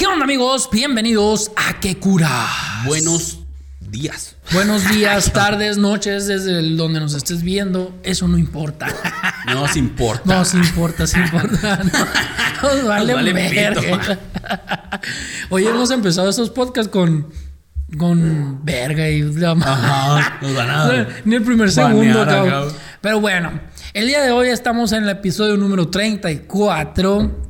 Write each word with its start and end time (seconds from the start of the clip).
¿Qué 0.00 0.06
onda 0.06 0.24
amigos? 0.24 0.70
Bienvenidos 0.72 1.52
a 1.56 1.78
¿Qué 1.78 1.98
cura? 1.98 2.48
Buenos 2.86 3.40
días. 3.80 4.34
Buenos 4.50 4.88
días, 4.94 5.30
tardes, 5.30 5.76
noches, 5.76 6.26
desde 6.26 6.58
el 6.58 6.78
donde 6.78 7.00
nos 7.00 7.12
estés 7.12 7.42
viendo. 7.42 7.94
Eso 8.02 8.26
no 8.26 8.38
importa. 8.38 8.86
No 9.46 9.56
nos 9.56 9.76
importa. 9.76 10.22
No, 10.24 10.42
sí 10.46 10.56
importa, 10.56 11.06
sí 11.06 11.18
importa. 11.20 11.80
No, 12.62 12.74
nos 12.76 12.86
vale, 12.86 13.12
vale 13.12 13.32
verga. 13.34 14.18
Hoy 15.50 15.66
hemos 15.66 15.90
empezado 15.90 16.30
estos 16.30 16.48
podcasts 16.48 16.90
con, 16.90 17.30
con 17.98 18.64
verga 18.64 19.06
y 19.06 19.20
la 19.20 19.50
Ajá, 19.50 20.38
nos 20.40 20.54
van 20.54 20.70
a 20.70 21.08
Ni 21.26 21.34
el 21.34 21.42
primer 21.42 21.70
segundo, 21.70 22.24
cabrón. 22.24 22.72
Pero 23.02 23.20
bueno, 23.20 23.60
el 23.92 24.06
día 24.06 24.22
de 24.22 24.30
hoy 24.30 24.48
estamos 24.48 24.92
en 24.92 25.02
el 25.02 25.10
episodio 25.10 25.58
número 25.58 25.88
34. 25.88 27.49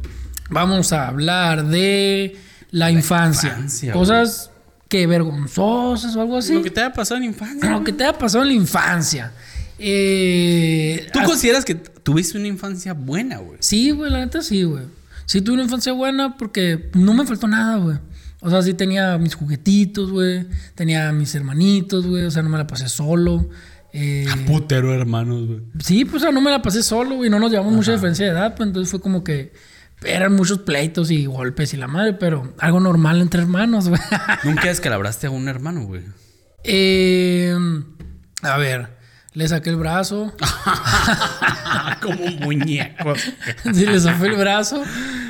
Vamos 0.51 0.93
a 0.93 1.09
hablar 1.09 1.67
de 1.67 2.37
la, 2.71 2.91
infancia. 2.91 3.51
infancia, 3.51 3.93
Cosas 3.93 4.51
que 4.89 5.07
vergonzosas 5.07 6.17
o 6.17 6.21
algo 6.21 6.37
así. 6.37 6.55
Lo 6.55 6.63
que 6.63 6.71
te 6.71 6.81
haya 6.81 6.93
pasado 6.93 7.19
en 7.19 7.25
infancia. 7.25 7.71
Lo 7.71 7.85
que 7.85 7.93
te 7.93 8.05
haya 8.05 8.19
pasado 8.19 8.43
en 8.43 8.49
la 8.49 8.55
infancia. 8.55 9.33
Eh, 9.79 11.07
¿Tú 11.13 11.21
consideras 11.25 11.65
que 11.65 11.75
tuviste 11.75 12.37
una 12.37 12.49
infancia 12.49 12.93
buena, 12.93 13.39
güey? 13.39 13.59
Sí, 13.61 13.93
güey, 13.93 14.11
la 14.11 14.19
neta 14.19 14.43
sí, 14.43 14.65
güey. 14.65 14.85
Sí 15.27 15.41
tuve 15.41 15.55
una 15.55 15.63
infancia 15.63 15.93
buena 15.93 16.37
porque 16.37 16.91
no 16.95 17.15
me 17.15 17.25
faltó 17.25 17.47
nada, 17.47 17.77
güey. 17.77 17.99
O 18.41 18.51
sea, 18.51 18.63
sí 18.63 18.75
tenía 18.75 19.17
mis 19.19 19.35
juguetitos, 19.35 20.11
güey. 20.11 20.47
Tenía 20.75 21.13
mis 21.13 21.35
hermanitos, 21.35 22.07
güey. 22.07 22.25
O 22.25 22.31
sea, 22.31 22.43
no 22.43 22.49
me 22.49 22.59
la 22.59 22.67
pasé 22.67 22.89
solo. 22.89 23.49
Eh, 23.93 24.27
Putero, 24.47 24.93
hermanos, 24.95 25.47
güey. 25.47 25.61
sí, 25.81 26.05
pues 26.05 26.23
o 26.23 26.27
sea, 26.27 26.33
no 26.33 26.41
me 26.41 26.51
la 26.51 26.63
pasé 26.63 26.83
solo, 26.83 27.17
güey. 27.17 27.31
No 27.31 27.39
nos 27.39 27.51
llevamos 27.51 27.73
mucha 27.73 27.93
diferencia 27.93 28.27
de 28.27 28.33
edad, 28.33 28.55
pues 28.57 28.67
entonces 28.67 28.91
fue 28.91 29.01
como 29.01 29.23
que 29.25 29.53
eran 30.03 30.35
muchos 30.35 30.61
pleitos 30.61 31.11
y 31.11 31.27
golpes 31.27 31.75
y 31.75 31.77
la 31.77 31.87
madre, 31.89 32.15
pero 32.15 32.55
algo 32.59 32.81
normal 32.81 33.21
entre 33.21 33.43
hermanos, 33.43 33.89
güey. 33.89 34.01
Nunca 34.45 34.69
descalabraste 34.69 35.27
a 35.27 35.31
un 35.31 35.49
hermano, 35.49 35.83
güey. 35.85 36.03
Eh, 36.65 37.55
a 38.43 38.57
ver, 38.59 38.97
le 39.33 39.49
saqué 39.49 39.71
el 39.71 39.77
brazo. 39.77 40.35
Como 42.03 42.25
un 42.25 42.37
muñeco. 42.41 43.15
Sí, 43.75 43.87
le 43.87 44.01
zafé 44.01 44.27
el 44.29 44.37
brazo. 44.37 44.83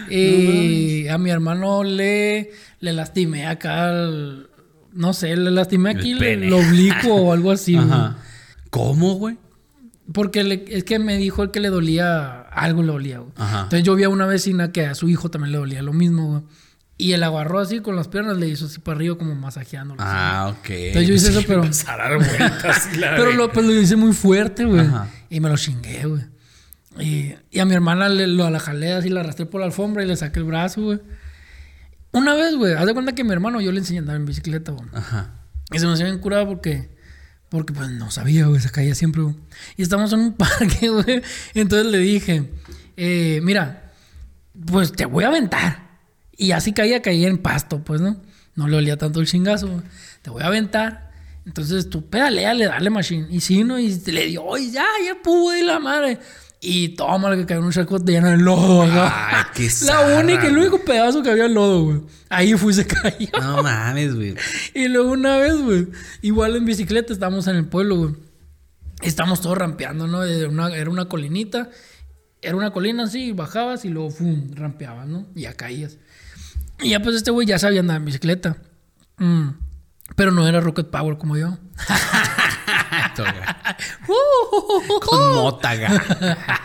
Y 0.09 1.07
a 1.09 1.19
mi 1.19 1.31
hermano 1.31 1.85
le, 1.85 2.51
le 2.81 2.93
lastimé 2.93 3.47
acá. 3.47 3.91
el- 3.91 4.47
no 4.93 5.13
sé, 5.13 5.37
le 5.37 5.51
lastimé 5.53 5.91
aquí 5.91 6.13
el, 6.13 6.53
oblicuo 6.53 7.15
o 7.15 7.33
algo 7.33 7.53
así. 7.53 7.75
güey. 7.77 7.89
¿Cómo, 8.71 9.15
güey? 9.15 9.37
Porque 10.13 10.43
le- 10.43 10.65
es 10.69 10.83
que 10.85 10.99
me 10.99 11.17
dijo 11.17 11.45
el 11.45 11.51
que 11.53 11.61
le 11.61 11.69
dolía, 11.69 12.40
algo 12.53 12.83
le 12.83 12.93
dolía. 12.93 13.19
güey. 13.19 13.33
Ajá. 13.37 13.63
Entonces 13.63 13.83
yo 13.85 13.95
vi 13.95 14.05
a 14.05 14.09
una 14.09 14.27
vecina 14.27 14.73
que 14.73 14.87
a 14.87 14.95
su 14.95 15.09
hijo 15.09 15.31
también 15.31 15.53
le 15.53 15.59
dolía 15.59 15.83
lo 15.83 15.93
mismo. 15.93 16.29
güey. 16.29 16.43
Y 16.99 17.13
él 17.13 17.23
agarró 17.23 17.61
así 17.61 17.81
con 17.81 17.97
las 17.97 18.09
piernas, 18.09 18.37
le 18.37 18.47
hizo 18.49 18.67
así 18.67 18.79
para 18.79 18.97
arriba 18.97 19.17
como 19.17 19.35
masajeándolo. 19.35 20.01
así. 20.03 20.11
Ah, 20.13 20.49
ok. 20.59 20.69
Entonces 20.71 21.09
yo 21.09 21.15
hice 21.15 21.31
eso, 21.31 21.41
pero- 21.47 21.63
a 21.65 21.97
dar 21.97 22.17
vueltas 22.17 22.89
Pero 22.93 23.33
lo, 23.33 23.51
pues 23.53 23.65
lo 23.65 23.73
hice 23.73 23.97
muy 23.97 24.13
fuerte, 24.13 24.65
güey. 24.67 24.81
Ajá. 24.81 25.09
Y 25.31 25.41
me 25.41 25.49
lo 25.49 25.57
chingué, 25.57 26.05
güey. 26.05 26.23
Y, 26.99 27.35
y 27.51 27.59
a 27.61 27.65
mi 27.65 27.73
hermana 27.75 28.09
le, 28.09 28.27
lo, 28.27 28.51
la 28.51 28.59
jalé 28.61 28.93
así, 28.93 29.09
la 29.09 29.21
arrastré 29.21 29.47
por 29.47 29.61
la 29.61 29.67
alfombra 29.67 30.03
y 30.05 30.07
le 30.09 30.17
saqué 30.17 30.41
el 30.41 30.45
brazo, 30.45 30.83
güey. 30.83 31.01
Una 32.13 32.35
vez, 32.35 32.57
güey, 32.57 32.75
haz 32.75 32.85
de 32.87 32.93
cuenta 32.93 33.15
que 33.15 33.23
mi 33.25 33.33
hermano 33.33 33.61
yo 33.61 33.71
le 33.73 33.79
enseñé 33.79 33.99
a 33.99 34.03
andar 34.03 34.17
en 34.17 34.27
bicicleta, 34.27 34.73
güey. 34.73 34.89
Ajá. 34.93 35.31
Y 35.73 35.79
se 35.79 35.87
me 35.87 35.93
hacía 35.93 36.07
bien 36.07 36.19
curado 36.19 36.49
porque, 36.49 36.91
porque 37.51 37.73
pues 37.73 37.91
no 37.91 38.11
sabía, 38.11 38.47
güey, 38.47 38.61
se 38.61 38.71
caía 38.71 38.95
siempre. 38.95 39.23
Y 39.77 39.83
estamos 39.83 40.13
en 40.13 40.21
un 40.21 40.33
parque, 40.35 40.89
güey. 40.89 41.23
Entonces 41.55 41.91
le 41.93 41.99
dije, 41.99 42.49
eh, 42.97 43.41
mira, 43.43 43.93
pues 44.67 44.93
te 44.93 45.05
voy 45.05 45.25
a 45.25 45.29
aventar. 45.29 45.91
Y 46.37 46.53
así 46.53 46.73
caía, 46.73 47.03
caía 47.03 47.29
en 47.29 47.39
pasto, 47.39 47.85
pues, 47.85 48.01
¿no? 48.01 48.23
No 48.55 48.69
le 48.69 48.77
olía 48.77 48.97
tanto 48.97 49.21
el 49.21 49.27
chingazo, 49.27 49.67
güey. 49.69 49.83
Te 50.23 50.31
voy 50.31 50.43
a 50.43 50.47
aventar. 50.47 51.11
Entonces 51.45 51.91
tú 51.91 52.09
pedaleale, 52.09 52.67
dale 52.67 52.89
machine. 52.89 53.27
Y 53.31 53.41
sí, 53.41 53.65
¿no? 53.65 53.79
Y 53.79 53.99
le 54.07 54.27
dio, 54.27 54.57
y 54.57 54.71
ya, 54.71 54.87
ya 55.05 55.21
pude, 55.21 55.63
la 55.65 55.81
madre. 55.81 56.19
Y 56.63 56.91
toma, 56.91 57.35
que 57.37 57.47
cayó 57.47 57.61
en 57.61 57.67
un 57.67 57.73
charco 57.73 57.99
lleno 57.99 58.29
de 58.29 58.37
lodo, 58.37 58.83
acá. 58.83 59.39
Ay, 59.39 59.45
qué 59.55 59.69
La 59.87 60.19
única, 60.19 60.47
el 60.47 60.59
único 60.59 60.79
pedazo 60.85 61.23
que 61.23 61.31
había 61.31 61.49
lodo, 61.49 61.85
güey. 61.85 62.03
Ahí 62.29 62.53
fui 62.55 62.73
y 62.73 62.77
se 62.77 62.87
cayó. 62.87 63.29
No 63.41 63.63
mames, 63.63 64.15
güey. 64.15 64.35
Y 64.75 64.89
luego 64.89 65.13
una 65.13 65.39
vez, 65.39 65.57
güey, 65.57 65.89
igual 66.21 66.57
en 66.57 66.67
bicicleta 66.67 67.13
estábamos 67.15 67.47
en 67.47 67.57
el 67.57 67.67
pueblo, 67.67 67.97
güey. 67.97 68.15
Estamos 69.01 69.41
todos 69.41 69.57
rampeando, 69.57 70.07
¿no? 70.07 70.23
Era 70.23 70.49
una, 70.49 70.69
era 70.77 70.91
una 70.91 71.07
colinita. 71.07 71.71
Era 72.43 72.57
una 72.57 72.71
colina 72.73 73.05
así, 73.05 73.33
bajabas 73.33 73.85
y 73.85 73.89
luego, 73.89 74.11
¡fum! 74.11 74.51
rampeabas, 74.55 75.07
¿no? 75.07 75.27
Y 75.35 75.43
ya 75.43 75.55
caías. 75.55 75.97
Y 76.83 76.91
ya 76.91 77.01
pues 77.01 77.17
este 77.17 77.31
güey 77.31 77.47
ya 77.47 77.59
sabía 77.59 77.81
andar 77.81 77.97
en 77.99 78.05
bicicleta. 78.05 78.57
Mm. 79.19 79.49
Pero 80.17 80.31
no 80.31 80.47
era 80.47 80.61
Rocket 80.61 80.89
Power 80.89 81.17
como 81.19 81.37
yo. 81.37 81.59
Con 85.07 85.35
mótaga. 85.35 86.47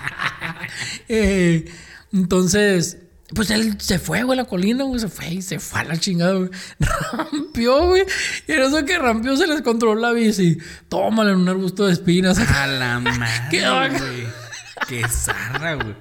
Eh, 1.08 1.72
entonces, 2.12 2.98
pues 3.34 3.50
él 3.50 3.80
se 3.80 4.00
fue, 4.00 4.24
güey, 4.24 4.38
a 4.38 4.44
la 4.44 4.48
colina, 4.48 4.84
güey, 4.84 5.00
se 5.00 5.08
fue 5.08 5.28
y 5.30 5.42
se 5.42 5.60
fue 5.60 5.82
a 5.82 5.84
la 5.84 5.98
chingada, 5.98 6.34
güey. 6.34 6.50
Rampió, 7.12 7.88
güey. 7.88 8.04
Y 8.48 8.52
en 8.52 8.62
eso 8.62 8.84
que 8.86 8.98
rampió 8.98 9.38
se 9.38 9.48
les 9.48 9.62
controló 9.62 10.00
la 10.00 10.12
bici. 10.12 10.58
Tómale 10.90 11.32
en 11.32 11.38
un 11.38 11.50
arbusto 11.50 11.86
de 11.86 11.94
espinas. 11.94 12.38
A 12.40 12.68
la 12.68 13.00
madre, 13.00 13.90
güey. 13.90 14.28
Qué 14.88 15.08
zarra, 15.08 15.76
güey. 15.76 15.96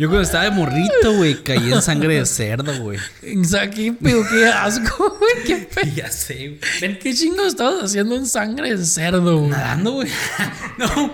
Yo 0.00 0.08
cuando 0.08 0.22
estaba 0.22 0.44
de 0.44 0.50
morrito, 0.52 1.12
güey, 1.14 1.42
caí 1.42 1.70
en 1.70 1.82
sangre 1.82 2.14
de 2.14 2.24
cerdo, 2.24 2.72
güey. 2.80 2.98
Qué 3.20 3.92
pedo, 3.92 4.22
qué 4.30 4.46
asco, 4.46 5.14
güey. 5.18 5.44
Qué 5.44 5.56
pedo. 5.74 5.94
Ya 5.94 6.10
sé, 6.10 6.34
güey. 6.36 6.60
Ven, 6.80 6.98
¿Qué 6.98 7.12
chingo 7.12 7.44
estabas 7.44 7.84
haciendo 7.84 8.16
en 8.16 8.24
sangre 8.26 8.74
de 8.74 8.82
cerdo, 8.86 9.36
güey? 9.36 9.50
nadando, 9.50 9.92
güey. 9.92 10.08
No. 10.78 11.12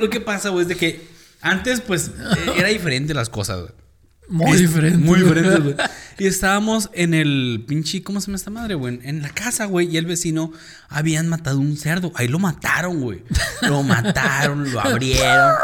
Lo 0.00 0.08
que 0.08 0.18
pasa, 0.18 0.48
güey, 0.48 0.62
es 0.62 0.68
de 0.68 0.76
que 0.76 1.06
antes, 1.42 1.82
pues, 1.82 2.10
era 2.56 2.68
diferente 2.70 3.12
las 3.12 3.28
cosas, 3.28 3.60
güey. 3.60 3.72
Muy 4.28 4.56
diferente. 4.56 4.98
Muy 4.98 5.20
diferente, 5.20 5.58
güey. 5.60 5.74
Y 6.16 6.28
estábamos 6.28 6.90
en 6.92 7.12
el 7.12 7.64
pinche, 7.66 8.04
¿cómo 8.04 8.20
se 8.20 8.28
llama 8.28 8.36
esta 8.36 8.48
madre, 8.50 8.76
güey? 8.76 9.00
En 9.02 9.20
la 9.20 9.30
casa, 9.30 9.64
güey. 9.64 9.88
Y 9.88 9.96
el 9.96 10.06
vecino 10.06 10.52
habían 10.88 11.28
matado 11.28 11.58
un 11.58 11.76
cerdo. 11.76 12.12
Ahí 12.14 12.28
lo 12.28 12.38
mataron, 12.38 13.00
güey. 13.00 13.24
Lo 13.62 13.82
mataron, 13.82 14.70
lo 14.72 14.80
abrieron. 14.80 15.54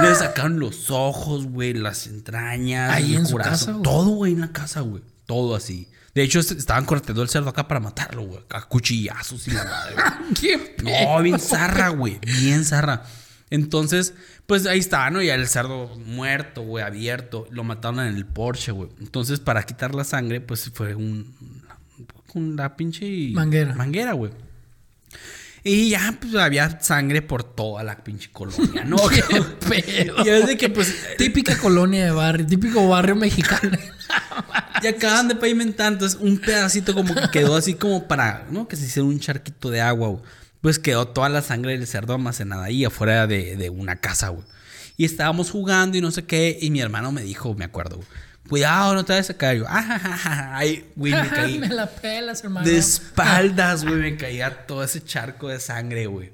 Le 0.00 0.14
sacaron 0.14 0.60
los 0.60 0.90
ojos, 0.92 1.46
güey, 1.46 1.72
las 1.74 2.06
entrañas. 2.06 2.92
Ahí 2.94 3.14
el 3.14 3.22
en 3.22 3.26
su 3.26 3.36
casa, 3.36 3.72
güey. 3.72 3.82
Todo, 3.82 4.10
güey, 4.10 4.32
en 4.34 4.42
la 4.42 4.52
casa, 4.52 4.80
güey. 4.82 5.02
Todo 5.26 5.56
así. 5.56 5.88
De 6.14 6.22
hecho, 6.22 6.38
est- 6.38 6.52
estaban 6.52 6.84
cortando 6.84 7.20
el 7.22 7.28
cerdo 7.28 7.48
acá 7.50 7.66
para 7.66 7.80
matarlo, 7.80 8.22
güey. 8.22 8.40
A 8.50 8.62
cuchillazos 8.62 9.48
y 9.48 9.50
la 9.50 9.64
madre, 9.64 9.94
güey. 9.94 10.34
¿Qué? 10.40 10.76
No, 10.84 11.20
bien 11.20 11.40
zarra, 11.40 11.88
güey. 11.88 12.20
Bien 12.20 12.64
zarra. 12.64 13.02
Entonces, 13.50 14.14
pues 14.46 14.66
ahí 14.66 14.78
está, 14.78 15.08
¿no? 15.10 15.22
Ya 15.22 15.34
el 15.34 15.46
cerdo 15.46 15.88
muerto, 16.04 16.62
güey, 16.62 16.84
abierto. 16.84 17.46
Lo 17.50 17.64
mataron 17.64 18.00
en 18.00 18.16
el 18.16 18.26
Porsche, 18.26 18.72
güey. 18.72 18.90
Entonces, 19.00 19.40
para 19.40 19.62
quitar 19.62 19.94
la 19.94 20.04
sangre, 20.04 20.40
pues 20.40 20.70
fue 20.74 20.94
un. 20.94 21.34
Con 22.26 22.56
la 22.56 22.76
pinche. 22.76 23.30
Manguera. 23.32 23.74
Manguera, 23.74 24.12
güey. 24.12 24.32
Y 25.62 25.90
ya, 25.90 26.16
pues 26.20 26.34
había 26.36 26.78
sangre 26.80 27.22
por 27.22 27.42
toda 27.42 27.82
la 27.82 27.96
pinche 28.04 28.30
colonia, 28.32 28.84
¿no? 28.84 28.96
¿Qué 29.08 29.22
pedo? 29.68 30.24
y 30.24 30.28
es 30.28 30.46
de 30.46 30.56
que, 30.56 30.68
pues. 30.68 30.94
Típica 31.18 31.58
colonia 31.58 32.04
de 32.04 32.10
barrio, 32.10 32.46
típico 32.46 32.88
barrio 32.88 33.16
mexicano. 33.16 33.76
Y 34.82 34.88
acaban 34.88 35.26
de 35.26 35.34
pavimentar, 35.34 35.94
entonces 35.94 36.20
un 36.20 36.38
pedacito 36.38 36.94
como 36.94 37.14
que 37.14 37.30
quedó 37.32 37.56
así 37.56 37.74
como 37.74 38.06
para, 38.06 38.46
¿no? 38.50 38.68
Que 38.68 38.76
se 38.76 38.84
hiciera 38.84 39.08
un 39.08 39.18
charquito 39.18 39.70
de 39.70 39.80
agua, 39.80 40.08
güey. 40.08 40.22
Pues 40.60 40.78
quedó 40.78 41.08
toda 41.08 41.28
la 41.28 41.42
sangre 41.42 41.78
del 41.78 41.86
cerdo 41.86 42.14
almacenada 42.14 42.64
ahí 42.64 42.84
afuera 42.84 43.26
de, 43.26 43.56
de 43.56 43.70
una 43.70 43.96
casa, 43.96 44.30
güey. 44.30 44.44
Y 44.96 45.04
estábamos 45.04 45.50
jugando 45.50 45.96
y 45.96 46.00
no 46.00 46.10
sé 46.10 46.24
qué, 46.24 46.58
y 46.60 46.70
mi 46.70 46.80
hermano 46.80 47.12
me 47.12 47.22
dijo, 47.22 47.54
me 47.54 47.64
acuerdo, 47.66 47.96
güey, 47.96 48.08
cuidado, 48.48 48.94
no 48.94 49.04
te 49.04 49.12
vayas 49.12 49.30
a 49.30 49.34
caer. 49.34 49.58
Yo, 49.58 49.64
ah, 49.68 49.82
ja, 49.82 49.98
ja, 49.98 50.16
ja". 50.16 50.56
Ay, 50.56 50.90
güey, 50.96 51.12
me 51.12 51.28
caí. 51.30 51.58
Me 51.58 51.68
la 51.68 51.86
pelas, 51.86 52.42
hermano. 52.42 52.66
De 52.66 52.78
espaldas, 52.78 53.84
güey, 53.84 53.96
me 53.96 54.16
caía 54.16 54.66
todo 54.66 54.82
ese 54.82 55.04
charco 55.04 55.48
de 55.48 55.60
sangre, 55.60 56.06
güey. 56.06 56.32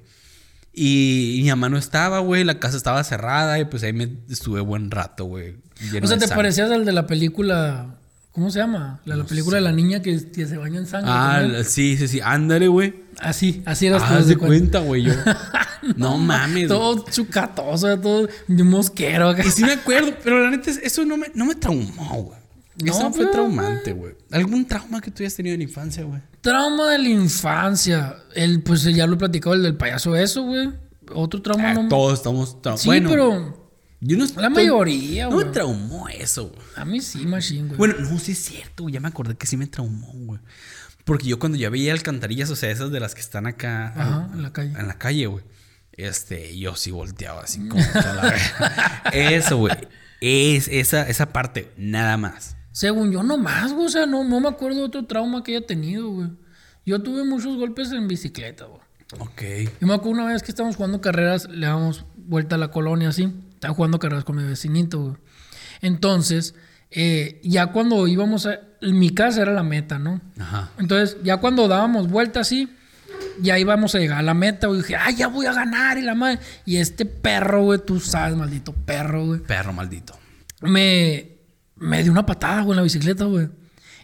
Y, 0.72 1.38
y 1.38 1.42
mi 1.42 1.50
mamá 1.50 1.68
no 1.68 1.76
estaba, 1.76 2.20
güey, 2.20 2.44
la 2.44 2.58
casa 2.58 2.76
estaba 2.76 3.02
cerrada 3.04 3.58
y 3.58 3.64
pues 3.66 3.82
ahí 3.82 3.92
me 3.92 4.08
estuve 4.30 4.60
buen 4.60 4.90
rato, 4.90 5.24
güey. 5.24 5.56
O 6.02 6.06
sea, 6.06 6.16
¿te 6.18 6.28
parecías 6.28 6.70
al 6.70 6.84
de 6.84 6.92
la 6.92 7.06
película? 7.06 7.96
¿Cómo 8.32 8.50
se 8.50 8.58
llama? 8.60 9.00
La, 9.04 9.16
la 9.16 9.24
película 9.24 9.56
de 9.56 9.60
la 9.60 9.72
niña 9.72 10.00
que, 10.00 10.30
que 10.30 10.46
se 10.46 10.56
baña 10.56 10.78
en 10.78 10.86
sangre. 10.86 11.10
Ah, 11.12 11.38
también. 11.42 11.64
sí, 11.66 11.96
sí, 11.98 12.08
sí, 12.08 12.20
ándale, 12.22 12.66
güey. 12.68 12.94
Así, 13.20 13.62
así 13.66 13.86
eras 13.88 14.00
tú, 14.02 14.14
Haz 14.14 14.20
haz 14.20 14.26
de 14.28 14.36
cuenta. 14.36 14.78
güey, 14.80 15.02
yo. 15.02 15.12
no 15.96 16.16
mames. 16.16 16.54
güey. 16.54 16.68
Todo 16.68 17.04
chucatoso, 17.10 17.98
todo 18.00 18.28
de 18.48 18.64
mosquero 18.64 19.28
acá. 19.28 19.44
Y 19.46 19.50
sí 19.50 19.62
me 19.64 19.72
acuerdo, 19.72 20.14
pero 20.24 20.42
la 20.42 20.50
neta, 20.50 20.70
eso 20.70 21.04
no 21.04 21.18
me, 21.18 21.30
no 21.34 21.44
me 21.44 21.54
traumó, 21.56 22.22
güey. 22.22 22.38
No, 22.82 22.90
eso 22.92 23.02
no 23.02 23.12
fue 23.12 23.26
traumante, 23.26 23.92
güey. 23.92 24.14
¿Algún 24.30 24.64
trauma 24.66 25.02
que 25.02 25.10
tú 25.10 25.22
hayas 25.22 25.34
tenido 25.34 25.52
en 25.52 25.60
la 25.60 25.64
infancia, 25.64 26.02
güey? 26.04 26.22
Trauma 26.40 26.90
de 26.90 26.98
la 27.00 27.08
infancia. 27.10 28.16
El, 28.34 28.62
pues 28.62 28.82
ya 28.84 29.06
lo 29.06 29.14
he 29.14 29.18
platicado, 29.18 29.54
el 29.54 29.62
del 29.62 29.76
payaso 29.76 30.16
eso, 30.16 30.42
güey. 30.42 30.70
Otro 31.14 31.42
trauma 31.42 31.70
Ah, 31.70 31.74
no. 31.74 31.88
todos 31.88 32.14
estamos 32.14 32.62
traumados. 32.62 32.80
Sí, 32.80 32.88
bueno, 32.88 33.10
pero. 33.10 33.61
Yo 34.04 34.16
no 34.16 34.26
La 34.36 34.50
mayoría, 34.50 35.24
No 35.26 35.36
me 35.36 35.42
güey. 35.44 35.52
traumó 35.52 36.08
eso, 36.08 36.48
güey. 36.48 36.60
A 36.74 36.84
mí 36.84 37.00
sí, 37.00 37.24
machine, 37.24 37.68
güey. 37.68 37.78
Bueno, 37.78 37.94
no, 38.00 38.18
sí 38.18 38.32
es 38.32 38.38
cierto, 38.42 38.82
güey. 38.82 38.94
Ya 38.94 39.00
me 39.00 39.06
acordé 39.08 39.36
que 39.36 39.46
sí 39.46 39.56
me 39.56 39.68
traumó, 39.68 40.10
güey. 40.12 40.40
Porque 41.04 41.28
yo 41.28 41.38
cuando 41.38 41.56
ya 41.56 41.70
veía 41.70 41.92
alcantarillas, 41.92 42.50
o 42.50 42.56
sea, 42.56 42.70
esas 42.70 42.90
de 42.90 42.98
las 42.98 43.14
que 43.14 43.20
están 43.20 43.46
acá 43.46 43.92
Ajá, 43.96 44.30
en 44.34 44.42
la 44.42 44.52
calle. 44.52 44.72
en 44.78 44.88
la 44.88 44.98
calle, 44.98 45.26
güey. 45.26 45.44
Este, 45.92 46.58
yo 46.58 46.74
sí 46.74 46.90
volteaba 46.90 47.42
así 47.42 47.60
como 47.68 47.80
toda 47.92 48.14
la. 48.14 49.02
Eso, 49.12 49.56
güey. 49.58 49.76
Es 50.20 50.68
esa, 50.68 51.08
esa 51.08 51.32
parte, 51.32 51.70
nada 51.76 52.16
más. 52.16 52.56
Según 52.72 53.12
yo, 53.12 53.22
no 53.22 53.36
más, 53.38 53.72
güey. 53.72 53.86
O 53.86 53.90
sea, 53.90 54.06
no, 54.06 54.24
no 54.24 54.40
me 54.40 54.48
acuerdo 54.48 54.78
de 54.78 54.84
otro 54.84 55.04
trauma 55.06 55.42
que 55.44 55.56
haya 55.56 55.66
tenido, 55.66 56.08
güey. 56.10 56.28
Yo 56.86 57.02
tuve 57.02 57.24
muchos 57.24 57.56
golpes 57.56 57.92
en 57.92 58.08
bicicleta, 58.08 58.64
güey. 58.64 58.80
Ok. 59.18 59.42
Yo 59.80 59.86
me 59.86 59.94
acuerdo 59.94 60.22
una 60.22 60.26
vez 60.32 60.42
que 60.42 60.50
estábamos 60.50 60.76
jugando 60.76 61.00
carreras, 61.00 61.48
le 61.48 61.66
damos 61.66 62.04
vuelta 62.16 62.54
a 62.56 62.58
la 62.58 62.70
colonia 62.70 63.10
así. 63.10 63.32
Estaba 63.62 63.74
jugando 63.74 64.00
carreras 64.00 64.24
con 64.24 64.34
mi 64.34 64.42
vecinito, 64.42 64.98
güey. 64.98 65.14
Entonces, 65.82 66.56
eh, 66.90 67.40
ya 67.44 67.68
cuando 67.68 68.08
íbamos 68.08 68.46
a. 68.46 68.58
Mi 68.80 69.10
casa 69.10 69.42
era 69.42 69.52
la 69.52 69.62
meta, 69.62 70.00
¿no? 70.00 70.20
Ajá. 70.36 70.70
Entonces, 70.80 71.16
ya 71.22 71.36
cuando 71.36 71.68
dábamos 71.68 72.08
vuelta 72.08 72.40
así, 72.40 72.68
ya 73.40 73.60
íbamos 73.60 73.94
a 73.94 74.00
llegar 74.00 74.18
a 74.18 74.22
la 74.22 74.34
meta, 74.34 74.66
güey. 74.66 74.80
Dije, 74.80 74.96
ay, 74.96 75.14
ya 75.14 75.28
voy 75.28 75.46
a 75.46 75.52
ganar 75.52 75.96
y 75.96 76.02
la 76.02 76.16
madre. 76.16 76.40
Y 76.66 76.78
este 76.78 77.06
perro, 77.06 77.62
güey, 77.62 77.78
tú 77.86 78.00
sabes, 78.00 78.36
maldito 78.36 78.72
perro, 78.72 79.26
güey. 79.26 79.38
Perro 79.38 79.72
maldito. 79.72 80.18
Me, 80.60 81.36
me 81.76 82.02
dio 82.02 82.10
una 82.10 82.26
patada, 82.26 82.62
güey, 82.62 82.72
en 82.72 82.76
la 82.78 82.82
bicicleta, 82.82 83.26
güey. 83.26 83.48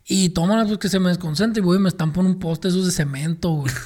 Y 0.06 0.28
tómala, 0.28 0.66
pues 0.66 0.78
que 0.78 0.88
se 0.88 1.00
me 1.00 1.08
desconcentre, 1.08 1.60
güey, 1.64 1.80
me 1.80 1.88
estampo 1.88 2.20
en 2.20 2.28
un 2.28 2.38
poste 2.38 2.68
esos 2.68 2.86
de 2.86 2.92
cemento, 2.92 3.50
güey. 3.50 3.74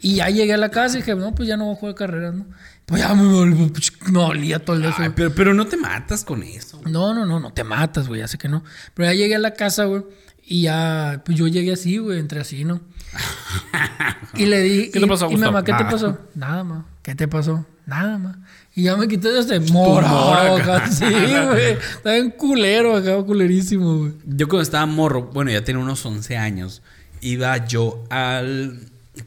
Y 0.00 0.16
ya 0.16 0.28
llegué 0.28 0.52
a 0.52 0.58
la 0.58 0.70
casa 0.70 0.98
y 0.98 1.00
dije, 1.00 1.14
no, 1.14 1.34
pues 1.34 1.48
ya 1.48 1.56
no 1.56 1.64
voy 1.64 1.76
a 1.76 1.78
jugar 1.78 1.94
carreras, 1.94 2.34
¿no? 2.34 2.44
Pues 2.86 3.00
ya 3.00 3.14
me, 3.14 3.22
dol- 3.24 4.10
me 4.10 4.18
dolía 4.20 4.58
todo 4.64 4.76
el 4.76 4.84
eso. 4.84 4.96
Ay, 4.98 5.10
pero, 5.16 5.34
pero 5.34 5.54
no 5.54 5.66
te 5.66 5.76
matas 5.76 6.22
con 6.24 6.42
eso. 6.42 6.80
No, 6.84 7.14
no, 7.14 7.24
no, 7.24 7.40
no 7.40 7.52
te 7.52 7.64
matas, 7.64 8.08
güey, 8.08 8.20
ya 8.20 8.28
sé 8.28 8.36
que 8.38 8.48
no. 8.48 8.62
Pero 8.94 9.08
ya 9.10 9.14
llegué 9.14 9.36
a 9.36 9.38
la 9.38 9.54
casa, 9.54 9.84
güey, 9.84 10.02
y 10.44 10.62
ya, 10.62 11.22
pues 11.24 11.38
yo 11.38 11.46
llegué 11.46 11.72
así, 11.72 11.96
güey, 11.98 12.18
entre 12.18 12.40
así, 12.40 12.64
¿no? 12.64 12.80
Y 14.36 14.46
le 14.46 14.60
di. 14.62 14.90
¿Qué 14.90 14.98
y, 14.98 15.02
te 15.02 15.06
pasó, 15.06 15.26
y 15.26 15.32
Gustavo? 15.32 15.52
mamá, 15.52 15.64
¿qué 15.64 15.72
te 15.72 15.84
pasó? 15.84 16.18
Nada, 16.34 16.64
ma. 16.64 16.86
¿Qué 17.02 17.14
te 17.14 17.28
pasó? 17.28 17.64
Nada, 17.86 18.18
ma. 18.18 18.38
Y 18.74 18.82
ya 18.82 18.96
me 18.96 19.06
quité 19.06 19.30
desde 19.30 19.60
morado, 19.60 20.18
mora 20.24 20.54
acá. 20.56 20.76
acá, 20.78 20.90
sí, 20.90 21.04
güey. 21.48 21.72
Estaba 21.74 22.16
en 22.16 22.30
culero 22.32 22.96
acá, 22.96 23.22
culerísimo, 23.22 23.98
güey. 23.98 24.12
Yo 24.26 24.48
cuando 24.48 24.62
estaba 24.62 24.86
morro, 24.86 25.30
bueno, 25.32 25.50
ya 25.52 25.62
tenía 25.62 25.80
unos 25.80 26.04
11 26.04 26.36
años, 26.36 26.82
iba 27.20 27.56
yo 27.66 28.04
al 28.10 28.80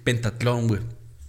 pentatlón, 0.04 0.68
güey. 0.68 0.81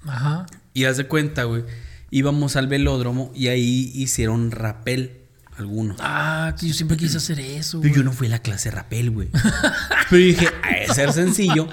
Ajá. 0.06 0.46
Y 0.74 0.84
haz 0.84 0.96
de 0.96 1.06
cuenta, 1.06 1.44
güey, 1.44 1.64
íbamos 2.10 2.56
al 2.56 2.68
velódromo 2.68 3.32
y 3.34 3.48
ahí 3.48 3.90
hicieron 3.94 4.50
rapel 4.50 5.12
algunos. 5.56 5.96
Ah, 6.00 6.54
que 6.58 6.68
yo 6.68 6.74
siempre 6.74 6.96
quise 6.96 7.16
hacer 7.16 7.40
eso, 7.40 7.80
Pero 7.80 7.92
güey. 7.92 8.00
yo 8.00 8.04
no 8.04 8.12
fui 8.12 8.28
a 8.28 8.30
la 8.30 8.38
clase 8.40 8.70
rapel, 8.70 9.10
güey. 9.10 9.28
Pero 10.10 10.22
dije, 10.22 10.48
a 10.88 10.94
ser 10.94 11.12
sencillo. 11.12 11.68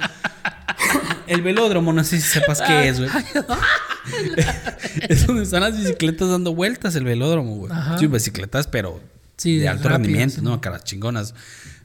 El 1.27 1.41
velódromo, 1.41 1.91
no 1.93 2.03
sé 2.03 2.19
si 2.21 2.27
sepas 2.27 2.61
qué 2.61 2.87
es, 2.89 2.99
güey. 2.99 3.09
es 5.09 5.25
donde 5.27 5.43
están 5.43 5.61
las 5.61 5.77
bicicletas 5.77 6.29
dando 6.29 6.53
vueltas, 6.53 6.95
el 6.95 7.03
velódromo, 7.03 7.55
güey. 7.55 7.71
Ajá. 7.71 7.97
Sí, 7.97 8.07
bicicletas, 8.07 8.67
pero 8.67 9.01
Sí, 9.37 9.57
de 9.57 9.67
alto 9.67 9.89
rendimiento, 9.89 10.35
sí. 10.37 10.41
¿no? 10.41 10.61
Caras 10.61 10.83
chingonas. 10.85 11.33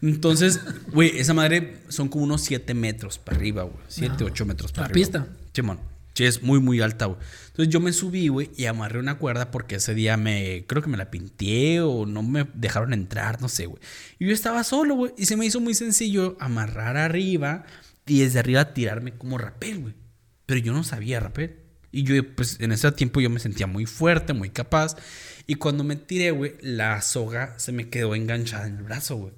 Entonces, 0.02 0.60
güey, 0.92 1.18
esa 1.18 1.34
madre 1.34 1.78
son 1.88 2.08
como 2.08 2.24
unos 2.24 2.42
7 2.42 2.74
metros 2.74 3.18
para 3.18 3.36
arriba, 3.36 3.64
güey. 3.64 3.76
7, 3.88 4.22
8 4.24 4.46
metros 4.46 4.72
para 4.72 4.82
La 4.82 4.86
arriba. 4.90 5.04
pista. 5.06 5.18
güey. 5.18 5.30
Simón. 5.52 5.80
Sí, 6.14 6.24
es 6.24 6.42
muy, 6.42 6.60
muy 6.60 6.80
alta, 6.80 7.06
güey. 7.06 7.18
Entonces 7.60 7.74
yo 7.74 7.80
me 7.80 7.92
subí, 7.92 8.28
güey, 8.28 8.50
y 8.56 8.64
amarré 8.64 8.98
una 8.98 9.18
cuerda 9.18 9.50
porque 9.50 9.74
ese 9.74 9.94
día 9.94 10.16
me. 10.16 10.64
Creo 10.66 10.82
que 10.82 10.88
me 10.88 10.96
la 10.96 11.10
pinté 11.10 11.82
o 11.82 12.06
no 12.06 12.22
me 12.22 12.46
dejaron 12.54 12.94
entrar, 12.94 13.42
no 13.42 13.50
sé, 13.50 13.66
güey. 13.66 13.82
Y 14.18 14.28
yo 14.28 14.32
estaba 14.32 14.64
solo, 14.64 14.94
güey. 14.94 15.12
Y 15.18 15.26
se 15.26 15.36
me 15.36 15.44
hizo 15.44 15.60
muy 15.60 15.74
sencillo 15.74 16.38
amarrar 16.40 16.96
arriba 16.96 17.66
y 18.06 18.20
desde 18.20 18.38
arriba 18.38 18.72
tirarme 18.72 19.12
como 19.12 19.36
rapel, 19.36 19.78
güey. 19.78 19.94
Pero 20.46 20.58
yo 20.60 20.72
no 20.72 20.84
sabía 20.84 21.20
rapel. 21.20 21.58
Y 21.92 22.04
yo, 22.04 22.34
pues 22.34 22.58
en 22.60 22.72
ese 22.72 22.90
tiempo 22.92 23.20
yo 23.20 23.28
me 23.28 23.40
sentía 23.40 23.66
muy 23.66 23.84
fuerte, 23.84 24.32
muy 24.32 24.48
capaz. 24.48 24.96
Y 25.46 25.56
cuando 25.56 25.84
me 25.84 25.96
tiré, 25.96 26.30
güey, 26.30 26.54
la 26.62 27.02
soga 27.02 27.58
se 27.58 27.72
me 27.72 27.90
quedó 27.90 28.14
enganchada 28.14 28.68
en 28.68 28.78
el 28.78 28.84
brazo, 28.84 29.16
güey. 29.16 29.34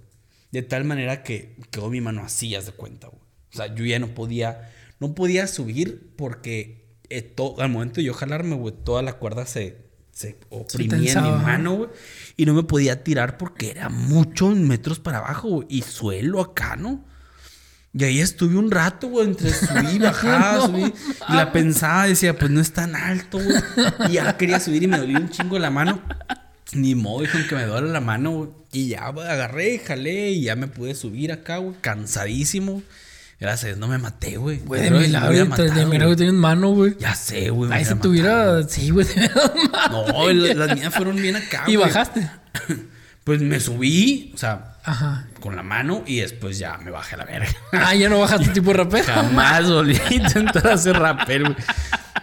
De 0.53 0.63
tal 0.63 0.85
manera 0.85 1.25
que 1.25 1.57
quedó 1.73 1.91
mi 1.91 2.01
mano 2.01 2.23
así, 2.23 2.55
haz 2.55 2.67
de 2.67 2.73
cuenta, 2.73 3.09
güey. 3.09 3.23
O 3.53 3.57
sea, 3.57 3.75
yo 3.75 3.85
ya 3.85 3.99
no 3.99 4.15
podía, 4.15 4.71
no 5.01 5.13
podía 5.17 5.49
subir 5.49 6.15
porque 6.15 6.82
eh, 7.19 7.23
to- 7.23 7.61
al 7.61 7.69
momento 7.71 7.97
de 7.97 8.05
yo 8.05 8.15
jalarme, 8.15 8.55
güey, 8.57 8.75
toda 8.85 9.03
la 9.03 9.15
cuerda 9.15 9.47
se, 9.47 9.77
se 10.13 10.39
oprimía 10.51 11.13
en 11.13 11.23
mi 11.23 11.31
mano, 11.45 11.75
güey. 11.77 11.91
Y 12.37 12.47
no 12.47 12.55
me 12.55 12.63
podía 12.63 13.05
tirar 13.05 13.39
porque 13.39 13.71
era 13.71 13.89
muchos 13.89 14.55
metros 14.57 14.99
para 14.99 15.19
abajo, 15.19 15.49
güey. 15.49 15.67
Y 15.71 15.83
suelo 15.83 16.41
acá, 16.41 16.77
¿no? 16.77 17.05
Y 17.95 18.05
ahí 18.05 18.21
estuve 18.21 18.57
un 18.57 18.71
rato, 18.71 19.09
güey, 19.09 19.27
entre 19.27 19.51
subir 19.53 19.95
y 19.97 19.99
bajar, 19.99 20.57
No 20.57 20.67
subir. 20.67 20.95
Y 21.29 21.33
la 21.35 21.53
pensaba, 21.53 22.07
decía, 22.07 22.39
pues 22.39 22.51
no 22.51 22.61
es 22.61 22.73
tan 22.73 22.97
alto, 22.97 23.39
güey. 23.39 23.57
Y 24.09 24.13
ya 24.15 24.37
quería 24.39 24.59
subir 24.61 24.83
y 24.83 24.87
me 24.87 24.97
dolía 24.99 25.19
un 25.19 25.29
chingo 25.31 25.59
la 25.59 25.71
mano. 25.71 26.01
Ni 26.73 26.95
modo, 26.95 27.21
dijo 27.21 27.37
que 27.51 27.55
me 27.55 27.65
duele 27.67 27.91
la 27.91 28.01
mano, 28.01 28.31
güey. 28.31 28.49
Y 28.73 28.89
ya, 28.89 29.11
güey, 29.11 29.29
agarré, 29.29 29.79
jalé 29.79 30.31
y 30.31 30.45
ya 30.45 30.57
me 30.57 30.69
pude 30.69 30.95
subir 30.95 31.33
acá, 31.33 31.59
güey, 31.59 31.77
cansadísimo. 31.83 32.83
Gracias, 33.43 33.65
a 33.65 33.67
Dios, 33.67 33.79
no 33.79 33.89
me 33.89 33.99
maté, 33.99 34.37
güey. 34.37 34.59
Güey, 34.61 34.83
de 34.83 34.89
que 35.99 36.05
güey. 36.07 36.17
tienes 36.17 36.35
mano, 36.35 36.71
güey. 36.71 36.97
Ya 37.01 37.15
sé, 37.17 37.51
güey. 37.51 37.73
Ahí 37.73 37.85
si 37.85 37.97
tuviera. 37.97 38.63
Sí, 38.69 38.91
güey, 38.91 39.05
te. 39.15 39.29
No, 39.91 40.33
las 40.33 40.77
mías 40.77 40.95
fueron 40.95 41.17
bien 41.17 41.35
acá, 41.35 41.65
Y 41.67 41.75
güey. 41.75 41.89
bajaste. 41.89 42.31
Pues 43.25 43.41
me 43.41 43.61
subí, 43.61 44.33
o 44.35 44.37
sea, 44.39 44.72
Ajá. 44.85 45.27
con 45.41 45.55
la 45.57 45.63
mano 45.63 46.03
y 46.07 46.21
después 46.21 46.59
ya 46.59 46.77
me 46.79 46.91
bajé 46.91 47.15
a 47.15 47.19
la 47.19 47.25
verga. 47.25 47.49
Ah, 47.73 47.95
ya 47.95 48.09
no 48.09 48.19
bajaste 48.21 48.49
tipo 48.51 48.73
rapero. 48.73 49.05
Jamás 49.05 49.71
volví 49.71 49.97
a 49.97 50.13
intentar 50.15 50.67
hacer 50.69 50.97
rapel, 50.99 51.43
güey. 51.45 51.57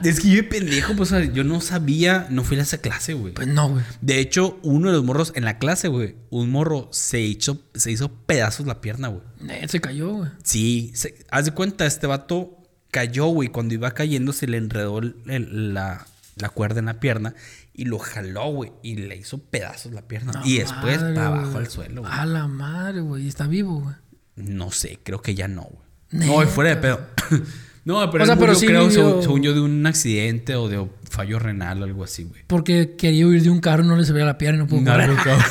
Es 0.03 0.19
que 0.21 0.29
yo 0.29 0.35
de 0.35 0.44
pendejo, 0.44 0.95
pues, 0.95 1.11
yo 1.33 1.44
no 1.44 1.59
sabía, 1.59 2.27
no 2.29 2.44
fui 2.45 2.57
a 2.57 2.61
esa 2.61 2.77
clase, 2.77 3.13
güey. 3.15 3.33
Pues 3.33 3.47
no, 3.47 3.69
güey. 3.69 3.83
De 4.00 4.19
hecho, 4.19 4.57
uno 4.63 4.88
de 4.89 4.94
los 4.95 5.03
morros 5.03 5.33
en 5.35 5.44
la 5.44 5.57
clase, 5.57 5.89
güey, 5.89 6.15
un 6.29 6.50
morro 6.51 6.88
se 6.94 7.19
hizo, 7.19 7.61
se 7.73 7.91
hizo 7.91 8.09
pedazos 8.25 8.65
la 8.65 8.79
pierna, 8.79 9.09
güey. 9.09 9.23
Eh, 9.50 9.67
Se 9.67 9.81
cayó, 9.81 10.09
güey. 10.13 10.29
Sí, 10.44 10.91
se- 10.95 11.25
haz 11.31 11.45
de 11.45 11.51
cuenta, 11.51 11.85
este 11.85 12.07
vato 12.07 12.57
cayó, 12.91 13.25
güey. 13.27 13.50
Cuando 13.50 13.73
iba 13.73 13.91
cayendo 13.91 14.31
se 14.31 14.47
le 14.47 14.57
enredó 14.57 15.00
el- 15.00 15.15
el- 15.27 15.73
la, 15.73 16.06
la 16.38 16.47
cuerda 16.50 16.79
en 16.79 16.85
la 16.85 17.00
pierna 17.01 17.33
y 17.81 17.85
lo 17.85 17.97
jaló, 17.99 18.47
güey. 18.51 18.71
Y 18.83 18.95
le 18.97 19.15
hizo 19.15 19.37
pedazos 19.37 19.93
la 19.93 20.01
pierna. 20.07 20.33
No 20.33 20.41
y 20.45 20.57
después 20.59 20.99
madre, 21.01 21.13
para 21.15 21.27
abajo 21.27 21.57
al 21.57 21.67
suelo, 21.69 22.01
güey. 22.01 22.13
A 22.13 22.25
la 22.25 22.47
madre, 22.47 23.01
güey. 23.01 23.23
Y 23.23 23.27
está 23.30 23.47
vivo, 23.47 23.80
güey. 23.80 23.95
No 24.35 24.71
sé, 24.71 24.99
creo 25.04 25.21
que 25.21 25.33
ya 25.35 25.47
no, 25.47 25.63
güey. 25.63 26.27
No, 26.27 26.44
y 26.44 26.45
fuera 26.47 26.71
de 26.71 26.77
pedo. 26.77 26.99
no, 27.85 28.09
pero, 28.11 28.23
O 28.23 28.25
sea, 28.27 28.33
él 28.33 28.39
pero 28.39 28.54
murió, 28.54 28.56
sí 28.56 28.65
creo, 28.68 28.87
vivió- 28.87 28.92
según, 29.07 29.21
según 29.23 29.44
yo, 29.44 29.54
de 29.54 29.61
un 29.61 29.85
accidente 29.85 30.56
o 30.56 30.68
de 30.68 30.87
fallo 31.09 31.39
renal 31.39 31.81
o 31.81 31.85
algo 31.85 32.04
así, 32.04 32.23
güey. 32.23 32.42
Porque 32.47 32.95
quería 32.97 33.25
huir 33.27 33.44
de 33.44 33.49
un 33.49 33.61
carro 33.61 33.83
y 33.83 33.87
no 33.87 33.95
le 33.95 34.04
se 34.06 34.11
veía 34.13 34.25
la 34.25 34.37
pierna 34.37 34.57
y 34.57 34.61
no 34.63 34.68
pudo 34.68 34.81
No, 34.81 34.92
correr. 34.92 35.09
no, 35.09 35.15
cabrón. 35.15 35.44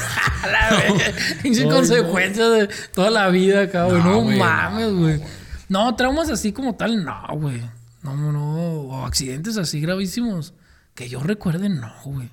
Sin 1.43 1.55
Ay, 1.59 1.69
consecuencias 1.69 2.51
de 2.53 2.69
toda 2.95 3.11
la 3.11 3.29
vida 3.31 3.67
güey. 3.67 4.03
No, 4.03 4.23
No, 4.23 4.37
mames, 4.37 4.93
güey. 4.93 5.21
No, 5.69 5.95
traumas 5.97 6.31
así 6.31 6.53
como 6.53 6.75
tal, 6.77 7.05
no, 7.05 7.23
güey. 7.33 7.61
No, 8.03 8.15
no. 8.33 8.55
O 8.57 9.05
accidentes 9.07 9.57
así 9.57 9.81
gravísimos. 9.81 10.55
Que 10.99 11.09
yo 11.09 11.23
recuerde, 11.23 11.69
no, 11.69 11.93
güey. 12.05 12.29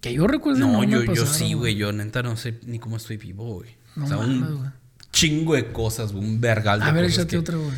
Que 0.00 0.12
yo 0.12 0.26
recuerde, 0.26 0.58
no. 0.58 0.72
No, 0.72 0.82
yo, 0.82 1.04
yo 1.14 1.24
sí, 1.24 1.52
güey. 1.54 1.76
Yo 1.76 1.92
neta 1.92 2.20
no 2.22 2.36
sé 2.36 2.58
ni 2.66 2.80
cómo 2.80 2.96
estoy 2.96 3.16
vivo, 3.16 3.54
güey. 3.54 3.70
No 3.94 4.06
o 4.06 4.08
sea, 4.08 4.16
mames, 4.16 4.48
un 4.50 4.56
güey. 4.58 4.70
chingo 5.12 5.54
de 5.54 5.70
cosas, 5.70 6.12
güey. 6.12 6.24
Un 6.24 6.40
vergal 6.40 6.80
de 6.80 6.86
A 6.86 6.90
ver, 6.90 7.04
cosas 7.04 7.18
échate 7.18 7.30
que- 7.30 7.38
otra, 7.38 7.56
güey. 7.58 7.70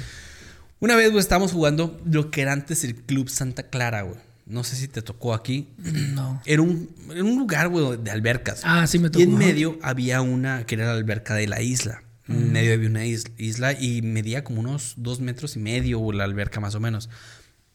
Una 0.81 0.97
vez, 0.97 1.11
güey, 1.11 1.21
estábamos 1.21 1.53
jugando 1.53 2.01
lo 2.11 2.31
que 2.31 2.41
era 2.41 2.55
antes 2.55 2.85
el 2.85 2.95
Club 2.97 3.29
Santa 3.29 3.65
Clara, 3.65 4.01
güey. 4.03 4.17
No 4.47 4.65
sé 4.65 4.77
si 4.77 4.89
te 4.89 5.03
tocó 5.03 5.35
aquí. 5.35 5.69
No. 6.15 6.41
Era 6.47 6.63
un, 6.63 6.89
era 7.11 7.23
un 7.23 7.39
lugar, 7.39 7.69
güey, 7.69 7.99
de 8.03 8.11
albercas. 8.11 8.63
Ah, 8.65 8.87
sí 8.87 8.99
me 8.99 9.11
tocó. 9.11 9.21
Y 9.21 9.25
en 9.25 9.37
medio 9.37 9.79
había 9.83 10.23
una 10.23 10.65
que 10.65 10.77
era 10.77 10.87
la 10.87 10.93
alberca 10.95 11.35
de 11.35 11.47
la 11.49 11.61
isla. 11.61 12.03
En 12.29 12.51
medio 12.51 12.73
había 12.73 12.89
una 12.89 13.05
is- 13.05 13.27
isla 13.37 13.79
y 13.79 14.01
medía 14.01 14.43
como 14.43 14.61
unos 14.61 14.95
dos 14.97 15.21
metros 15.21 15.57
y 15.57 15.59
medio, 15.59 15.99
güey, 15.99 16.17
la 16.17 16.25
alberca 16.25 16.61
más 16.61 16.75
o 16.75 16.81
menos. 16.81 17.11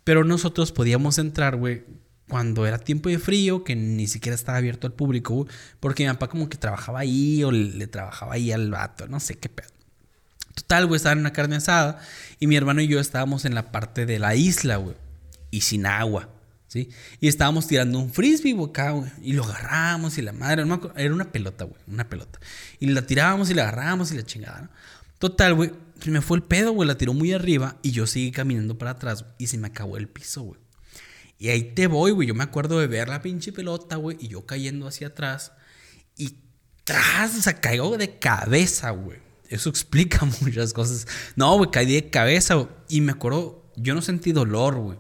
Pero 0.03 0.23
nosotros 0.23 0.71
podíamos 0.71 1.17
entrar, 1.19 1.57
güey, 1.57 1.83
cuando 2.27 2.65
era 2.67 2.77
tiempo 2.77 3.09
de 3.09 3.19
frío, 3.19 3.63
que 3.63 3.75
ni 3.75 4.07
siquiera 4.07 4.35
estaba 4.35 4.57
abierto 4.57 4.87
al 4.87 4.93
público, 4.93 5.47
porque 5.79 6.03
mi 6.03 6.13
papá 6.13 6.27
como 6.27 6.49
que 6.49 6.57
trabajaba 6.57 6.99
ahí 6.99 7.43
o 7.43 7.51
le, 7.51 7.87
trabajaba 7.87 8.33
ahí 8.33 8.51
al 8.51 8.69
vato, 8.69 9.07
no 9.07 9.19
sé 9.19 9.35
qué 9.35 9.49
pedo. 9.49 9.69
Total, 10.53 10.87
güey, 10.87 10.97
estaba 10.97 11.13
en 11.13 11.19
una 11.19 11.33
carne 11.33 11.55
asada 11.55 11.99
y 12.39 12.47
mi 12.47 12.55
hermano 12.55 12.81
y 12.81 12.87
yo 12.87 12.99
estábamos 12.99 13.45
en 13.45 13.55
la 13.55 13.71
parte 13.71 14.05
de 14.05 14.19
la 14.19 14.35
isla, 14.35 14.77
güey, 14.77 14.95
y 15.51 15.61
sin 15.61 15.85
agua, 15.85 16.29
¿sí? 16.67 16.89
Y 17.21 17.27
estábamos 17.27 17.67
tirando 17.67 17.99
un 17.99 18.11
frisbee, 18.11 18.53
güey, 18.53 18.71
güey, 18.75 19.11
y 19.21 19.33
lo 19.33 19.45
agarramos 19.45 20.17
y 20.17 20.21
la 20.21 20.33
madre, 20.33 20.65
no 20.65 20.73
acuerdo, 20.73 20.97
era 20.97 21.13
una 21.13 21.31
pelota, 21.31 21.63
güey, 21.63 21.79
una 21.87 22.09
pelota. 22.09 22.39
Y 22.79 22.87
la 22.87 23.03
tirábamos 23.03 23.49
y 23.49 23.53
la 23.53 23.63
agarramos 23.63 24.11
y 24.11 24.17
la 24.17 24.23
chingada, 24.23 24.61
¿no? 24.63 24.69
Total, 25.19 25.53
güey, 25.53 25.71
me 26.05 26.21
fue 26.21 26.37
el 26.37 26.43
pedo, 26.43 26.73
güey, 26.73 26.87
la 26.87 26.97
tiró 26.97 27.13
muy 27.13 27.31
arriba 27.33 27.77
y 27.81 27.91
yo 27.91 28.05
seguí 28.05 28.31
caminando 28.31 28.77
para 28.77 28.91
atrás 28.91 29.25
y 29.37 29.47
se 29.47 29.57
me 29.57 29.67
acabó 29.67 29.97
el 29.97 30.07
piso, 30.07 30.41
güey. 30.41 30.66
Y 31.39 31.49
ahí 31.49 31.63
te 31.73 31.87
voy, 31.87 32.11
güey. 32.11 32.27
Yo 32.27 32.35
me 32.35 32.43
acuerdo 32.43 32.79
de 32.79 32.87
ver 32.87 33.09
la 33.09 33.21
pinche 33.21 33.51
pelota, 33.51 33.95
güey, 33.97 34.17
y 34.19 34.27
yo 34.27 34.45
cayendo 34.45 34.87
hacia 34.87 35.07
atrás. 35.07 35.51
Y 36.15 36.37
tras, 36.83 37.35
o 37.37 37.41
sea, 37.41 37.59
caigo 37.59 37.97
de 37.97 38.17
cabeza, 38.17 38.89
güey. 38.91 39.19
Eso 39.49 39.69
explica 39.69 40.25
muchas 40.41 40.73
cosas. 40.73 41.07
No, 41.35 41.55
güey, 41.57 41.69
caí 41.71 41.85
de 41.91 42.09
cabeza, 42.09 42.55
güey. 42.55 42.67
Y 42.89 43.01
me 43.01 43.11
acuerdo, 43.11 43.71
yo 43.75 43.93
no 43.95 44.01
sentí 44.01 44.31
dolor, 44.31 44.75
güey. 44.75 44.97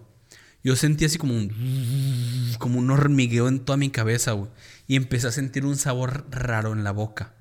Yo 0.63 0.75
sentí 0.75 1.05
así 1.05 1.17
como 1.17 1.33
un, 1.33 2.53
como 2.59 2.79
un 2.79 2.89
hormigueo 2.91 3.47
en 3.47 3.59
toda 3.59 3.77
mi 3.77 3.89
cabeza, 3.89 4.33
güey. 4.33 4.49
Y 4.87 4.95
empecé 4.95 5.27
a 5.27 5.31
sentir 5.31 5.65
un 5.65 5.75
sabor 5.77 6.25
raro 6.29 6.73
en 6.73 6.83
la 6.83 6.91
boca. 6.91 7.33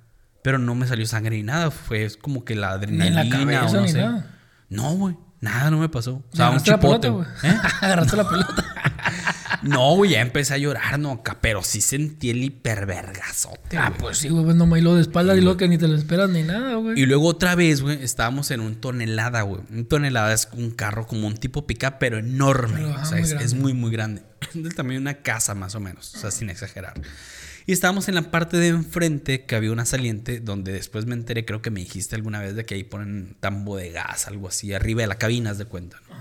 Pero 0.43 0.59
no 0.59 0.75
me 0.77 0.87
salió 0.87 1.07
sangre 1.07 1.37
ni 1.37 1.43
nada. 1.43 1.71
Fue 1.71 2.09
como 2.21 2.45
que 2.45 2.55
la 2.55 2.79
Ni 2.79 2.85
en 2.97 3.03
adrenalina 3.03 3.25
la 3.25 3.31
cabeza 3.31 3.71
o 3.71 3.75
no 3.75 3.81
ni 3.83 3.89
sé. 3.93 3.99
nada. 3.99 4.39
No, 4.69 4.93
güey. 4.95 5.17
Nada, 5.41 5.71
no 5.71 5.79
me 5.79 5.89
pasó. 5.89 6.25
O 6.33 6.37
sea, 6.37 6.51
un 6.51 6.61
chipote. 6.63 7.09
güey. 7.09 7.27
¿Eh? 7.43 7.57
Agarraste 7.81 8.17
la 8.17 8.29
pelota. 8.29 8.65
No, 9.69 9.95
güey, 9.97 10.13
ya 10.13 10.21
empecé 10.21 10.55
a 10.55 10.59
llorar, 10.59 10.99
no, 10.99 11.23
pero 11.41 11.63
sí 11.63 11.81
sentí 11.81 12.31
el 12.31 12.43
hipervergazote. 12.43 13.77
Ah, 13.77 13.89
güey. 13.89 14.01
pues 14.01 14.19
sí, 14.19 14.29
güey, 14.29 14.45
no 14.55 14.67
me 14.67 14.79
hilo 14.79 14.95
de 14.95 15.03
espalda 15.03 15.37
y 15.37 15.41
lo 15.41 15.57
que 15.57 15.69
ni 15.69 15.79
te 15.79 15.89
lo 15.89 15.97
esperas 15.97 16.31
ni 16.31 16.43
nada, 16.43 16.75
güey. 16.77 17.01
Y 17.01 17.07
luego 17.07 17.29
otra 17.29 17.55
vez, 17.55 17.83
güey, 17.83 18.03
estábamos 18.03 18.51
en 18.51 18.61
un 18.61 18.77
tonelada, 18.77 19.43
güey. 19.43 19.63
Un 19.71 19.87
tonelada 19.87 20.33
es 20.33 20.49
un 20.53 20.71
carro 20.71 21.07
como 21.07 21.27
un 21.27 21.37
tipo 21.37 21.67
pica, 21.67 21.99
pero 21.99 22.19
enorme. 22.19 22.77
Pero, 22.77 23.01
o 23.01 23.05
sea, 23.05 23.19
muy 23.19 23.45
es, 23.45 23.55
muy, 23.55 23.73
muy 23.73 23.91
grande. 23.91 24.23
Es 24.55 24.77
de 24.77 24.99
una 24.99 25.15
casa, 25.15 25.55
más 25.55 25.75
o 25.75 25.81
menos. 25.81 26.15
O 26.15 26.19
sea, 26.19 26.31
sin 26.31 26.51
exagerar. 26.51 26.95
Y 27.67 27.73
estábamos 27.73 28.09
en 28.09 28.15
la 28.15 28.31
parte 28.31 28.57
de 28.59 28.69
enfrente 28.69 29.45
que 29.45 29.57
había 29.57 29.73
una 29.73 29.85
saliente 29.85 30.39
donde 30.39 30.73
después 30.73 31.05
me 31.07 31.15
enteré, 31.15 31.45
creo 31.45 31.63
que 31.63 31.71
me 31.71 31.81
dijiste 31.81 32.15
alguna 32.15 32.41
vez 32.41 32.55
de 32.55 32.65
que 32.65 32.77
ahí 32.77 32.85
ponen 32.85 33.37
tambo 33.41 33.77
de 33.77 33.91
gas, 33.91 34.29
algo 34.29 34.47
así, 34.47 34.73
arriba 34.73 35.01
de 35.01 35.09
la 35.09 35.19
cabina, 35.19 35.51
haz 35.51 35.59
de 35.59 35.65
cuenta. 35.65 36.01
¿no? 36.09 36.17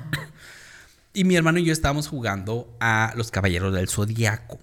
Y 1.15 1.24
mi 1.24 1.36
hermano 1.36 1.60
y 1.60 1.65
yo 1.65 1.74
estábamos 1.74 2.10
jugando 2.10 2.75
a 2.79 3.13
los 3.15 3.31
Caballeros 3.31 3.74
del 3.74 3.88
Zodiaco. 3.88 4.60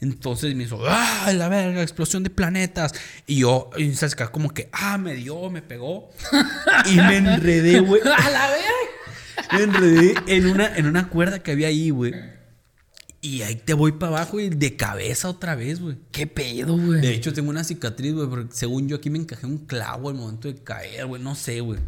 Entonces 0.00 0.54
me 0.54 0.64
hizo, 0.64 0.80
¡ah, 0.86 1.30
la 1.34 1.48
verga! 1.48 1.82
Explosión 1.82 2.22
de 2.22 2.30
planetas. 2.30 2.94
Y 3.26 3.40
yo, 3.40 3.70
y 3.76 3.92
se 3.94 4.06
acercaba 4.06 4.32
como 4.32 4.52
que, 4.52 4.70
¡ah, 4.72 4.98
me 4.98 5.14
dio, 5.14 5.50
me 5.50 5.62
pegó! 5.62 6.10
Y 6.90 6.96
me 6.96 7.18
enredé, 7.18 7.80
güey. 7.80 8.00
¡A 8.16 8.30
la 8.30 8.48
verga! 8.48 9.52
Me 9.52 9.62
enredé 9.62 10.14
en 10.26 10.46
una, 10.46 10.74
en 10.76 10.86
una 10.86 11.08
cuerda 11.08 11.42
que 11.42 11.52
había 11.52 11.68
ahí, 11.68 11.90
güey. 11.90 12.14
Y 13.20 13.42
ahí 13.42 13.56
te 13.56 13.72
voy 13.72 13.92
para 13.92 14.16
abajo 14.16 14.40
y 14.40 14.50
de 14.50 14.76
cabeza 14.76 15.28
otra 15.28 15.54
vez, 15.54 15.80
güey. 15.80 15.96
¿Qué 16.12 16.26
pedo, 16.26 16.76
güey? 16.76 17.00
De 17.00 17.14
hecho, 17.14 17.32
tengo 17.32 17.50
una 17.50 17.64
cicatriz, 17.64 18.12
güey, 18.12 18.28
porque 18.28 18.54
según 18.54 18.88
yo 18.88 18.96
aquí 18.96 19.10
me 19.10 19.18
encajé 19.18 19.46
un 19.46 19.58
clavo 19.66 20.10
al 20.10 20.14
momento 20.14 20.48
de 20.48 20.62
caer, 20.62 21.06
güey. 21.06 21.22
No 21.22 21.34
sé, 21.34 21.60
güey. 21.60 21.78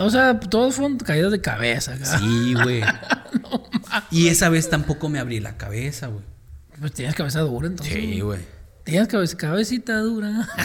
O 0.00 0.10
sea, 0.10 0.40
todos 0.40 0.74
fueron 0.74 0.96
caídas 0.98 1.30
de 1.30 1.40
cabeza, 1.40 1.94
acá. 1.94 2.18
Sí, 2.18 2.54
güey. 2.54 2.82
y 4.10 4.28
esa 4.28 4.48
vez 4.48 4.68
tampoco 4.68 5.08
me 5.08 5.18
abrí 5.18 5.40
la 5.40 5.56
cabeza, 5.56 6.06
güey. 6.06 6.24
Pues 6.78 6.92
tienes 6.92 7.14
cabeza 7.14 7.40
dura, 7.40 7.66
entonces. 7.66 7.94
Sí, 7.94 8.20
güey. 8.20 8.40
Tienes 8.84 9.08
cabeza, 9.08 9.36
cabecita 9.36 9.98
dura. 10.00 10.48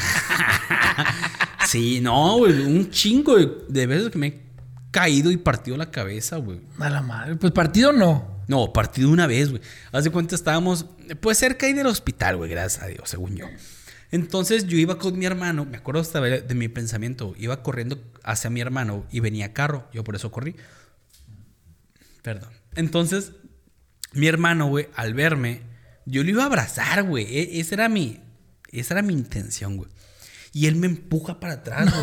Sí, 1.67 1.99
no, 1.99 2.37
güey. 2.37 2.61
Un 2.61 2.89
chingo 2.91 3.35
de, 3.37 3.51
de 3.67 3.87
veces 3.87 4.09
que 4.09 4.17
me 4.19 4.27
he 4.27 4.41
caído 4.91 5.31
y 5.31 5.37
partido 5.37 5.75
la 5.77 5.89
cabeza, 5.89 6.37
güey. 6.37 6.61
A 6.79 6.89
la 6.89 7.01
madre. 7.01 7.35
Pues 7.35 7.51
partido 7.51 7.91
no. 7.91 8.43
No, 8.47 8.71
partido 8.71 9.09
una 9.09 9.27
vez, 9.27 9.49
güey. 9.49 9.61
Haz 9.91 10.03
de 10.03 10.11
cuenta, 10.11 10.35
estábamos, 10.35 10.85
pues 11.19 11.37
cerca 11.37 11.65
ahí 11.65 11.73
del 11.73 11.87
hospital, 11.87 12.37
güey, 12.37 12.51
gracias 12.51 12.83
a 12.83 12.87
Dios, 12.87 13.09
según 13.09 13.35
yo. 13.35 13.47
Entonces 14.15 14.65
yo 14.67 14.77
iba 14.77 14.97
con 14.97 15.19
mi 15.19 15.25
hermano, 15.25 15.65
me 15.65 15.75
acuerdo 15.77 15.99
hasta 15.99 16.21
de, 16.21 16.41
de 16.41 16.55
mi 16.55 16.69
pensamiento, 16.69 17.33
iba 17.37 17.61
corriendo 17.61 18.01
hacia 18.23 18.49
mi 18.49 18.61
hermano 18.61 19.05
y 19.11 19.19
venía 19.19 19.51
carro, 19.53 19.89
yo 19.93 20.03
por 20.05 20.15
eso 20.15 20.31
corrí. 20.31 20.55
Perdón. 22.21 22.49
Entonces, 22.75 23.33
mi 24.13 24.27
hermano, 24.27 24.67
güey, 24.67 24.87
al 24.95 25.13
verme, 25.13 25.61
yo 26.05 26.23
lo 26.23 26.29
iba 26.29 26.43
a 26.43 26.45
abrazar, 26.47 27.03
güey. 27.03 27.25
E- 27.37 27.59
esa 27.59 27.75
era 27.75 27.89
mi, 27.89 28.19
esa 28.71 28.93
era 28.93 29.01
mi 29.01 29.13
intención, 29.13 29.77
güey. 29.77 29.89
Y 30.53 30.67
él 30.67 30.77
me 30.77 30.87
empuja 30.87 31.41
para 31.41 31.55
atrás, 31.55 31.93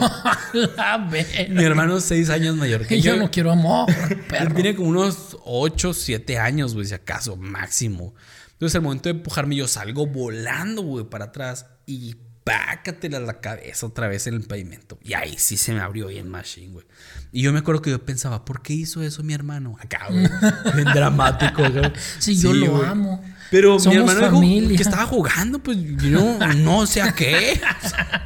ver. 1.10 1.48
mi 1.50 1.64
hermano 1.64 1.96
es 1.96 2.04
seis 2.04 2.28
años 2.28 2.54
mayor 2.54 2.86
que 2.86 3.00
yo 3.00 3.14
yo. 3.14 3.20
no 3.22 3.30
quiero 3.30 3.50
amor, 3.50 3.88
Él 4.10 4.18
perro. 4.28 4.54
tiene 4.54 4.74
como 4.76 4.90
unos 4.90 5.38
8, 5.44 5.94
7 5.94 6.38
años, 6.38 6.74
güey, 6.74 6.84
si 6.86 6.92
acaso, 6.92 7.36
máximo. 7.38 8.14
Entonces, 8.52 8.76
al 8.76 8.82
momento 8.82 9.04
de 9.08 9.14
empujarme, 9.16 9.56
yo 9.56 9.66
salgo 9.66 10.06
volando, 10.06 10.82
güey, 10.82 11.06
para 11.06 11.26
atrás 11.26 11.64
y 11.86 12.16
pácatela 12.44 13.20
la 13.20 13.40
cabeza 13.40 13.86
otra 13.86 14.08
vez 14.08 14.26
en 14.26 14.34
el 14.34 14.42
pavimento. 14.42 14.98
Y 15.02 15.14
ahí 15.14 15.36
sí 15.38 15.56
se 15.56 15.72
me 15.72 15.80
abrió 15.80 16.08
bien 16.08 16.28
machine, 16.28 16.72
güey. 16.72 16.86
Y 17.30 17.42
yo 17.42 17.52
me 17.52 17.60
acuerdo 17.60 17.82
que 17.82 17.90
yo 17.90 18.04
pensaba, 18.04 18.44
¿por 18.44 18.62
qué 18.62 18.72
hizo 18.72 19.02
eso 19.02 19.22
mi 19.22 19.32
hermano? 19.32 19.76
Acá, 19.80 20.08
güey. 20.10 20.28
Bien 20.74 20.88
dramático, 20.92 21.62
güey. 21.70 21.92
Sí, 22.18 22.36
yo 22.36 22.52
lo 22.52 22.72
güey. 22.72 22.88
amo. 22.88 23.24
Pero 23.50 23.78
mi 23.78 23.94
hermano 23.94 24.40
dijo 24.40 24.68
que 24.68 24.82
estaba 24.82 25.06
jugando, 25.06 25.58
pues 25.58 25.78
yo 25.78 26.38
no 26.56 26.86
sé 26.86 27.02
a 27.02 27.14
qué. 27.14 27.60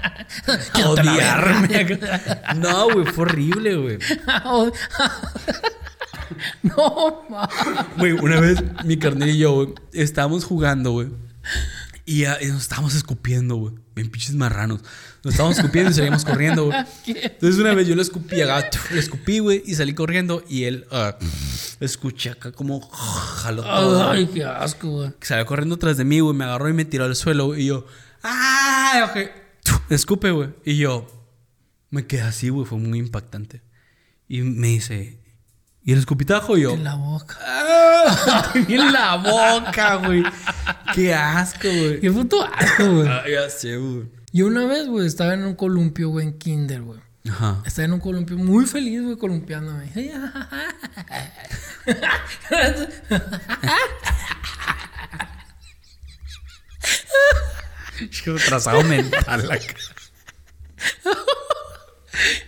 Odiarme. 0.87 1.99
No, 2.57 2.91
güey, 2.91 3.07
fue 3.07 3.25
horrible, 3.25 3.77
güey. 3.77 3.99
no, 6.63 7.25
ma. 7.29 7.49
Güey, 7.99 8.13
una 8.13 8.41
vez 8.41 8.63
mi 8.85 8.97
carnal 8.97 9.29
y 9.29 9.39
yo, 9.39 9.55
güey, 9.55 9.75
estábamos 9.93 10.45
jugando, 10.45 10.93
güey. 10.93 11.09
Y, 12.09 12.23
nos 12.23 12.63
estábamos 12.63 12.95
escupiendo, 12.95 13.57
güey. 13.57 13.75
Bien 13.97 14.09
pinches 14.09 14.37
marranos. 14.37 14.81
Nos 15.25 15.35
estábamos 15.35 15.59
escupiendo 15.59 15.91
y 15.91 15.95
salíamos 15.95 16.25
corriendo, 16.25 16.67
güey. 16.67 16.79
Entonces 17.07 17.61
una 17.61 17.75
vez 17.75 17.89
yo 17.89 17.97
lo 17.97 18.03
escupí, 18.03 18.41
acá, 18.41 18.71
le 18.93 19.01
escupí, 19.01 19.41
güey, 19.41 19.65
y 19.67 19.75
salí 19.75 19.93
corriendo. 19.93 20.45
Y 20.49 20.65
él, 20.65 20.87
ah, 20.93 21.19
escuché 21.81 22.31
acá 22.31 22.53
como 22.53 22.81
jaló 22.81 23.65
todo. 23.65 24.09
Ay, 24.09 24.27
qué 24.33 24.45
asco, 24.45 24.89
güey. 24.89 25.13
Salió 25.21 25.45
corriendo 25.47 25.79
tras 25.79 25.97
de 25.97 26.05
mí, 26.05 26.21
güey, 26.21 26.37
me 26.37 26.45
agarró 26.45 26.69
y 26.69 26.75
me 26.75 26.85
tiró 26.85 27.07
al 27.07 27.17
suelo, 27.17 27.47
güey. 27.47 27.63
Y 27.63 27.67
yo, 27.67 27.87
¡ah! 28.23 29.11
Ok. 29.11 29.31
Escupe, 29.91 30.31
güey. 30.31 30.51
Y 30.65 30.77
yo, 30.77 31.09
me 31.91 32.07
quedé 32.07 32.23
así, 32.23 32.51
güey, 32.51 32.67
fue 32.67 32.79
muy 32.79 33.01
impactante. 33.01 33.63
Y 34.29 34.43
me 34.43 34.69
dice, 34.69 35.19
¿y 35.87 35.93
el 35.93 35.99
escupitajo? 36.01 36.59
Y 36.59 36.63
yo, 36.63 36.73
En 36.73 36.85
la 36.85 36.97
boca. 36.97 37.39
¡Ah! 37.41 38.53
En 38.69 38.93
la 38.93 39.17
boca, 39.17 39.95
güey. 39.97 40.23
Qué 40.95 41.15
asco, 41.15 41.69
güey. 41.69 42.01
Qué 42.01 42.11
puto 42.11 42.45
asco, 42.45 42.93
güey. 42.93 43.09
Ah, 43.09 43.25
ya 43.27 43.49
sé, 43.49 43.77
güey. 43.79 44.05
Yo 44.33 44.49
una 44.49 44.67
vez, 44.67 44.87
güey, 44.87 45.07
estaba 45.07 45.33
en 45.33 45.45
un 45.45 45.55
columpio, 45.55 46.11
güey, 46.11 46.27
en 46.27 46.37
kinder, 46.39 46.83
güey. 46.83 47.01
Ajá. 47.31 47.63
Estaba 47.65 47.87
en 47.87 47.95
un 47.95 48.01
columpio 48.01 48.37
muy 48.37 48.67
feliz, 48.67 49.03
güey, 49.03 49.17
columpiándome. 49.17 49.91
Qué 57.97 58.31
retrasado 58.31 58.83
mental 58.83 59.51
acá. 59.51 59.75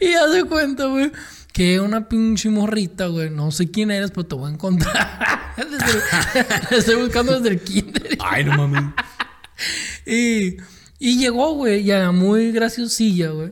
y 0.01 0.13
haz 0.15 0.33
de 0.33 0.45
cuenta, 0.45 0.87
güey, 0.87 1.11
que 1.59 1.81
una 1.81 2.09
pinche 2.09 2.51
morrita, 2.51 3.07
güey. 3.09 3.31
No 3.31 3.51
sé 3.51 3.69
quién 3.71 3.91
eres, 3.91 4.13
pero 4.13 4.27
te 4.27 4.35
voy 4.37 4.49
a 4.51 4.55
encontrar. 4.55 5.57
Desde- 5.57 6.77
estoy 6.79 6.95
buscando 7.03 7.33
desde 7.41 7.49
el 7.57 7.61
kinder. 7.61 8.17
Ay, 8.21 8.45
no 8.45 8.57
mames. 8.69 8.85
Y, 10.07 10.57
y 11.01 11.19
llegó, 11.19 11.55
güey, 11.55 11.83
ya 11.83 12.13
muy 12.13 12.53
graciosilla, 12.53 13.31
güey. 13.31 13.51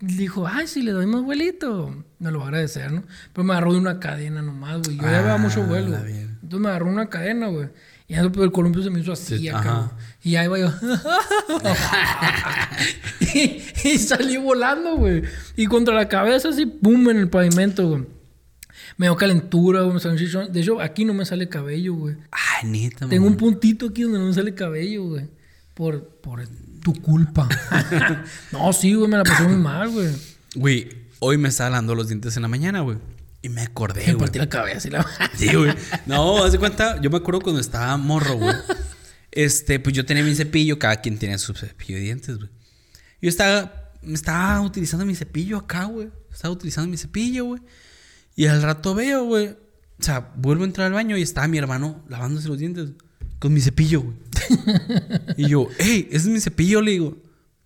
Dijo, 0.00 0.46
ay, 0.46 0.68
si 0.68 0.80
le 0.82 0.92
doy 0.92 1.06
más 1.06 1.22
vuelito, 1.22 2.04
me 2.20 2.30
lo 2.30 2.38
va 2.38 2.44
a 2.44 2.48
agradecer, 2.48 2.92
¿no? 2.92 3.02
Pero 3.32 3.44
me 3.44 3.52
agarró 3.52 3.72
de 3.72 3.78
una 3.80 3.98
cadena 3.98 4.42
nomás, 4.42 4.80
güey. 4.82 4.96
Yo 4.96 5.02
ya 5.02 5.34
Ah, 5.34 5.38
mucho 5.38 5.64
vuelo. 5.64 5.98
güey. 5.98 6.12
bien. 6.12 6.38
Entonces 6.42 6.60
me 6.60 6.68
agarró 6.68 6.86
una 6.86 7.08
cadena, 7.08 7.48
güey. 7.48 7.68
Y 8.12 8.42
el 8.42 8.52
columpio 8.52 8.82
se 8.82 8.90
me 8.90 9.00
hizo 9.00 9.12
así 9.12 9.38
Sí, 9.38 9.48
acá. 9.48 9.90
Y 10.22 10.36
ahí 10.36 10.46
va 10.46 10.58
yo. 10.58 10.70
y, 13.34 13.62
y 13.84 13.98
salí 13.98 14.36
volando, 14.36 14.96
güey. 14.96 15.22
Y 15.56 15.64
contra 15.64 15.94
la 15.94 16.08
cabeza, 16.08 16.50
así, 16.50 16.66
pum, 16.66 17.08
en 17.08 17.16
el 17.16 17.30
pavimento, 17.30 17.88
güey. 17.88 18.04
Me 18.98 19.06
dio 19.06 19.16
calentura, 19.16 19.80
güey. 19.80 19.94
me 19.94 20.00
salió 20.00 20.18
un 20.18 20.18
chichón. 20.18 20.52
De 20.52 20.60
hecho, 20.60 20.78
aquí 20.78 21.06
no 21.06 21.14
me 21.14 21.24
sale 21.24 21.48
cabello, 21.48 21.94
güey. 21.94 22.16
Ay, 22.30 22.68
neta, 22.68 23.08
Tengo 23.08 23.26
un 23.26 23.38
puntito 23.38 23.86
aquí 23.86 24.02
donde 24.02 24.18
no 24.18 24.26
me 24.26 24.34
sale 24.34 24.54
cabello, 24.54 25.04
güey. 25.04 25.30
Por, 25.72 26.04
por 26.20 26.46
tu 26.82 26.92
culpa. 26.92 27.48
no, 28.52 28.74
sí, 28.74 28.92
güey, 28.92 29.08
me 29.08 29.16
la 29.16 29.24
pasé 29.24 29.44
muy 29.44 29.56
mal, 29.56 29.88
güey. 29.88 30.08
Güey, 30.54 30.88
hoy 31.18 31.38
me 31.38 31.48
estaba 31.48 31.70
lavando 31.70 31.94
los 31.94 32.08
dientes 32.08 32.36
en 32.36 32.42
la 32.42 32.48
mañana, 32.48 32.80
güey. 32.80 32.98
Y 33.42 33.48
me 33.48 33.62
acordé, 33.62 34.06
Me 34.06 34.16
partí 34.16 34.38
la 34.38 34.48
cabeza 34.48 34.86
y 34.86 34.92
la... 34.92 35.04
Sí, 35.36 35.52
güey. 35.52 35.74
No, 36.06 36.44
haz 36.44 36.52
de 36.52 36.58
cuenta, 36.58 37.00
yo 37.00 37.10
me 37.10 37.16
acuerdo 37.16 37.40
cuando 37.40 37.60
estaba 37.60 37.96
morro, 37.96 38.36
güey. 38.36 38.54
Este, 39.32 39.80
pues 39.80 39.96
yo 39.96 40.04
tenía 40.04 40.22
mi 40.22 40.34
cepillo, 40.34 40.78
cada 40.78 41.00
quien 41.00 41.18
tiene 41.18 41.38
su 41.38 41.54
cepillo 41.54 41.96
de 41.96 42.02
dientes, 42.02 42.36
güey. 42.36 42.50
Yo 43.20 43.28
estaba, 43.28 43.90
estaba 44.02 44.60
utilizando 44.60 45.04
mi 45.06 45.14
cepillo 45.14 45.56
acá, 45.56 45.84
güey. 45.84 46.10
Estaba 46.30 46.52
utilizando 46.52 46.88
mi 46.88 46.96
cepillo, 46.96 47.46
güey. 47.46 47.62
Y 48.36 48.46
al 48.46 48.62
rato 48.62 48.94
veo, 48.94 49.24
güey. 49.24 49.48
O 49.48 50.02
sea, 50.04 50.32
vuelvo 50.36 50.64
a 50.64 50.66
entrar 50.66 50.86
al 50.86 50.92
baño 50.92 51.16
y 51.16 51.22
estaba 51.22 51.48
mi 51.48 51.58
hermano 51.58 52.04
lavándose 52.08 52.48
los 52.48 52.58
dientes 52.58 52.90
con 53.38 53.52
mi 53.52 53.60
cepillo, 53.60 54.02
güey. 54.02 54.16
y 55.36 55.48
yo, 55.48 55.68
hey, 55.78 56.08
¿ese 56.10 56.28
es 56.28 56.28
mi 56.28 56.40
cepillo? 56.40 56.80
Le 56.80 56.92
digo, 56.92 57.16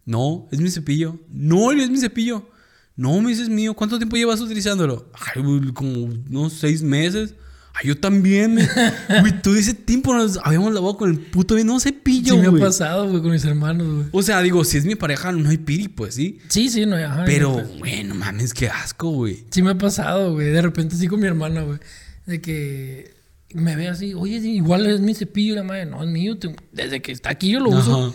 no, 0.05 0.49
es 0.51 0.61
mi 0.61 0.71
cepillo. 0.71 1.19
No, 1.29 1.73
es 1.73 1.91
mi 1.91 1.99
cepillo. 1.99 2.49
No, 2.97 3.21
me 3.21 3.31
dices 3.31 3.49
mío. 3.49 3.75
¿Cuánto 3.75 3.99
tiempo 3.99 4.17
llevas 4.17 4.41
utilizándolo? 4.41 5.11
Ay, 5.35 5.43
como 5.75 5.91
unos 6.31 6.55
seis 6.55 6.83
meses. 6.83 7.35
Ah, 7.75 7.81
yo 7.85 7.99
también, 7.99 8.55
me- 8.55 8.67
güey. 9.21 9.43
Todo 9.43 9.55
ese 9.55 9.75
tiempo 9.75 10.15
nos 10.15 10.39
habíamos 10.43 10.73
lavado 10.73 10.97
con 10.97 11.11
el 11.11 11.19
puto 11.19 11.57
mismo 11.57 11.79
cepillo, 11.79 12.33
Sí 12.35 12.41
me 12.41 12.47
ha 12.47 12.49
güey. 12.49 12.63
pasado, 12.63 13.07
güey, 13.11 13.21
con 13.21 13.33
mis 13.33 13.45
hermanos, 13.45 13.87
güey. 13.87 14.07
O 14.13 14.23
sea, 14.23 14.41
digo, 14.41 14.65
si 14.65 14.79
es 14.79 14.87
mi 14.87 14.95
pareja, 14.95 15.31
no 15.31 15.51
hay 15.51 15.59
piri, 15.59 15.89
pues 15.89 16.15
sí. 16.15 16.39
Sí, 16.49 16.71
sí, 16.71 16.87
no, 16.87 16.97
ajá, 16.97 17.25
Pero, 17.27 17.61
no, 17.61 17.79
güey, 17.79 18.03
no 18.05 18.15
mames, 18.15 18.55
qué 18.55 18.69
asco, 18.71 19.11
güey. 19.11 19.45
Sí 19.51 19.61
me 19.63 19.73
ha 19.73 19.79
pasado, 19.79 20.33
güey. 20.33 20.47
De 20.49 20.63
repente 20.63 20.97
sí 20.97 21.07
con 21.07 21.21
mi 21.21 21.27
hermana, 21.27 21.61
güey. 21.65 21.79
De 22.25 22.41
que 22.41 23.15
me 23.53 23.77
ve 23.77 23.89
así, 23.89 24.15
oye, 24.15 24.37
igual 24.39 24.87
es 24.87 25.01
mi 25.01 25.15
cepillo, 25.15 25.55
la 25.57 25.63
madre, 25.63 25.85
no, 25.85 26.03
es 26.03 26.09
mío. 26.09 26.39
te- 26.39 26.57
Desde 26.73 27.03
que 27.03 27.13
está 27.13 27.29
aquí 27.29 27.51
yo 27.51 27.61
lo 27.61 27.69
uso. 27.69 28.15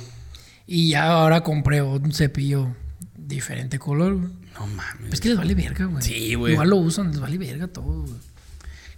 Y 0.66 0.90
ya 0.90 1.06
ahora 1.12 1.42
compré 1.44 1.84
un 1.84 2.12
cepillo 2.14 2.76
diferente 3.16 3.78
color, 3.78 4.16
güey. 4.16 4.41
No 4.62 4.68
mames. 4.68 5.14
Es 5.14 5.20
que 5.20 5.30
les 5.30 5.38
vale 5.40 5.56
verga, 5.56 5.86
güey. 5.86 6.04
Sí, 6.04 6.36
güey. 6.36 6.54
Igual 6.54 6.70
lo 6.70 6.76
usan, 6.78 7.10
les 7.10 7.20
vale 7.20 7.40
verga 7.40 7.68
todo, 7.68 8.04
güey. 8.04 8.14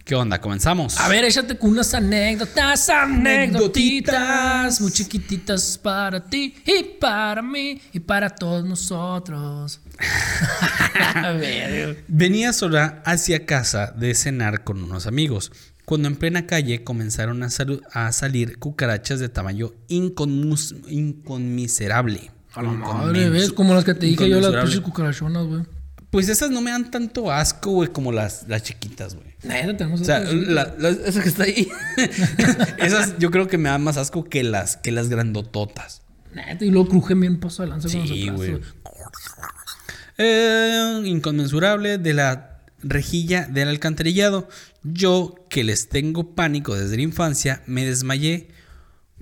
¿Qué 0.04 0.14
onda? 0.14 0.42
¿Comenzamos? 0.42 1.00
A 1.00 1.08
ver, 1.08 1.24
échate 1.24 1.58
con 1.58 1.70
unas 1.70 1.94
anécdotas, 1.94 2.90
anécdotitas, 2.90 4.82
muy 4.82 4.92
chiquititas 4.92 5.78
para 5.78 6.22
ti 6.22 6.54
y 6.66 6.84
para 7.00 7.42
mí 7.42 7.82
y 7.94 8.02
para 8.02 8.30
todos 8.30 8.66
nosotros. 8.66 9.80
A 11.16 11.32
ver, 11.32 12.04
Venía 12.10 12.52
sola 12.52 13.02
hacia 13.06 13.46
casa 13.46 13.94
de 13.96 14.14
cenar 14.16 14.66
con 14.66 14.84
unos 14.84 15.08
amigos, 15.08 15.54
cuando 15.86 16.10
en 16.10 16.18
plena 16.18 16.46
calle 16.46 16.84
comenzaron 16.84 17.42
a, 17.42 17.48
a 17.94 18.12
salir 18.12 18.60
cucarachas 18.60 19.22
de 19.22 19.30
tamaño 19.30 19.72
inconmiserable. 19.88 22.32
A 22.56 22.62
la 22.62 22.70
madre, 22.72 23.30
¿ves? 23.30 23.52
Como 23.52 23.74
las 23.74 23.84
que 23.84 23.94
te 23.94 24.06
dije 24.06 24.30
yo, 24.30 24.40
las 24.40 24.64
pinches 24.64 24.82
cucarachonas, 24.82 25.46
güey. 25.46 25.64
Pues 26.10 26.30
esas 26.30 26.52
no 26.52 26.62
me 26.62 26.70
dan 26.70 26.92
tanto 26.92 27.32
asco, 27.32 27.72
güey, 27.72 27.90
como 27.90 28.12
las, 28.12 28.46
las 28.48 28.62
chiquitas, 28.62 29.16
güey. 29.16 29.28
Neta, 29.44 29.76
tenemos 29.76 30.02
O 30.02 30.06
sea, 30.06 30.20
la- 30.20 30.74
la- 30.78 30.90
esa 30.90 31.24
que 31.24 31.30
está 31.30 31.44
ahí. 31.44 31.68
esas 32.78 33.18
yo 33.18 33.32
creo 33.32 33.48
que 33.48 33.58
me 33.58 33.70
dan 33.70 33.84
más 33.84 33.98
asco 33.98 34.24
que 34.24 34.44
las, 34.44 34.78
que 34.78 34.92
las 34.92 35.10
grandototas. 35.10 36.04
Neta, 36.36 36.64
y 36.64 36.70
luego 36.70 36.90
crujen 36.90 37.20
bien 37.20 37.40
paso 37.40 37.64
de 37.64 37.70
lanza 37.70 37.90
con 37.90 38.08
Sí, 38.08 38.26
nosotros, 38.28 38.36
güey. 38.38 38.52
güey. 38.52 38.64
Eh, 40.18 41.02
inconmensurable 41.06 41.98
de 41.98 42.14
la 42.14 42.60
rejilla 42.84 43.48
del 43.48 43.70
alcantarillado. 43.70 44.48
Yo, 44.84 45.34
que 45.50 45.64
les 45.64 45.90
tengo 45.90 46.36
pánico 46.36 46.76
desde 46.76 46.96
la 46.98 47.02
infancia, 47.02 47.64
me 47.66 47.86
desmayé. 47.86 48.50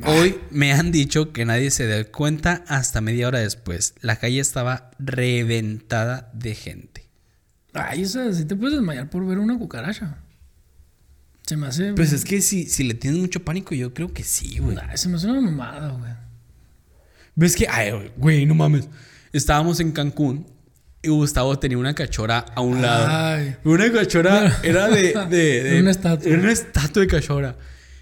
Hoy 0.06 0.40
me 0.50 0.74
han 0.74 0.92
dicho 0.92 1.32
que 1.34 1.46
nadie 1.46 1.72
se 1.72 1.88
dio 1.88 2.12
cuenta 2.12 2.64
hasta 2.68 3.02
media 3.02 3.28
hora 3.28 3.40
después. 3.40 3.94
La 4.02 4.16
calle 4.18 4.40
estaba 4.40 4.92
reventada 5.00 6.30
de 6.34 6.56
gente. 6.56 7.10
Ay, 7.74 8.02
esa, 8.04 8.34
sí 8.34 8.46
te 8.46 8.56
puedes 8.56 8.76
desmayar 8.76 9.10
por 9.10 9.26
ver 9.26 9.40
una 9.40 9.58
cucaracha. 9.58 10.18
Se 11.46 11.58
me 11.58 11.68
hace. 11.68 11.94
Pues 11.94 12.12
es 12.14 12.24
que 12.26 12.42
si, 12.42 12.66
si 12.66 12.84
le 12.84 12.94
tienes 12.94 13.20
mucho 13.20 13.44
pánico, 13.44 13.74
yo 13.76 13.94
creo 13.94 14.14
que 14.14 14.24
sí, 14.24 14.58
güey. 14.60 14.78
Ay, 14.90 14.98
se 14.98 15.10
me 15.10 15.16
hace 15.18 15.28
una 15.28 15.42
mamada, 15.42 15.90
güey. 15.90 16.12
¿Ves 17.36 17.56
que, 17.56 17.68
ay, 17.70 18.12
güey, 18.18 18.46
no 18.46 18.56
mames? 18.56 18.88
Estábamos 19.34 19.80
en 19.80 19.92
Cancún 19.92 20.46
y 21.02 21.10
Gustavo 21.10 21.58
tenía 21.58 21.78
una 21.78 21.96
cachora 21.96 22.40
a 22.40 22.62
un 22.62 22.82
lado. 22.82 23.08
Ay. 23.10 23.56
Una 23.64 23.92
cachora 23.92 24.60
era 24.64 24.88
de, 24.90 25.14
de, 25.14 25.26
de- 25.30 25.70
Era 25.72 25.80
una 25.82 25.92
estatua. 25.92 26.30
Era 26.30 26.40
una 26.40 26.52
estatua 26.52 27.02
de 27.02 27.08
cachora. 27.08 27.56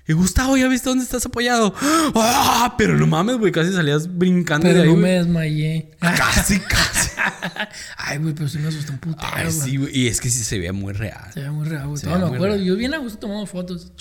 Y 0.10 0.14
Gustavo, 0.14 0.58
¿ya 0.58 0.68
viste 0.68 0.90
dónde 0.90 1.04
estás 1.04 1.24
apoyado? 1.28 1.72
¡Ah! 2.16 2.74
Pero 2.80 2.98
no 2.98 3.06
mames, 3.06 3.38
güey, 3.38 3.52
casi 3.52 3.72
salías 3.72 4.18
brincando 4.18 4.66
Pero 4.66 4.80
de 4.80 4.88
ahí, 4.88 4.90
no 4.90 4.98
me 4.98 5.12
desmayé. 5.12 5.92
Casi, 6.00 6.60
casi. 6.62 7.12
Ay, 7.96 8.18
güey, 8.18 8.34
pero 8.34 8.50
sí 8.50 8.58
me 8.58 8.70
asustó 8.70 8.94
un 8.94 8.98
putero, 8.98 9.30
Ay, 9.32 9.52
sí, 9.52 9.78
güey. 9.78 9.96
Y 9.96 10.08
es 10.08 10.20
que 10.20 10.32
sí 10.32 10.44
se 10.44 10.58
veía 10.58 10.74
muy 10.74 10.94
real. 10.94 11.32
Se 11.32 11.42
ve 11.42 11.52
muy 11.52 11.68
real, 11.68 11.90
güey. 11.90 12.02
Ve 12.02 12.10
me 12.10 12.16
acuerdo. 12.26 12.46
real. 12.56 12.64
Yo 12.64 12.76
bien 12.76 12.96
a 12.96 12.98
gusto 12.98 13.20
tomando 13.20 13.46
fotos. 13.46 13.92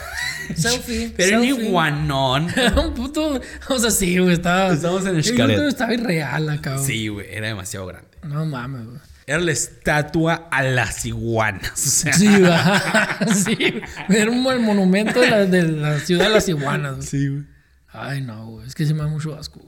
selfie. 0.56 1.12
Pero 1.18 1.40
un 1.40 1.46
selfie. 1.46 1.66
iguanón. 1.66 2.48
Era 2.56 2.80
un 2.86 2.94
puto. 2.94 3.38
O 3.68 3.78
sea, 3.78 3.90
sí, 3.90 4.16
güey. 4.16 4.32
Estaba. 4.32 4.72
Estábamos 4.72 5.04
en 5.04 5.16
el 5.16 5.22
puto 5.22 5.68
Estaba 5.68 5.92
irreal 5.92 6.48
acá, 6.48 6.76
güey. 6.76 6.86
Sí, 6.86 7.08
güey, 7.08 7.26
era 7.30 7.48
demasiado 7.48 7.84
grande. 7.84 8.08
No 8.22 8.46
mames, 8.46 8.86
güey. 8.86 8.98
Era 9.32 9.40
la 9.40 9.52
estatua 9.52 10.48
a 10.50 10.62
las 10.62 11.06
iguanas. 11.06 11.72
O 11.72 11.90
sea, 11.90 12.12
Sí, 12.12 12.26
sí. 13.44 13.80
Era 14.10 14.30
un 14.30 14.46
el 14.46 14.60
monumento 14.60 15.20
de 15.20 15.30
la, 15.30 15.46
de 15.46 15.62
la 15.62 15.98
ciudad 16.00 16.24
de 16.24 16.34
las 16.34 16.46
iguanas, 16.50 17.06
sí, 17.06 17.28
güey. 17.28 17.44
Ay, 17.88 18.20
no, 18.20 18.46
güey. 18.48 18.66
Es 18.66 18.74
que 18.74 18.84
se 18.84 18.92
me 18.92 19.00
da 19.00 19.06
mucho 19.06 19.34
asco. 19.34 19.64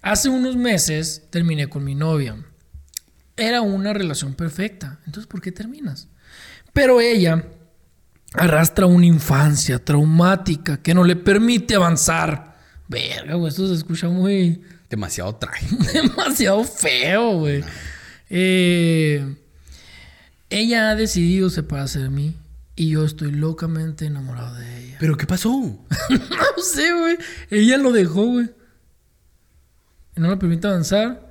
Hace 0.00 0.30
unos 0.30 0.56
meses 0.56 1.24
terminé 1.28 1.68
con 1.68 1.84
mi 1.84 1.94
novia. 1.94 2.42
Era 3.36 3.60
una 3.60 3.92
relación 3.92 4.32
perfecta. 4.32 5.00
Entonces, 5.04 5.26
¿por 5.26 5.42
qué 5.42 5.52
terminas? 5.52 6.08
Pero 6.72 6.98
ella 7.02 7.44
arrastra 8.32 8.86
una 8.86 9.04
infancia 9.04 9.84
traumática 9.84 10.78
que 10.78 10.94
no 10.94 11.04
le 11.04 11.16
permite 11.16 11.74
avanzar. 11.74 12.56
Verga, 12.88 13.34
güey. 13.34 13.50
Esto 13.50 13.68
se 13.68 13.74
escucha 13.74 14.08
muy... 14.08 14.62
Demasiado 14.88 15.34
traje. 15.34 15.66
demasiado 15.92 16.64
feo, 16.64 17.40
güey. 17.40 17.62
Eh, 18.34 19.36
ella 20.48 20.90
ha 20.90 20.94
decidido 20.96 21.50
separarse 21.50 21.98
de 21.98 22.08
mí 22.08 22.34
y 22.76 22.88
yo 22.88 23.04
estoy 23.04 23.30
locamente 23.30 24.06
enamorado 24.06 24.54
de 24.54 24.84
ella. 24.86 24.96
¿Pero 24.98 25.16
qué 25.18 25.26
pasó? 25.26 25.50
No 26.10 26.62
sé, 26.62 26.92
güey. 26.94 27.18
Ella 27.50 27.76
lo 27.76 27.92
dejó, 27.92 28.24
güey. 28.24 28.48
No 30.16 30.30
le 30.30 30.36
permite 30.38 30.66
avanzar 30.66 31.28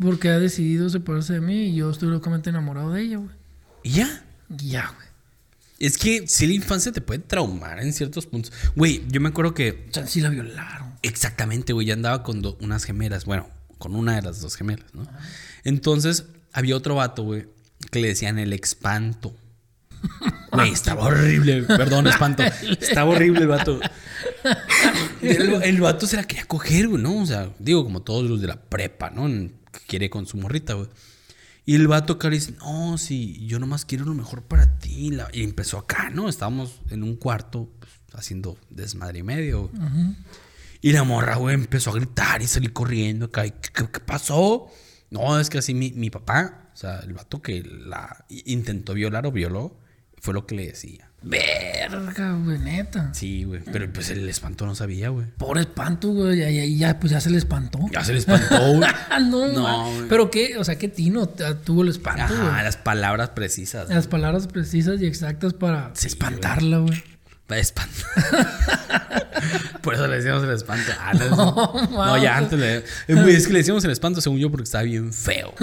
porque 0.00 0.28
ha 0.28 0.38
decidido 0.38 0.88
separarse 0.88 1.32
de 1.34 1.40
mí 1.40 1.66
y 1.68 1.74
yo 1.76 1.90
estoy 1.90 2.08
locamente 2.10 2.50
enamorado 2.50 2.92
de 2.92 3.02
ella, 3.02 3.16
güey. 3.18 3.30
¿Y 3.82 3.90
ya? 3.90 4.24
Ya, 4.48 4.92
güey. 4.94 5.08
Es 5.80 5.96
que 5.98 6.26
si 6.28 6.46
la 6.46 6.54
infancia 6.54 6.92
te 6.92 7.00
puede 7.00 7.20
traumar 7.20 7.80
en 7.80 7.92
ciertos 7.92 8.26
puntos. 8.26 8.52
Güey, 8.76 9.02
yo 9.08 9.20
me 9.20 9.28
acuerdo 9.30 9.54
que 9.54 9.86
O 9.90 9.94
sea, 9.94 10.06
sí 10.06 10.20
la 10.20 10.28
violaron. 10.28 10.92
exactamente, 11.02 11.72
güey, 11.72 11.86
ya 11.86 11.94
andaba 11.94 12.22
con 12.22 12.42
unas 12.60 12.84
gemelas. 12.84 13.24
Bueno, 13.24 13.48
con 13.78 13.94
una 13.94 14.16
de 14.16 14.22
las 14.22 14.40
dos 14.40 14.56
gemelas, 14.56 14.92
¿no? 14.94 15.06
Entonces, 15.68 16.24
había 16.52 16.76
otro 16.76 16.94
vato, 16.96 17.22
güey, 17.22 17.46
que 17.90 18.00
le 18.00 18.08
decían 18.08 18.38
el 18.38 18.52
espanto. 18.52 19.34
Güey, 20.50 20.72
estaba 20.72 21.04
horrible. 21.04 21.62
Perdón, 21.64 22.06
espanto. 22.06 22.42
Estaba 22.80 23.10
horrible 23.10 23.40
el 23.42 23.48
vato. 23.48 23.78
El, 25.20 25.62
el 25.62 25.80
vato 25.80 26.06
se 26.06 26.16
la 26.16 26.24
quería 26.24 26.46
coger, 26.46 26.88
güey, 26.88 27.02
¿no? 27.02 27.20
O 27.22 27.26
sea, 27.26 27.50
digo, 27.58 27.84
como 27.84 28.02
todos 28.02 28.28
los 28.28 28.40
de 28.40 28.46
la 28.48 28.60
prepa, 28.60 29.10
¿no? 29.10 29.26
Que 29.28 29.80
quiere 29.86 30.08
con 30.10 30.26
su 30.26 30.36
morrita, 30.38 30.72
güey. 30.74 30.88
Y 31.66 31.74
el 31.74 31.86
vato 31.86 32.14
acá 32.14 32.28
le 32.30 32.36
dice, 32.36 32.54
no, 32.60 32.96
sí, 32.96 33.44
yo 33.46 33.58
nomás 33.58 33.84
quiero 33.84 34.06
lo 34.06 34.14
mejor 34.14 34.42
para 34.42 34.78
ti. 34.78 35.10
Y 35.32 35.42
empezó 35.42 35.76
acá, 35.78 36.08
¿no? 36.10 36.28
Estábamos 36.30 36.80
en 36.88 37.02
un 37.02 37.16
cuarto 37.16 37.70
pues, 37.78 37.92
haciendo 38.14 38.56
desmadre 38.70 39.18
y 39.18 39.22
medio. 39.22 39.68
güey. 39.68 39.82
Y 40.80 40.92
la 40.92 41.04
morra, 41.04 41.36
güey, 41.36 41.54
empezó 41.54 41.90
a 41.90 41.94
gritar 41.94 42.40
y 42.40 42.46
salir 42.46 42.72
corriendo 42.72 43.26
acá. 43.26 43.44
¿Y 43.46 43.50
¿Qué, 43.50 43.68
qué- 43.74 43.90
qué 43.92 44.00
pasó? 44.00 44.68
No, 45.10 45.38
es 45.40 45.50
que 45.50 45.58
así 45.58 45.74
mi, 45.74 45.92
mi 45.92 46.10
papá, 46.10 46.68
o 46.72 46.76
sea, 46.76 47.00
el 47.00 47.12
vato 47.14 47.40
que 47.42 47.62
la 47.62 48.24
intentó 48.28 48.94
violar 48.94 49.26
o 49.26 49.32
violó, 49.32 49.76
fue 50.20 50.34
lo 50.34 50.46
que 50.46 50.54
le 50.54 50.66
decía. 50.66 51.08
Verga, 51.22 52.32
güey, 52.44 52.58
neta. 52.58 53.12
Sí, 53.12 53.42
güey. 53.44 53.60
Pero 53.72 53.92
pues 53.92 54.10
el 54.10 54.28
espanto 54.28 54.66
no 54.66 54.74
sabía, 54.76 55.08
güey. 55.08 55.26
Pobre 55.36 55.62
espanto, 55.62 56.10
güey. 56.12 56.38
Ya, 56.38 56.50
ya, 56.50 56.64
ya, 56.64 57.00
pues 57.00 57.10
ya 57.10 57.20
se 57.20 57.30
le 57.30 57.38
espantó. 57.38 57.80
Ya 57.90 58.04
se 58.04 58.12
le 58.12 58.18
espantó, 58.20 58.74
güey. 58.74 58.88
Ah, 59.10 59.18
no, 59.18 59.48
No, 59.48 59.90
güey. 59.92 60.08
Pero 60.08 60.30
qué, 60.30 60.56
o 60.58 60.64
sea, 60.64 60.76
qué 60.78 60.86
tino 60.88 61.28
tuvo 61.28 61.82
el 61.82 61.88
espanto, 61.88 62.32
güey. 62.34 62.48
Ajá, 62.48 62.62
las 62.62 62.76
palabras 62.76 63.30
precisas. 63.30 63.88
Las 63.88 64.06
palabras 64.06 64.46
precisas 64.46 65.00
y 65.00 65.06
exactas 65.06 65.54
para 65.54 65.90
Sí, 65.94 66.06
espantarla, 66.06 66.78
güey. 66.78 67.02
Espanto. 67.56 68.04
Por 69.82 69.94
eso 69.94 70.06
le 70.06 70.16
decíamos 70.16 70.42
el 70.44 70.50
espanto. 70.50 70.92
Ah, 71.00 71.14
no, 71.14 71.28
no, 71.90 72.16
ya 72.22 72.32
mames. 72.32 72.52
antes 72.54 72.58
le. 72.58 72.76
Eh, 72.76 73.36
es 73.36 73.46
que 73.46 73.52
le 73.52 73.60
decíamos 73.60 73.84
el 73.84 73.90
espanto 73.90 74.20
según 74.20 74.38
yo 74.38 74.50
porque 74.50 74.64
estaba 74.64 74.84
bien 74.84 75.12
feo. 75.12 75.54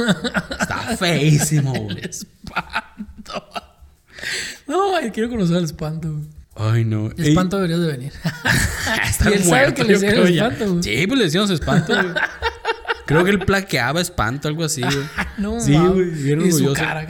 Estaba 0.59 0.97
feísimo, 0.97 1.73
güey. 1.73 1.99
Espanto. 2.03 3.49
No, 4.67 4.95
ay, 4.95 5.11
quiero 5.11 5.29
conocer 5.29 5.57
el 5.57 5.65
espanto, 5.65 6.11
güey. 6.11 6.25
Ay, 6.55 6.85
no. 6.85 7.11
El 7.11 7.25
espanto 7.27 7.57
deberías 7.57 7.81
de 7.81 7.87
venir. 7.87 8.13
Está 9.07 9.29
Y 9.29 9.33
él 9.33 9.39
sabe 9.43 9.49
muerto, 9.49 9.85
que 9.85 9.97
le 9.97 10.07
el 10.07 10.33
ya. 10.33 10.47
espanto, 10.47 10.71
güey. 10.71 10.83
Sí, 10.83 11.07
pues 11.07 11.17
le 11.19 11.25
decíamos 11.25 11.49
espanto, 11.49 11.93
güey. 11.93 12.13
Creo 13.05 13.23
que 13.23 13.31
él 13.31 13.39
plaqueaba 13.39 14.01
espanto, 14.01 14.47
algo 14.47 14.63
así, 14.63 14.81
güey. 14.81 14.97
No, 15.37 15.59
sí, 15.59 15.75
güey, 15.77 16.05
bien 16.09 16.41
Y 16.41 16.51
su 16.51 16.65
orgulloso. 16.65 16.81
cara. 16.81 17.07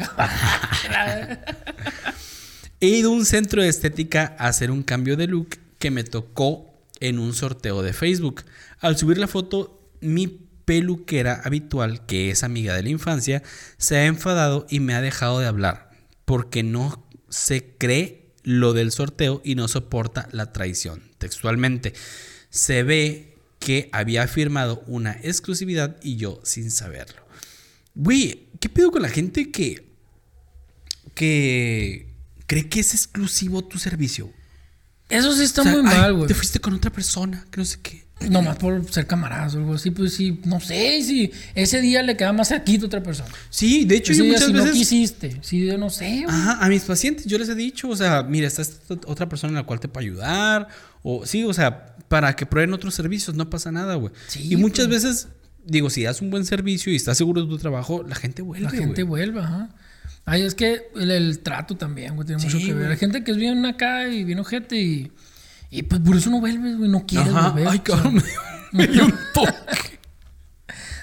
He 2.86 2.90
ido 2.90 3.10
a 3.10 3.16
un 3.16 3.26
centro 3.26 3.64
de 3.64 3.68
estética 3.68 4.36
a 4.38 4.48
hacer 4.48 4.70
un 4.70 4.84
cambio 4.84 5.18
de 5.18 5.26
look 5.26 5.58
que 5.80 5.90
me 5.90 6.04
tocó 6.04 6.72
en 7.00 7.18
un 7.18 7.34
sorteo 7.34 7.82
de 7.82 7.94
Facebook. 7.94 8.44
Al 8.80 8.96
subir 8.96 9.18
la 9.18 9.28
foto, 9.28 9.90
mi 10.02 10.28
peluquera 10.28 11.42
habitual, 11.44 12.06
que 12.06 12.30
es 12.30 12.44
amiga 12.44 12.76
de 12.76 12.84
la 12.84 12.90
infancia, 12.90 13.42
se 13.80 13.98
ha 13.98 14.06
enfadado 14.06 14.68
y 14.70 14.82
me 14.82 14.94
ha 14.94 15.02
dejado 15.02 15.40
de 15.40 15.48
hablar 15.48 15.90
porque 16.26 16.62
no 16.62 17.04
se 17.28 17.76
cree 17.76 18.30
lo 18.44 18.74
del 18.74 18.92
sorteo 18.92 19.42
y 19.44 19.56
no 19.56 19.68
soporta 19.68 20.30
la 20.32 20.54
traición. 20.54 21.10
Textualmente, 21.18 21.94
se 22.52 22.84
ve 22.84 23.40
que 23.58 23.90
había 23.94 24.28
firmado 24.28 24.84
una 24.86 25.14
exclusividad 25.24 25.98
y 26.04 26.18
yo 26.18 26.40
sin 26.44 26.70
saberlo. 26.70 27.26
Güey, 27.96 28.50
¿qué 28.60 28.70
pedo 28.70 28.92
con 28.92 29.02
la 29.02 29.10
gente 29.10 29.50
que 29.50 29.84
que 31.16 32.15
cree 32.48 32.68
que 32.70 32.80
es 32.80 32.94
exclusivo 32.94 33.64
tu 33.64 33.80
servicio. 33.80 34.32
Eso 35.10 35.36
sí 35.36 35.44
está 35.44 35.62
O 35.62 35.64
sea, 35.66 35.74
muy 35.74 35.82
ay, 35.92 35.98
mal, 36.02 36.14
güey. 36.14 36.28
Te 36.28 36.34
fuiste 36.34 36.60
con 36.60 36.74
otra 36.74 36.92
persona, 36.92 37.46
que 37.52 37.60
no 37.62 37.66
sé 37.66 37.78
qué. 37.82 38.06
Nomás 38.30 38.56
por 38.56 38.90
ser 38.92 39.06
camaradas 39.06 39.56
o 39.56 39.58
algo 39.58 39.74
así, 39.74 39.92
pues 39.92 40.14
sí, 40.14 40.40
no 40.46 40.62
sé 40.62 41.04
si 41.04 41.32
ese 41.54 41.82
día 41.82 42.02
le 42.02 42.16
queda 42.16 42.32
más 42.32 42.48
cerquita 42.48 42.86
a 42.86 42.88
otra 42.88 43.04
persona. 43.04 43.30
Sí, 43.50 43.84
de 43.84 43.98
hecho, 43.98 44.14
Ese 44.14 44.20
yo 44.20 44.24
día 44.24 44.34
muchas 44.34 44.48
si 44.48 44.54
veces. 44.54 44.68
no 44.70 44.74
quisiste, 44.74 45.38
si 45.42 45.66
yo 45.66 45.78
no 45.78 45.90
sé, 45.90 46.24
güey. 46.24 46.26
Ajá, 46.30 46.64
a 46.66 46.70
mis 46.70 46.84
pacientes 46.84 47.26
yo 47.26 47.38
les 47.38 47.50
he 47.50 47.56
dicho, 47.56 47.90
o 47.90 47.96
sea, 47.96 48.24
mira, 48.24 48.48
está 48.48 48.62
esta 48.62 48.94
otra 49.06 49.28
persona 49.28 49.50
en 49.52 49.56
la 49.56 49.64
cual 49.64 49.82
te 49.82 49.90
puede 49.90 50.08
ayudar, 50.08 50.70
o 51.04 51.26
sí, 51.26 51.44
o 51.44 51.54
sea, 51.54 51.98
para 52.08 52.36
que 52.38 52.46
prueben 52.46 52.74
otros 52.74 52.96
servicios, 52.96 53.36
no 53.36 53.50
pasa 53.50 53.70
nada, 53.72 53.96
güey. 53.96 54.14
Sí, 54.28 54.48
y 54.50 54.56
muchas 54.56 54.88
pues. 54.88 55.04
veces, 55.04 55.28
digo, 55.66 55.90
si 55.90 56.04
das 56.04 56.22
un 56.22 56.32
buen 56.32 56.46
servicio 56.46 56.94
y 56.94 56.96
estás 56.96 57.18
seguro 57.18 57.42
de 57.44 57.50
tu 57.50 57.58
trabajo, 57.58 58.02
la 58.08 58.16
gente 58.16 58.42
vuelve, 58.42 58.64
La 58.64 58.72
gente 58.72 59.04
güey. 59.04 59.26
vuelve, 59.26 59.42
ajá. 59.42 59.76
Ay, 60.26 60.42
es 60.42 60.56
que 60.56 60.90
el, 60.96 61.12
el 61.12 61.40
trato 61.40 61.78
también, 61.78 62.16
güey, 62.16 62.26
tiene 62.26 62.42
Sí, 62.42 62.48
mucho 62.48 62.66
que 62.66 62.74
ver. 62.74 62.92
Hay 62.92 62.98
gente 62.98 63.24
que 63.24 63.32
es 63.32 63.38
bien 63.38 63.64
acá 63.66 64.08
y 64.08 64.24
bien 64.24 64.40
ojete 64.40 64.76
y, 64.76 65.12
y 65.70 65.84
pues 65.84 66.02
por 66.02 66.16
eso 66.18 66.30
no 66.32 66.40
vuelves, 66.40 66.78
güey, 66.78 66.90
no 66.90 67.06
quieres 67.06 67.34
Ajá, 67.34 67.50
volver. 67.50 67.68
ay, 67.68 67.80
cabrón, 67.80 68.24
me 68.72 68.88
dio, 68.88 69.06
un 69.06 69.14
toque. 69.34 70.00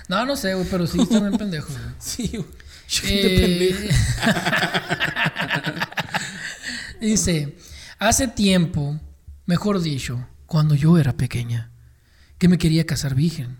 No, 0.09 0.27
no 0.27 0.37
sé, 0.37 0.55
güey, 0.55 0.67
pero 0.71 0.87
sí 0.87 1.01
están 1.01 1.23
bien 1.29 1.39
pendejos, 1.39 1.71
güey. 1.71 1.91
Sí, 1.99 2.29
güey. 2.33 2.47
Gente 2.89 3.71
Eh. 3.71 3.91
Dice, 7.01 7.57
hace 7.99 8.29
tiempo, 8.29 9.01
mejor 9.47 9.81
dicho, 9.81 10.27
cuando 10.47 10.75
yo 10.75 10.99
era 10.99 11.17
pequeña, 11.17 11.71
que 12.39 12.49
me 12.49 12.59
quería 12.59 12.87
casar 12.87 13.15
virgen. 13.15 13.59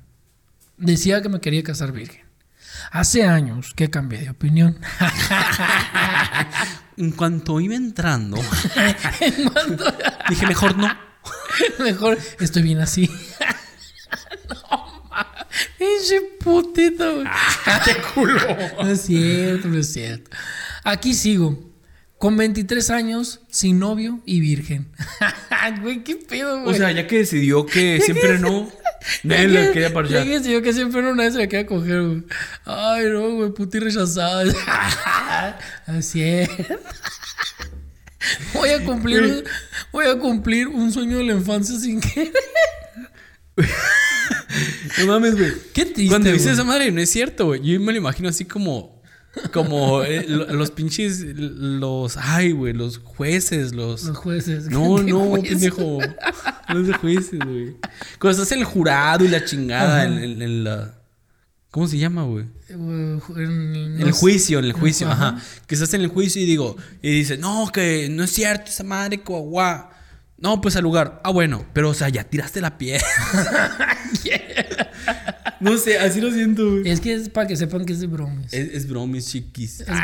Decía 0.77 1.23
que 1.23 1.29
me 1.29 1.41
quería 1.41 1.63
casar 1.63 1.93
virgen. 1.93 2.22
Hace 2.91 3.25
años 3.25 3.73
que 3.75 3.91
cambié 3.91 4.21
de 4.21 4.31
opinión. 4.31 4.79
En 6.99 7.11
cuanto 7.11 7.59
iba 7.59 7.75
entrando, 7.75 8.37
dije, 10.29 10.47
mejor 10.47 10.77
no. 10.77 10.95
Mejor 11.79 12.19
estoy 12.39 12.63
bien 12.63 12.81
así. 12.81 13.11
no. 14.49 15.03
Pinche 15.79 16.21
putito, 16.39 17.15
güey. 17.15 17.27
¡Qué 17.85 17.97
culo! 18.15 18.41
No 18.83 18.91
es 18.91 19.01
cierto, 19.03 19.69
no 19.69 19.79
es 19.79 19.93
cierto. 19.93 20.31
Aquí 20.85 21.15
sigo. 21.15 21.73
Con 22.19 22.37
23 22.37 22.91
años, 22.91 23.41
sin 23.49 23.79
novio 23.79 24.21
y 24.25 24.41
virgen. 24.41 24.93
Güey, 25.81 26.05
qué 26.05 26.17
pedo, 26.17 26.61
güey. 26.61 26.75
O 26.75 26.79
sea, 26.79 26.93
ya 26.93 27.07
que 27.07 27.19
decidió 27.19 27.67
que 27.67 28.01
siempre 28.01 28.39
no, 28.39 28.71
le 29.23 29.71
quería 29.73 29.93
parchar. 29.93 30.25
que 30.25 30.41
yo 30.53 30.63
que 30.63 30.73
siempre 30.73 31.03
no 31.03 31.15
nadie 31.15 31.33
se 31.33 31.39
la 31.39 31.47
quería 31.47 31.67
coger, 31.67 32.03
güey. 32.03 32.23
Ay, 32.65 33.07
no, 33.11 33.31
güey, 33.31 33.51
puti 33.53 33.79
rechazada. 33.79 34.45
Así 35.87 36.23
es. 36.23 36.49
Voy 38.55 38.69
a 38.71 38.85
cumplir, 38.85 39.45
voy 39.91 40.07
a 40.07 40.17
cumplir 40.17 40.69
un 40.69 40.93
sueño 40.93 41.19
de 41.19 41.25
la 41.25 41.33
infancia 41.33 41.77
sin 41.79 42.01
querer. 42.01 42.33
No 44.99 45.07
mames, 45.07 45.37
güey. 45.37 45.53
Qué 45.73 45.87
triste, 45.87 46.09
Cuando 46.09 46.29
güey. 46.29 46.39
dice 46.39 46.53
esa 46.53 46.63
madre, 46.65 46.91
no 46.93 47.01
es 47.01 47.11
cierto, 47.11 47.47
güey. 47.47 47.63
Yo 47.63 47.81
me 47.81 47.93
lo 47.93 47.99
imagino 47.99 48.29
así 48.29 48.45
como. 48.45 49.02
Como 49.53 50.03
eh, 50.03 50.27
lo- 50.29 50.47
los 50.53 50.71
pinches. 50.71 51.21
Los. 51.21 52.17
Ay, 52.19 52.53
güey. 52.53 52.73
Los 52.73 52.99
jueces, 52.99 53.73
los. 53.75 54.05
Los 54.05 54.17
jueces. 54.19 54.67
no, 54.67 54.97
¿Qué 54.97 55.11
no, 55.11 55.21
jueces? 55.31 55.49
pendejo. 55.51 55.99
De 56.69 56.93
jueces, 56.95 57.39
güey. 57.39 57.77
Cuando 58.19 58.43
estás 58.43 58.53
en 58.53 58.59
el 58.61 58.65
jurado 58.67 59.25
y 59.25 59.29
la 59.29 59.45
chingada, 59.45 60.05
en, 60.05 60.19
en- 60.19 60.43
en 60.43 60.65
la. 60.65 60.95
¿Cómo 61.71 61.89
se 61.89 61.97
llama, 61.97 62.25
güey? 62.25 62.45
Güey, 62.69 63.45
en- 63.45 63.97
el 64.03 64.13
juicio, 64.13 64.59
en 64.59 64.67
el 64.67 64.73
juicio, 64.75 65.09
Ajá. 65.11 65.29
ajá. 65.29 65.43
Que 65.67 65.75
estás 65.75 65.95
en 65.95 66.03
el 66.03 66.09
juicio 66.09 66.43
y 66.43 66.45
digo, 66.45 66.77
y 67.01 67.11
dice, 67.13 67.39
no, 67.39 67.71
que 67.73 68.09
no 68.11 68.25
es 68.25 68.31
cierto, 68.31 68.71
esa 68.71 68.85
madre, 68.85 69.23
coagua. 69.23 69.89
No, 70.37 70.61
pues 70.61 70.77
al 70.77 70.83
lugar. 70.83 71.21
Ah, 71.25 71.31
bueno, 71.31 71.65
pero 71.73 71.89
o 71.91 71.95
sea, 71.95 72.09
ya 72.11 72.25
tiraste 72.25 72.61
la 72.61 72.77
piedra. 72.77 73.07
no 75.61 75.77
sé, 75.79 75.99
así 75.99 76.21
lo 76.21 76.31
siento, 76.33 76.71
güey. 76.71 76.89
Es 76.89 77.01
que 77.01 77.15
es 77.15 77.29
para 77.29 77.47
que 77.47 77.57
sepan 77.57 77.85
que 77.85 77.93
es 77.93 78.01
de 78.01 78.07
bromas. 78.07 78.53
Es, 78.53 78.75
es 78.75 78.89
bromis, 78.89 79.29
chiquis. 79.29 79.85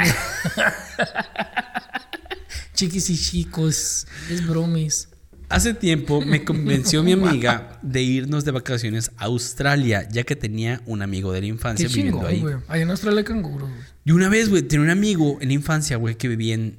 Chiquis 2.75 3.11
y 3.11 3.19
chicos. 3.19 4.07
Es 4.31 4.47
bromis. 4.47 5.09
Hace 5.49 5.75
tiempo 5.75 6.21
me 6.21 6.45
convenció 6.45 7.03
mi 7.03 7.11
amiga 7.11 7.81
de 7.83 8.03
irnos 8.03 8.45
de 8.45 8.53
vacaciones 8.53 9.11
a 9.17 9.25
Australia, 9.25 10.07
ya 10.09 10.23
que 10.23 10.37
tenía 10.37 10.81
un 10.87 11.03
amigo 11.03 11.33
de 11.33 11.41
la 11.41 11.47
Qué 11.47 11.49
infancia 11.49 11.89
viviendo 11.89 12.29
chingón, 12.29 12.53
ahí. 12.53 12.63
Allá 12.69 12.83
en 12.83 12.91
Australia 12.91 13.19
hay 13.19 13.25
canguros. 13.25 13.69
Y 14.05 14.13
una 14.13 14.29
vez, 14.29 14.49
güey, 14.49 14.63
tenía 14.63 14.85
un 14.85 14.91
amigo 14.91 15.39
en 15.41 15.49
la 15.49 15.55
infancia, 15.55 15.97
güey, 15.97 16.17
que 16.17 16.29
vivía 16.29 16.55
en 16.55 16.79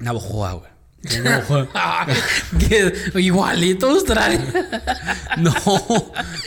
Navajoa, 0.00 0.52
güey. 0.54 0.71
Igualito 3.14 3.90
Australia. 3.90 4.44
No, 5.38 5.54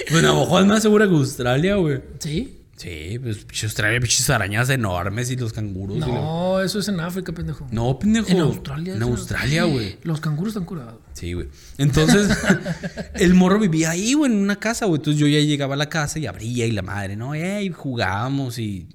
pues 0.09 0.21
Navajo 0.23 0.59
es 0.59 0.65
más 0.67 0.81
segura 0.83 1.07
que 1.07 1.13
Australia, 1.13 1.75
güey. 1.75 2.01
¿Sí? 2.19 2.61
Sí, 2.77 3.17
pues 3.19 3.45
Australia, 3.63 3.99
pinches 3.99 4.29
arañas 4.29 4.69
enormes 4.69 5.31
y 5.31 5.35
los 5.37 5.53
canguros. 5.53 5.97
la- 5.97 6.05
No, 6.07 6.61
eso 6.61 6.79
es 6.79 6.87
en 6.87 6.99
África, 6.99 7.31
pendejo. 7.31 7.67
No, 7.71 7.97
pendejo. 7.97 8.27
En 8.29 8.41
Australia. 8.41 8.93
En 8.93 9.01
eso- 9.01 9.11
Australia, 9.11 9.63
güey. 9.63 9.97
Los 10.03 10.19
canguros 10.21 10.51
están 10.53 10.65
curados. 10.65 10.99
Sí, 11.13 11.33
güey. 11.33 11.47
Entonces, 11.77 12.29
el 13.15 13.33
morro 13.33 13.59
vivía 13.59 13.91
ahí, 13.91 14.13
güey, 14.13 14.31
en 14.31 14.37
una 14.37 14.57
casa, 14.57 14.85
güey. 14.85 14.99
Entonces 14.99 15.19
yo 15.19 15.27
ya 15.27 15.39
llegaba 15.39 15.73
a 15.73 15.77
la 15.77 15.89
casa 15.89 16.19
y 16.19 16.27
abría 16.27 16.65
y 16.67 16.71
la 16.71 16.81
madre, 16.83 17.15
¿no? 17.15 17.33
Y 17.35 17.69
jugábamos 17.69 18.59
y 18.59 18.87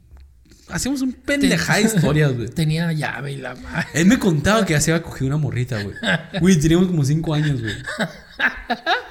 hacíamos 0.73 1.03
un 1.03 1.13
pendejada 1.13 1.79
de 1.79 1.85
historias, 1.85 2.35
güey. 2.35 2.49
Tenía 2.49 2.93
llave 2.93 3.33
y 3.33 3.37
la 3.37 3.55
madre. 3.55 3.87
Él 3.95 4.07
me 4.07 4.19
contaba 4.19 4.65
que 4.65 4.73
ya 4.75 4.81
se 4.81 4.93
había 4.93 5.03
cogido 5.03 5.27
una 5.27 5.37
morrita, 5.37 5.83
güey. 5.83 5.95
Güey, 6.41 6.59
teníamos 6.61 6.89
como 6.89 7.05
cinco 7.05 7.35
años, 7.35 7.61
güey. 7.61 7.75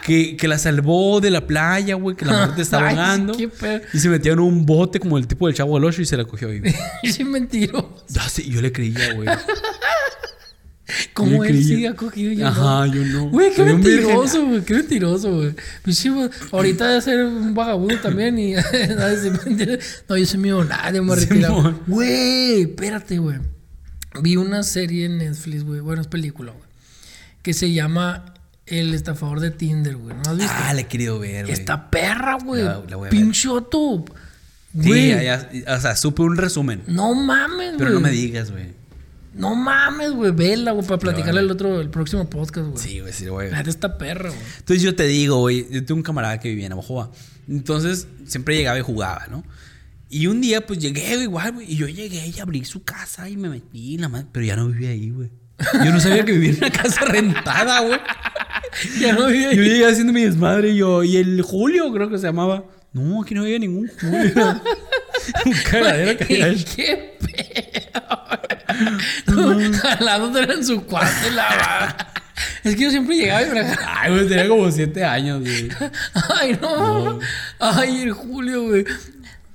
Que, 0.04 0.36
que 0.38 0.48
la 0.48 0.58
salvó 0.58 1.22
de 1.22 1.30
la 1.30 1.46
playa, 1.46 1.96
güey, 1.96 2.16
que 2.16 2.26
la 2.26 2.34
morrita 2.40 2.62
estaba 2.62 2.90
ahogando. 2.90 3.34
qué 3.38 3.48
pedo. 3.48 3.82
Y 3.94 4.00
se 4.00 4.10
metió 4.10 4.34
en 4.34 4.40
un 4.40 4.66
bote 4.66 5.00
como 5.00 5.18
el 5.18 5.28
tipo 5.28 5.46
del 5.48 5.56
chavo 5.56 5.76
del 5.76 5.86
ocho 5.86 6.02
y 6.02 6.06
se 6.06 6.18
la 6.18 6.26
cogió 6.26 6.50
ahí, 6.50 6.60
güey. 6.62 6.74
Es 7.04 7.20
mentiroso. 7.26 8.06
Ya 8.08 8.28
sé, 8.28 8.44
yo 8.50 8.62
le 8.62 8.72
creía, 8.72 9.14
güey. 9.14 9.28
Como 11.14 11.44
él 11.44 11.50
creía. 11.52 11.64
sí 11.78 11.86
ha 11.86 11.96
cogido 11.96 12.34
yo 12.34 12.48
Ajá, 12.48 12.86
no. 12.86 12.94
yo 12.94 13.06
no. 13.06 13.30
Güey, 13.30 13.54
qué 13.54 13.64
mentiroso, 13.64 14.46
güey. 14.46 14.62
Qué 14.62 14.74
mentiroso, 14.76 15.32
güey. 15.36 15.56
Pinche, 15.84 16.10
güey, 16.10 16.30
ahorita 16.52 16.88
debe 16.88 17.02
ser 17.02 17.24
un 17.26 17.54
vagabundo 17.54 17.98
también 18.00 18.38
y... 18.40 18.54
no, 20.10 20.18
yo 20.18 20.26
soy 20.26 20.40
millonario, 20.40 21.04
me. 21.04 21.16
Simón. 21.20 21.82
Güey, 21.88 22.62
espérate, 22.62 23.18
güey. 23.20 23.38
Vi 24.22 24.36
una 24.38 24.64
serie 24.64 25.06
en 25.06 25.18
Netflix, 25.20 25.64
güey. 25.64 25.80
Bueno, 25.82 26.02
es 26.02 26.08
película, 26.08 26.52
güey. 26.52 26.64
Que 27.42 27.54
se 27.54 27.72
llama 27.72 28.34
El 28.66 28.94
estafador 28.94 29.40
de 29.40 29.52
Tinder, 29.52 29.96
güey. 29.96 30.16
¿No 30.16 30.32
has 30.32 30.38
visto? 30.38 30.52
Ah, 30.56 30.74
le 30.74 30.82
he 30.82 30.88
querido 30.88 31.20
ver, 31.20 31.46
güey. 31.46 31.54
Esta 31.54 31.90
perra, 31.90 32.38
güey. 32.44 32.64
La- 32.64 32.82
la 32.90 32.96
voy 32.96 33.08
a 33.08 33.12
ver. 33.12 33.12
Pinche 33.12 33.48
vato. 33.48 34.06
Sí, 34.74 34.88
Güey. 34.88 35.10
ya- 35.10 35.24
ya- 35.52 35.76
o 35.76 35.80
sea, 35.80 35.96
supe 35.96 36.22
un 36.22 36.38
resumen. 36.38 36.84
No 36.88 37.16
mames, 37.16 37.70
güey. 37.70 37.78
Pero 37.80 37.90
no 37.92 38.00
me 38.02 38.12
digas, 38.12 38.52
güey. 38.52 38.68
No 39.40 39.56
mames, 39.56 40.12
güey. 40.12 40.32
Vela, 40.32 40.72
güey, 40.74 40.86
para 40.86 41.00
platicarle 41.00 41.40
el 41.40 41.50
otro, 41.50 41.80
el 41.80 41.90
próximo 41.90 42.30
podcast, 42.30 42.68
güey. 42.68 42.78
Sí, 42.84 43.00
güey, 43.00 43.14
sí, 43.14 43.26
lo 43.26 43.34
voy 43.34 43.46
a 43.46 43.50
ver. 43.50 43.58
Neta, 43.58 43.70
esta 43.70 43.98
perra, 43.98 44.30
güey. 44.30 44.42
Entonces 44.60 44.84
yo 44.84 44.96
te 44.96 45.08
digo, 45.08 45.38
güey, 45.40 45.66
yo 45.72 45.86
tengo 45.86 45.98
un 46.00 46.04
camarada 46.04 46.40
que 46.40 46.50
vivía 46.50 46.66
en 46.66 46.72
Navajoa. 46.72 47.10
Entonces 47.48 48.08
siempre 48.26 48.58
llegaba 48.58 48.78
y 48.78 48.82
jugaba, 48.82 49.28
¿no? 49.32 49.44
Y 50.10 50.28
un 50.28 50.42
día, 50.42 50.66
pues 50.66 50.80
llegué, 50.80 51.08
güey, 51.14 51.24
igual, 51.24 51.54
güey. 51.54 51.72
Y 51.72 51.78
yo 51.78 51.88
llegué 51.88 52.28
y 52.28 52.40
abrí 52.40 52.66
su 52.66 52.84
casa 52.84 53.30
y 53.30 53.38
me 53.38 53.48
metí, 53.48 53.98
la 53.98 54.10
madre. 54.10 54.28
Pero 54.32 54.46
ya 54.46 54.56
no 54.58 54.68
vivía 54.68 54.90
ahí, 54.90 55.10
güey. 55.10 55.30
Yo 55.86 55.92
no 55.92 56.00
sabía 56.02 56.26
que 56.26 56.34
vivía 56.34 56.50
en 56.52 56.58
una 56.58 56.72
casa 56.72 57.06
rentada, 57.06 57.80
güey. 57.82 58.00
Ya 59.00 59.14
no 59.14 59.28
vive 59.28 59.56
Yo 59.56 59.62
ahí. 59.62 59.70
llegué 59.70 59.86
haciendo 59.86 60.12
mi 60.12 60.22
desmadre 60.24 60.72
y 60.72 60.78
yo, 60.78 61.04
y 61.04 61.16
el 61.18 61.42
Julio, 61.44 61.92
creo 61.94 62.10
que 62.10 62.18
se 62.18 62.28
llamaba. 62.28 62.66
No, 62.92 63.22
aquí 63.22 63.36
no 63.36 63.44
había 63.44 63.60
ningún 63.60 63.88
Julio. 63.88 64.34
un 65.46 65.54
cagadero 65.70 66.18
que. 66.18 66.66
¿Qué 66.76 67.18
pedo? 67.20 68.09
Jalándote 69.82 70.54
en 70.54 70.66
su 70.66 70.84
cuarto 70.86 71.28
y 71.30 71.34
la 71.36 71.44
va. 71.44 71.98
Es 72.64 72.76
que 72.76 72.84
yo 72.84 72.90
siempre 72.92 73.18
llegaba 73.18 73.42
y 73.44 73.50
me 73.50 73.62
la 73.64 73.78
Ay, 73.86 74.12
güey, 74.12 74.28
tenía 74.28 74.48
como 74.48 74.72
siete 74.72 75.04
años, 75.04 75.42
güey. 75.42 75.70
Ay, 76.40 76.58
no. 76.62 77.20
Ay, 77.60 78.02
el 78.04 78.14
Julio, 78.14 78.64
güey. 78.64 78.86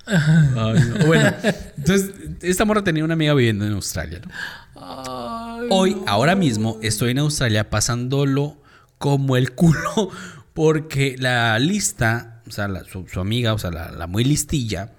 Ay, 0.05 0.45
no. 0.55 1.05
Bueno, 1.07 1.33
entonces, 1.77 2.11
esta 2.41 2.63
morra 2.65 2.83
tenía 2.83 3.03
una 3.03 3.13
amiga 3.15 3.33
viviendo 3.33 3.65
en 3.65 3.73
Australia, 3.73 4.21
¿no? 4.23 4.31
Ay, 4.79 5.67
Hoy, 5.71 5.97
ahora 6.05 6.35
mismo, 6.35 6.77
estoy 6.83 7.11
en 7.11 7.19
Australia 7.19 7.69
pasándolo 7.69 8.61
como 8.99 9.35
el 9.35 9.53
culo 9.53 10.11
porque 10.53 11.15
la 11.17 11.57
lista, 11.57 12.41
o 12.47 12.51
sea, 12.51 12.67
la- 12.67 12.83
su, 12.83 13.07
su 13.11 13.19
amiga, 13.19 13.53
o 13.53 13.57
sea, 13.57 13.71
la, 13.71 13.89
la 13.91 14.05
muy 14.05 14.23
listilla, 14.23 14.91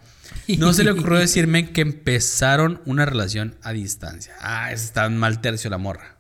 no 0.59 0.73
se 0.73 0.85
le 0.85 0.91
ocurrió 0.91 1.19
decirme 1.19 1.71
que 1.73 1.81
empezaron 1.81 2.81
una 2.87 3.05
relación 3.05 3.57
a 3.63 3.73
distancia. 3.73 4.35
Ah, 4.41 4.73
está 4.73 5.07
en 5.07 5.17
mal 5.17 5.41
tercio 5.41 5.71
la 5.71 5.79
morra. 5.79 6.17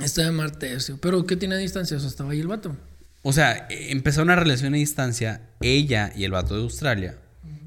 Está 0.00 0.22
de 0.22 0.30
martercio. 0.30 0.98
¿Pero 1.00 1.26
qué 1.26 1.36
tiene 1.36 1.56
a 1.56 1.58
distancia? 1.58 1.96
O 1.96 2.00
sea, 2.00 2.08
estaba 2.08 2.32
ahí 2.32 2.40
el 2.40 2.46
vato. 2.46 2.76
O 3.22 3.32
sea, 3.32 3.66
empezó 3.68 4.22
una 4.22 4.36
relación 4.36 4.74
a 4.74 4.76
distancia, 4.76 5.50
ella 5.60 6.12
y 6.14 6.24
el 6.24 6.30
vato 6.30 6.54
de 6.54 6.62
Australia. 6.62 7.16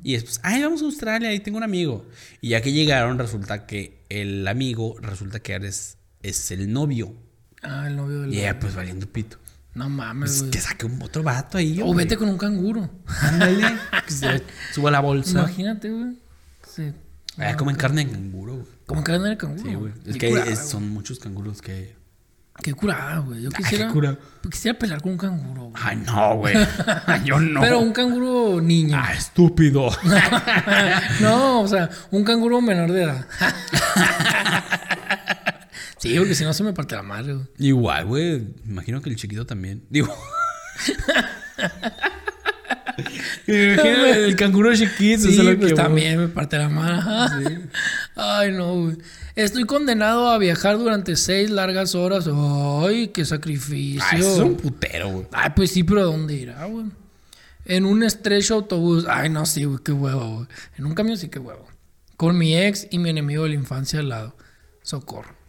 Y 0.04 0.13
después, 0.13 0.39
ay, 0.43 0.63
vamos 0.63 0.82
a 0.82 0.86
Australia, 0.86 1.30
ahí 1.30 1.39
tengo 1.39 1.58
un 1.58 1.63
amigo. 1.63 2.08
Y 2.39 2.49
ya 2.49 2.62
que 2.62 2.71
llegaron, 2.71 3.19
resulta 3.19 3.65
que 3.67 4.01
el 4.10 4.47
amigo, 4.47 4.95
resulta 4.99 5.39
que 5.39 5.54
eres 5.54 5.97
es 6.23 6.51
el 6.51 6.71
novio. 6.71 7.13
Ah, 7.62 7.86
el 7.88 7.95
novio 7.95 8.21
del. 8.21 8.34
Y 8.34 8.39
ella, 8.39 8.60
pues 8.60 8.75
valiendo 8.75 9.08
pito. 9.08 9.38
No 9.73 9.89
mames, 9.89 10.29
Pues 10.31 10.39
güey. 10.41 10.51
que 10.51 10.60
saque 10.60 10.86
un 10.86 11.01
otro 11.01 11.23
vato 11.23 11.57
ahí. 11.57 11.79
O 11.84 11.93
vete 11.93 12.17
con 12.17 12.27
un 12.29 12.38
canguro. 12.38 12.89
Ándale. 13.21 13.63
que 14.05 14.12
se 14.13 14.43
suba 14.73 14.91
la 14.91 14.99
bolsa. 14.99 15.39
Imagínate, 15.39 15.89
güey. 15.89 16.19
Sí. 16.67 16.91
Ah, 17.38 17.55
comen 17.55 17.75
carne 17.77 18.05
de 18.05 18.12
canguro, 18.12 18.53
güey. 18.55 18.67
Como 18.86 19.03
carne 19.03 19.29
de 19.29 19.38
canguro. 19.38 19.63
Sí, 19.69 19.75
güey. 19.75 19.93
Es 20.05 20.17
que 20.17 20.29
curada, 20.29 20.51
es- 20.51 20.67
son 20.69 20.89
muchos 20.89 21.19
canguros 21.19 21.62
que. 21.62 21.95
Qué 22.62 22.73
curada, 22.73 23.19
güey. 23.19 23.41
Yo 23.43 23.49
Ah, 23.53 23.57
quisiera. 23.57 23.88
qué 23.88 23.93
cura. 23.93 24.17
Quisiera 24.51 24.77
pelear 24.77 25.01
con 25.01 25.13
un 25.13 25.17
canguro, 25.17 25.62
güey. 25.69 25.84
Ay, 25.84 25.97
no, 26.05 26.36
güey. 26.36 26.53
Yo 27.25 27.39
no. 27.39 27.62
Pero 27.62 27.79
un 27.79 27.93
canguro 27.93 28.60
niño. 28.62 28.99
Ah, 29.01 29.13
estúpido. 29.13 29.89
no, 31.21 31.62
o 31.62 31.67
sea, 31.67 31.89
un 32.12 32.23
canguro 32.25 32.60
menor 32.62 32.91
de 32.91 33.03
edad. 33.03 33.25
Sí, 36.02 36.18
porque 36.18 36.36
si 36.36 36.44
no 36.44 36.54
se 36.54 36.64
me 36.64 36.74
parte 36.74 36.96
la 36.96 37.04
madre, 37.04 37.34
güey. 37.34 37.46
Igual, 37.58 38.06
güey. 38.06 38.40
Me 38.64 38.72
imagino 38.72 39.02
que 39.02 39.10
el 39.10 39.16
chiquito 39.16 39.46
también. 39.46 39.84
Digo. 39.90 40.14
El 43.48 44.36
canguro 44.36 44.74
chiquito. 44.76 45.24
Sí, 45.24 45.36
solo 45.36 45.58
pues 45.58 45.72
que, 45.72 45.76
también 45.76 46.20
me 46.20 46.28
parte 46.28 46.58
la 46.58 46.70
mano. 46.70 47.28
Ay, 48.16 48.52
no, 48.52 48.76
güey. 48.76 48.98
Estoy 49.36 49.64
condenado 49.64 50.30
a 50.30 50.38
viajar 50.38 50.78
durante 50.78 51.16
seis 51.16 51.50
largas 51.50 51.96
horas. 51.96 52.30
Ay, 52.32 53.10
qué 53.10 53.26
sacrificio. 53.26 54.02
Ah, 54.04 54.18
eso 54.18 54.34
es 54.34 54.40
un 54.40 54.56
putero, 54.56 55.10
güey. 55.10 55.28
Ay, 55.32 55.52
pues 55.56 55.72
sí, 55.72 55.84
pero 55.84 56.02
¿a 56.02 56.06
dónde 56.06 56.36
irá, 56.36 56.66
güey? 56.66 56.86
En 57.66 57.86
un 57.86 58.04
estrecho 58.04 58.56
autobús. 58.56 59.06
Ay, 59.08 59.30
no, 59.30 59.46
sí, 59.46 59.64
güey, 59.64 59.80
qué 59.84 59.92
huevo, 59.92 60.36
güey. 60.36 60.48
En 60.78 60.86
un 60.86 60.94
camión 60.94 61.18
sí, 61.18 61.30
qué 61.30 61.40
huevo. 61.40 61.68
Con 62.18 62.38
mi 62.38 62.58
ex 62.58 62.88
y 62.92 63.00
mi 63.00 63.10
enemigo 63.10 63.44
de 63.44 63.50
la 63.50 63.56
infancia 63.56 64.00
al 64.00 64.10
lado. 64.10 64.36
Socorro. 64.84 65.40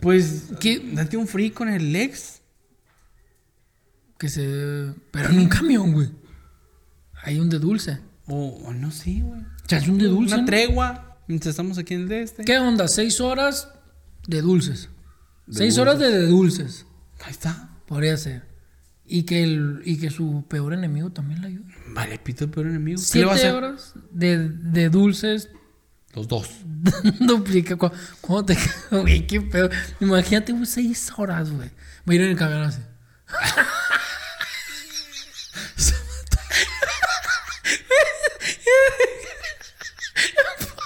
Pues, 0.00 0.44
¿Qué? 0.60 0.80
date 0.94 1.16
un 1.16 1.26
free 1.26 1.50
con 1.50 1.68
el 1.68 1.94
ex. 1.94 2.40
Que 4.18 4.28
se. 4.28 4.94
Pero 5.10 5.28
en 5.30 5.38
un 5.40 5.48
camión, 5.48 5.92
güey. 5.92 6.10
Hay 7.22 7.38
un 7.40 7.48
de 7.50 7.58
dulce. 7.58 8.00
O, 8.26 8.48
o 8.64 8.72
no 8.72 8.90
sé, 8.90 9.20
güey. 9.22 9.42
Ya 9.68 9.78
es 9.78 9.88
un 9.88 9.98
de 9.98 10.06
dulce. 10.06 10.34
Una 10.34 10.42
¿no? 10.42 10.46
tregua. 10.46 11.18
Mientras 11.28 11.50
estamos 11.50 11.76
aquí 11.78 11.94
en 11.94 12.02
el 12.02 12.08
de 12.08 12.22
este. 12.22 12.44
¿Qué 12.44 12.58
onda? 12.58 12.88
Seis 12.88 13.20
horas 13.20 13.68
de 14.26 14.40
dulces. 14.42 14.88
De 15.46 15.54
Seis 15.58 15.78
horas 15.78 15.98
de, 15.98 16.10
de 16.10 16.26
dulces. 16.26 16.86
Ahí 17.24 17.32
está. 17.32 17.78
Podría 17.86 18.16
ser. 18.16 18.44
Y 19.04 19.22
que, 19.22 19.44
el, 19.44 19.82
y 19.84 19.98
que 19.98 20.10
su 20.10 20.44
peor 20.48 20.72
enemigo 20.72 21.10
también 21.10 21.40
le 21.40 21.48
ayude. 21.48 21.72
Vale, 21.88 22.18
pito, 22.18 22.44
enemigo. 22.60 23.00
¿Qué 23.12 23.18
le 23.20 23.24
va 23.24 23.34
a 23.34 23.36
Siete 23.36 23.48
hacer? 23.48 23.54
horas 23.54 23.94
de, 24.10 24.48
de 24.48 24.88
dulces. 24.88 25.50
Los 26.16 26.26
dos. 26.26 26.48
Duplica. 27.20 27.76
cu- 27.76 27.92
¿Cómo 28.22 28.44
te 28.44 28.56
Güey, 28.90 29.26
qué 29.26 29.40
pedo. 29.40 29.68
Imagínate, 30.00 30.52
güey, 30.52 30.66
seis 30.66 31.12
horas, 31.16 31.50
güey. 31.50 31.70
Voy 32.04 32.16
a 32.16 32.18
ir 32.18 32.24
en 32.24 32.30
el 32.32 32.36
camión 32.38 32.62
así. 32.62 32.80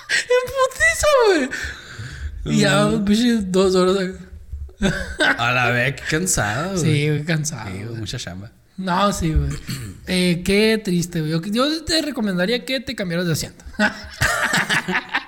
En 0.08 0.42
putiza, 0.50 1.06
güey. 1.26 2.56
Y 2.56 2.60
ya, 2.60 3.04
pinche, 3.04 3.38
dos 3.46 3.74
horas. 3.74 3.96
A 5.38 5.52
la 5.52 5.70
vez, 5.70 5.94
qué 5.96 6.02
cansado, 6.18 6.70
güey. 6.72 6.82
Sí, 6.82 7.08
güey, 7.08 7.24
cansado. 7.24 7.70
Sí, 7.70 7.78
mucha 7.98 8.18
chamba. 8.18 8.50
No, 8.76 9.12
sí, 9.12 9.32
güey. 9.34 9.50
Eh, 10.06 10.42
qué 10.44 10.80
triste, 10.82 11.20
güey. 11.20 11.52
Yo 11.52 11.84
te 11.84 12.00
recomendaría 12.02 12.64
que 12.64 12.80
te 12.80 12.94
cambiaras 12.94 13.26
de 13.26 13.32
asiento. 13.34 13.64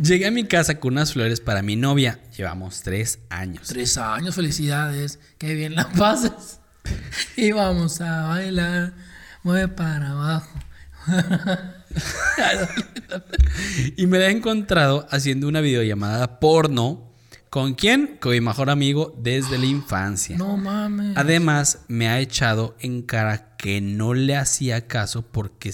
Llegué 0.00 0.26
a 0.26 0.30
mi 0.30 0.44
casa 0.44 0.78
con 0.78 0.92
unas 0.92 1.12
flores 1.12 1.40
para 1.40 1.62
mi 1.62 1.76
novia. 1.76 2.20
Llevamos 2.36 2.82
tres 2.82 3.18
años. 3.30 3.68
Tres 3.68 3.96
años, 3.96 4.34
felicidades. 4.34 5.18
Qué 5.38 5.54
bien 5.54 5.74
la 5.74 5.88
pases. 5.92 6.60
Y 7.36 7.52
vamos 7.52 8.00
a 8.00 8.28
bailar. 8.28 8.92
Mueve 9.42 9.68
para 9.68 10.10
abajo. 10.10 10.60
Y 13.96 14.06
me 14.06 14.18
la 14.18 14.26
he 14.26 14.30
encontrado 14.30 15.06
haciendo 15.10 15.48
una 15.48 15.60
videollamada 15.60 16.40
porno. 16.40 17.10
¿Con 17.48 17.74
quién? 17.74 18.18
Con 18.20 18.32
mi 18.32 18.40
mejor 18.40 18.68
amigo 18.68 19.14
desde 19.18 19.58
la 19.58 19.64
infancia. 19.66 20.36
No 20.36 20.56
mames. 20.56 21.16
Además, 21.16 21.78
me 21.88 22.08
ha 22.08 22.20
echado 22.20 22.76
en 22.80 23.02
cara 23.02 23.56
que 23.56 23.80
no 23.80 24.12
le 24.12 24.36
hacía 24.36 24.86
caso 24.86 25.22
porque, 25.22 25.72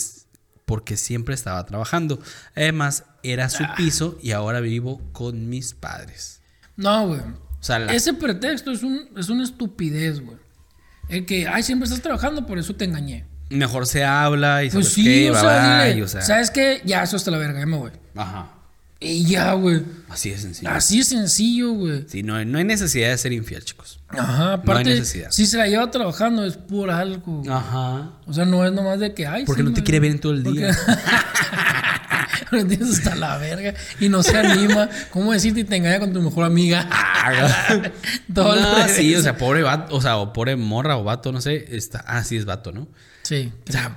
porque 0.65 0.97
siempre 0.97 1.35
estaba 1.35 1.65
trabajando. 1.67 2.21
Además, 2.55 3.05
era 3.23 3.49
su 3.49 3.63
Ah. 3.65 3.75
piso 3.77 4.19
y 4.23 4.33
ahora 4.33 4.61
vivo 4.61 5.01
con 5.13 5.49
mis 5.49 5.75
padres. 5.75 6.41
No, 6.77 7.09
güey. 7.09 7.21
O 7.21 7.65
sea, 7.65 7.79
la- 7.79 7.93
Ese 7.95 8.15
pretexto 8.15 8.71
es, 8.73 8.83
un, 8.83 9.09
es 9.17 9.29
una 9.29 9.45
estupidez, 9.45 10.21
güey. 10.21 10.39
El 11.09 11.27
que, 11.27 11.47
ay, 11.49 11.63
siempre 11.63 11.85
estás 11.85 12.01
trabajando, 12.03 12.47
por 12.47 12.59
eso 12.59 12.75
te 12.75 12.85
engañé. 12.85 13.27
mejor 13.51 13.87
se 13.87 14.03
habla 14.03 14.65
y 14.65 14.71
Pues 14.71 14.87
sabes 14.87 14.95
sí, 14.95 15.05
qué, 15.05 15.31
o 15.31 15.35
bye 15.35 15.41
sea, 15.43 15.79
bye, 15.83 15.91
dile, 15.93 16.03
o 16.05 16.09
sea, 16.09 16.23
¿sabes 16.23 16.51
qué? 16.51 16.81
Ya, 16.87 17.03
eso 17.03 17.17
hasta 17.17 17.31
la 17.31 17.37
verga, 17.37 17.61
ya 17.61 17.67
me 17.67 17.77
voy. 17.77 17.91
Ajá. 18.17 18.51
Y 19.03 19.25
ya, 19.27 19.53
güey. 19.55 19.83
Así 20.09 20.31
de 20.31 20.39
sencillo. 20.39 20.71
Así 20.71 21.01
es 21.01 21.09
sencillo, 21.09 21.73
güey. 21.73 22.05
Sí, 22.07 22.23
no, 22.23 22.43
no 22.45 22.59
hay 22.59 22.65
necesidad 22.65 23.11
de 23.11 23.19
ser 23.19 23.33
infiel, 23.33 23.65
chicos. 23.65 23.99
Ajá, 24.09 24.55
aparte, 24.55 24.85
necesidad. 24.91 25.31
si 25.31 25.47
se 25.47 25.57
la 25.57 25.67
lleva 25.67 25.91
trabajando 25.91 26.45
es 26.45 26.57
por 26.57 26.91
algo. 26.91 27.43
Ajá. 27.51 28.11
O 28.27 28.33
sea, 28.33 28.45
no 28.45 28.65
es 28.67 28.73
nomás 28.73 29.01
de 29.01 29.15
que, 29.15 29.27
ay, 29.27 29.45
Porque 29.47 29.63
sí, 29.63 29.69
no 29.69 29.75
te 29.75 29.83
quiere 29.83 30.01
ver 30.01 30.11
en 30.13 30.19
todo 30.21 30.33
el 30.33 30.43
porque- 30.43 30.61
día. 30.61 30.79
Pero 32.51 32.67
tienes 32.67 32.99
hasta 32.99 33.15
la 33.15 33.39
verga 33.39 33.73
y 33.99 34.11
no 34.11 34.23
se 34.23 34.37
anima. 34.37 34.89
¿Cómo 35.11 35.33
decirte 35.33 35.61
y 35.61 35.65
te 35.65 35.77
engaña 35.77 35.99
con 36.01 36.13
tu 36.13 36.21
mejor 36.21 36.45
amiga? 36.45 36.87
Todo 38.35 38.61
no, 38.61 38.89
sí, 38.89 39.15
o 39.15 39.23
sea, 39.23 39.39
pobre 39.39 39.63
vato, 39.63 39.95
o 39.97 40.01
sea, 40.03 40.19
o 40.19 40.35
pobre 40.35 40.57
morra 40.57 40.99
o 40.99 41.05
vato, 41.05 41.33
no 41.33 41.41
sé, 41.41 41.65
está, 41.75 42.05
ah, 42.07 42.23
sí 42.25 42.37
es 42.37 42.45
vato, 42.45 42.71
¿no? 42.73 42.89
Sí. 43.23 43.51
O 43.69 43.73
sea, 43.73 43.97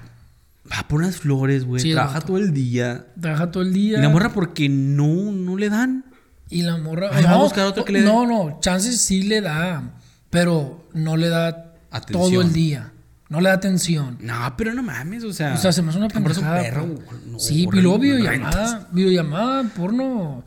va 0.72 0.88
por 0.88 1.02
unas 1.02 1.18
flores, 1.18 1.66
güey, 1.66 1.82
Sí, 1.82 1.92
trabaja 1.94 2.22
todo 2.22 2.38
el 2.38 2.54
día. 2.54 3.08
Trabaja 3.20 3.52
todo 3.52 3.64
el 3.64 3.74
día. 3.74 4.00
Y 4.00 4.02
la 4.02 4.10
morra 4.10 4.34
porque 4.34 4.68
no, 4.70 5.32
no 5.32 5.58
le 5.58 5.70
dan. 5.70 6.06
Y 6.50 6.62
la 6.62 6.78
morra. 6.78 7.10
Ahí 7.12 7.24
va 7.24 7.32
a 7.32 7.38
buscar 7.38 7.66
otro 7.66 7.86
que 7.86 7.94
le. 7.94 8.02
No, 8.02 8.26
no, 8.26 8.60
chances 8.62 9.00
sí 9.02 9.24
le 9.24 9.42
da. 9.42 9.94
Pero 10.30 10.88
no 10.94 11.18
le 11.18 11.30
da 11.30 11.74
Atención. 11.92 12.32
todo 12.32 12.42
el 12.42 12.54
día. 12.54 12.92
No 13.30 13.42
le 13.42 13.50
da 13.50 13.56
atención. 13.56 14.18
No, 14.22 14.54
pero 14.56 14.74
no 14.74 14.84
mames, 14.84 15.24
o 15.24 15.34
sea. 15.34 15.56
O 15.56 15.58
sea, 15.58 15.72
se 15.72 15.82
me 15.82 15.90
hace 15.90 15.98
una 15.98 16.10
pendejada. 16.10 16.62
perro, 16.62 16.88
no, 17.26 17.40
sí, 17.40 17.64
y 17.72 17.82
luego 17.82 17.98
no 17.98 18.00
videollamada. 18.04 18.88
Videollamada, 18.92 19.64
porno. 19.76 20.44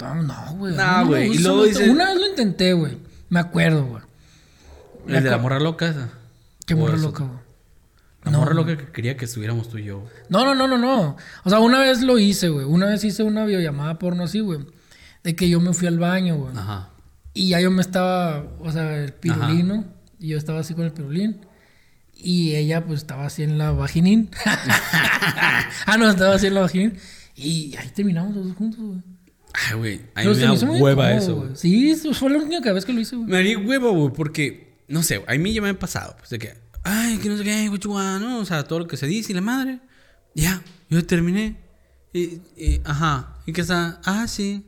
No, 0.00 0.14
no, 0.22 0.54
güey. 0.56 0.74
No, 0.74 1.06
güey, 1.06 1.32
y 1.34 1.38
luego 1.38 1.64
dice- 1.64 1.90
Una 1.90 2.06
vez 2.10 2.16
lo 2.20 2.26
intenté, 2.28 2.72
güey. 2.72 2.96
Me 3.28 3.40
acuerdo, 3.40 3.84
güey. 3.86 4.02
El 5.08 5.24
de 5.24 5.30
la 5.30 5.38
morra 5.38 5.58
loca. 5.60 5.88
esa. 5.88 6.08
Qué 6.64 6.74
morra 6.74 6.96
loca, 6.96 7.24
güey. 7.24 7.38
No. 8.30 8.38
morra 8.38 8.54
loca 8.54 8.76
que 8.76 8.90
quería 8.90 9.16
que 9.16 9.24
estuviéramos 9.24 9.68
tú 9.68 9.78
y 9.78 9.84
yo. 9.84 10.04
No, 10.28 10.44
no, 10.44 10.54
no, 10.54 10.66
no, 10.66 10.78
no. 10.78 11.16
O 11.44 11.50
sea, 11.50 11.60
una 11.60 11.78
vez 11.78 12.02
lo 12.02 12.18
hice, 12.18 12.48
güey. 12.48 12.64
Una 12.66 12.86
vez 12.86 13.04
hice 13.04 13.22
una 13.22 13.44
videollamada 13.44 13.98
porno 13.98 14.24
así, 14.24 14.40
güey. 14.40 14.60
De 15.22 15.34
que 15.36 15.48
yo 15.48 15.60
me 15.60 15.72
fui 15.72 15.86
al 15.86 15.98
baño, 15.98 16.36
güey. 16.36 16.56
Ajá. 16.56 16.90
Y 17.34 17.48
ya 17.48 17.60
yo 17.60 17.70
me 17.70 17.82
estaba, 17.82 18.44
o 18.60 18.72
sea, 18.72 18.96
el 18.96 19.12
pirulino. 19.12 19.84
Y 20.18 20.28
yo 20.28 20.38
estaba 20.38 20.60
así 20.60 20.74
con 20.74 20.84
el 20.84 20.92
pirulín. 20.92 21.46
Y 22.14 22.54
ella, 22.54 22.84
pues, 22.84 23.00
estaba 23.00 23.26
así 23.26 23.42
en 23.42 23.58
la 23.58 23.72
vaginín. 23.72 24.30
ah, 24.46 25.96
no, 25.98 26.08
estaba 26.08 26.34
así 26.34 26.46
en 26.46 26.54
la 26.54 26.62
vaginín. 26.62 26.98
Y 27.34 27.76
ahí 27.76 27.90
terminamos 27.90 28.34
los 28.34 28.46
dos 28.46 28.56
juntos, 28.56 28.80
güey. 28.80 29.02
Ay, 29.52 29.76
güey. 29.76 29.94
A 30.14 30.22
mí 30.22 30.28
Pero 30.34 30.34
me 30.34 30.40
da 30.40 30.52
hueva 30.80 31.12
incómodo, 31.12 31.18
eso, 31.18 31.36
güey. 31.36 31.50
Sí, 31.56 31.94
fue 32.14 32.30
la 32.30 32.38
única 32.38 32.72
vez 32.72 32.84
que 32.84 32.92
lo 32.92 33.00
hice, 33.00 33.16
güey. 33.16 33.28
Me 33.28 33.36
haría 33.36 33.58
hueva, 33.58 33.90
güey, 33.90 34.12
porque, 34.12 34.78
no 34.88 35.02
sé, 35.02 35.22
a 35.26 35.34
mí 35.34 35.52
ya 35.52 35.60
me 35.60 35.68
ha 35.68 35.78
pasado, 35.78 36.16
pues 36.18 36.30
de 36.30 36.38
que, 36.38 36.54
ay, 36.86 37.18
que 37.18 37.28
no 37.28 37.36
sé 37.36 37.44
qué, 37.44 37.70
¿no? 38.20 38.38
O 38.38 38.44
sea, 38.44 38.64
todo 38.64 38.78
lo 38.80 38.86
que 38.86 38.96
se 38.96 39.06
dice 39.06 39.32
y 39.32 39.34
la 39.34 39.40
madre. 39.40 39.80
Ya, 40.34 40.62
yo 40.88 41.04
terminé. 41.04 41.56
Y, 42.12 42.40
y, 42.56 42.80
ajá, 42.84 43.36
¿y 43.46 43.52
qué 43.52 43.60
está? 43.60 44.00
Ah, 44.04 44.26
sí. 44.28 44.64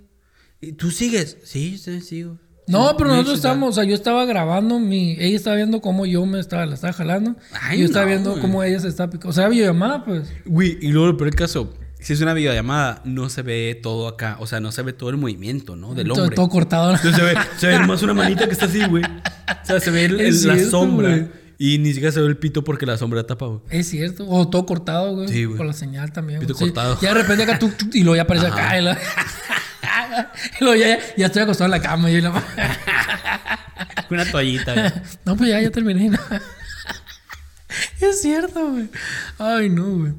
¿Y 0.61 0.72
tú 0.72 0.90
sigues? 0.90 1.38
Sí, 1.44 1.78
sí, 1.78 2.00
sigo. 2.00 2.38
No, 2.66 2.94
pero 2.98 3.09
nosotros 3.11 3.37
estábamos, 3.37 3.70
o 3.70 3.72
sea, 3.72 3.85
yo 3.85 3.94
estaba 3.94 4.26
grabando 4.26 4.78
mi. 4.78 5.12
Ella 5.18 5.37
estaba 5.37 5.57
viendo 5.57 5.81
cómo 5.81 6.04
yo 6.04 6.26
me 6.26 6.38
estaba, 6.40 6.66
la 6.66 6.74
estaba 6.74 6.92
jalando. 6.92 7.37
Ay, 7.62 7.78
y 7.78 7.81
yo 7.81 7.87
estaba 7.87 8.04
no, 8.04 8.11
viendo 8.11 8.31
güey. 8.33 8.42
cómo 8.42 8.62
ella 8.62 8.78
se 8.81 8.88
estaba 8.88 9.09
picando. 9.11 9.31
O 9.31 9.33
sea, 9.33 9.48
videollamada, 9.48 10.04
pues. 10.04 10.31
Güey, 10.44 10.76
y 10.83 10.88
luego, 10.88 11.16
pero 11.16 11.31
el 11.31 11.37
caso, 11.37 11.72
si 11.98 12.12
es 12.12 12.20
una 12.20 12.35
videollamada, 12.35 13.00
no 13.07 13.31
se 13.31 13.40
ve 13.40 13.78
todo 13.83 14.07
acá, 14.09 14.37
o 14.40 14.46
sea, 14.46 14.61
no 14.61 14.70
se 14.72 14.83
ve 14.83 14.92
todo 14.92 15.09
el 15.09 15.16
movimiento, 15.16 15.76
¿no? 15.76 15.94
Del 15.94 16.09
Todo, 16.09 16.22
hombre. 16.24 16.37
todo 16.37 16.48
cortado. 16.50 16.90
Entonces 16.94 17.16
se 17.16 17.22
ve, 17.22 17.35
se 17.57 17.66
ve 17.68 17.78
nomás 17.78 18.02
una 18.02 18.12
manita 18.14 18.44
que 18.46 18.52
está 18.52 18.66
así, 18.66 18.85
güey. 18.85 19.02
O 19.04 19.66
sea, 19.66 19.81
se 19.81 19.90
ve 19.90 20.04
el- 20.04 20.20
Es 20.20 20.42
el- 20.42 20.48
la 20.48 20.54
cierto, 20.57 20.70
sombra. 20.70 21.09
güey. 21.09 21.47
Y 21.61 21.79
ni 21.79 21.88
siquiera 21.92 22.12
se 22.12 22.21
ve 22.21 22.29
el 22.29 22.37
pito 22.37 22.62
porque 22.62 22.87
la 22.87 22.97
sombra 22.97 23.27
tapa, 23.27 23.47
güey. 23.47 23.61
Es 23.71 23.88
cierto. 23.88 24.29
O 24.29 24.49
todo 24.49 24.64
cortado, 24.64 25.16
güey. 25.16 25.29
Sí, 25.29 25.44
güey. 25.44 25.57
Con 25.59 25.66
la 25.66 25.73
señal 25.73 26.12
también. 26.12 26.38
Pito 26.38 26.55
güey. 26.55 26.68
Sí. 26.68 26.73
cortado. 26.73 26.99
Ya 27.01 27.09
de 27.14 27.21
repente 27.23 27.42
acá 27.42 27.59
tú, 27.59 27.68
tú, 27.71 27.87
y 27.92 28.05
luego 28.05 28.14
ya 28.16 28.23
aparece 28.23 28.47
Ajá. 28.47 28.66
acá. 28.66 28.79
Y, 28.79 28.83
la- 28.83 28.99
y 30.61 30.64
luego 30.64 30.81
ya, 30.81 30.99
ya 31.16 31.27
estoy 31.27 31.42
acostado 31.42 31.66
en 31.66 31.73
la 31.73 31.81
cama. 31.83 32.11
Y 32.12 32.21
la... 32.21 32.31
Una 34.09 34.31
toallita, 34.31 34.73
güey. 34.73 34.92
no, 35.25 35.37
pues 35.37 35.51
ya, 35.51 35.61
ya 35.61 35.71
terminé. 35.71 36.16
es 38.01 38.23
cierto, 38.23 38.71
güey. 38.71 38.88
Ay, 39.38 39.68
no, 39.68 39.85
güey. 39.99 40.12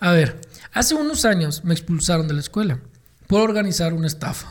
A 0.00 0.12
ver, 0.12 0.40
hace 0.72 0.94
unos 0.94 1.26
años 1.26 1.62
me 1.62 1.74
expulsaron 1.74 2.26
de 2.26 2.34
la 2.34 2.40
escuela 2.40 2.80
por 3.26 3.40
organizar 3.40 3.92
una 3.92 4.06
estafa. 4.06 4.46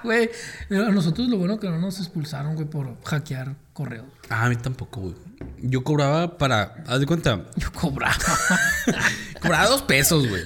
Güey, 0.02 0.30
a 0.70 0.90
nosotros 0.90 1.28
lo 1.28 1.36
bueno 1.36 1.58
que 1.60 1.68
no 1.68 1.78
nos 1.78 1.98
expulsaron, 1.98 2.54
güey, 2.54 2.66
por 2.66 2.96
hackear 3.04 3.54
correos. 3.72 4.06
Ah, 4.28 4.46
a 4.46 4.48
mí 4.48 4.56
tampoco, 4.56 5.00
güey. 5.00 5.14
Yo 5.58 5.84
cobraba 5.84 6.38
para. 6.38 6.82
Haz 6.86 7.00
de 7.00 7.06
cuenta. 7.06 7.44
Yo 7.56 7.72
cobraba. 7.72 8.16
cobraba 9.42 9.68
dos 9.68 9.82
pesos, 9.82 10.26
güey. 10.28 10.44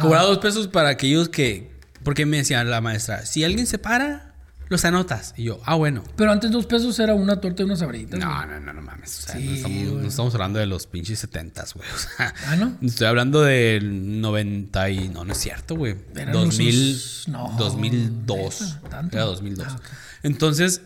Cobraba 0.00 0.24
dos 0.24 0.38
pesos 0.38 0.68
para 0.68 0.88
aquellos 0.90 1.28
que. 1.28 1.70
Porque 2.02 2.26
me 2.26 2.38
decía 2.38 2.64
la 2.64 2.80
maestra, 2.80 3.26
si 3.26 3.44
alguien 3.44 3.66
se 3.66 3.78
para, 3.78 4.27
los 4.68 4.84
anotas. 4.84 5.34
Y 5.36 5.44
yo, 5.44 5.60
ah, 5.64 5.74
bueno. 5.76 6.04
Pero 6.16 6.30
antes 6.32 6.50
dos 6.50 6.66
pesos 6.66 6.98
era 6.98 7.14
una 7.14 7.40
torta 7.40 7.62
y 7.62 7.64
unas 7.64 7.78
sabritas. 7.80 8.18
No, 8.20 8.46
no, 8.46 8.60
no, 8.60 8.72
no 8.72 8.82
mames. 8.82 9.18
O 9.18 9.22
sea, 9.22 9.36
Sí, 9.36 9.44
no, 9.46 9.54
estamos, 9.54 9.82
no 9.84 9.92
güey. 9.94 10.06
estamos 10.06 10.34
hablando 10.34 10.58
de 10.58 10.66
los 10.66 10.86
pinches 10.86 11.18
setentas, 11.18 11.74
güey. 11.74 11.88
O 11.94 11.98
sea, 11.98 12.34
Ah, 12.46 12.56
¿no? 12.56 12.76
estoy 12.82 13.06
hablando 13.06 13.42
del 13.42 14.20
90 14.20 14.90
y... 14.90 15.08
No, 15.08 15.24
no 15.24 15.32
es 15.32 15.38
cierto, 15.38 15.74
güey. 15.76 15.96
Eran 16.14 16.32
2000... 16.32 16.74
usos- 16.94 17.28
no, 17.28 17.54
2002. 17.58 18.60
¿neta? 18.76 18.88
¿Tanto? 18.90 19.16
Era 19.16 19.24
2002. 19.26 19.66
Ah. 19.68 19.80
Entonces, 20.22 20.82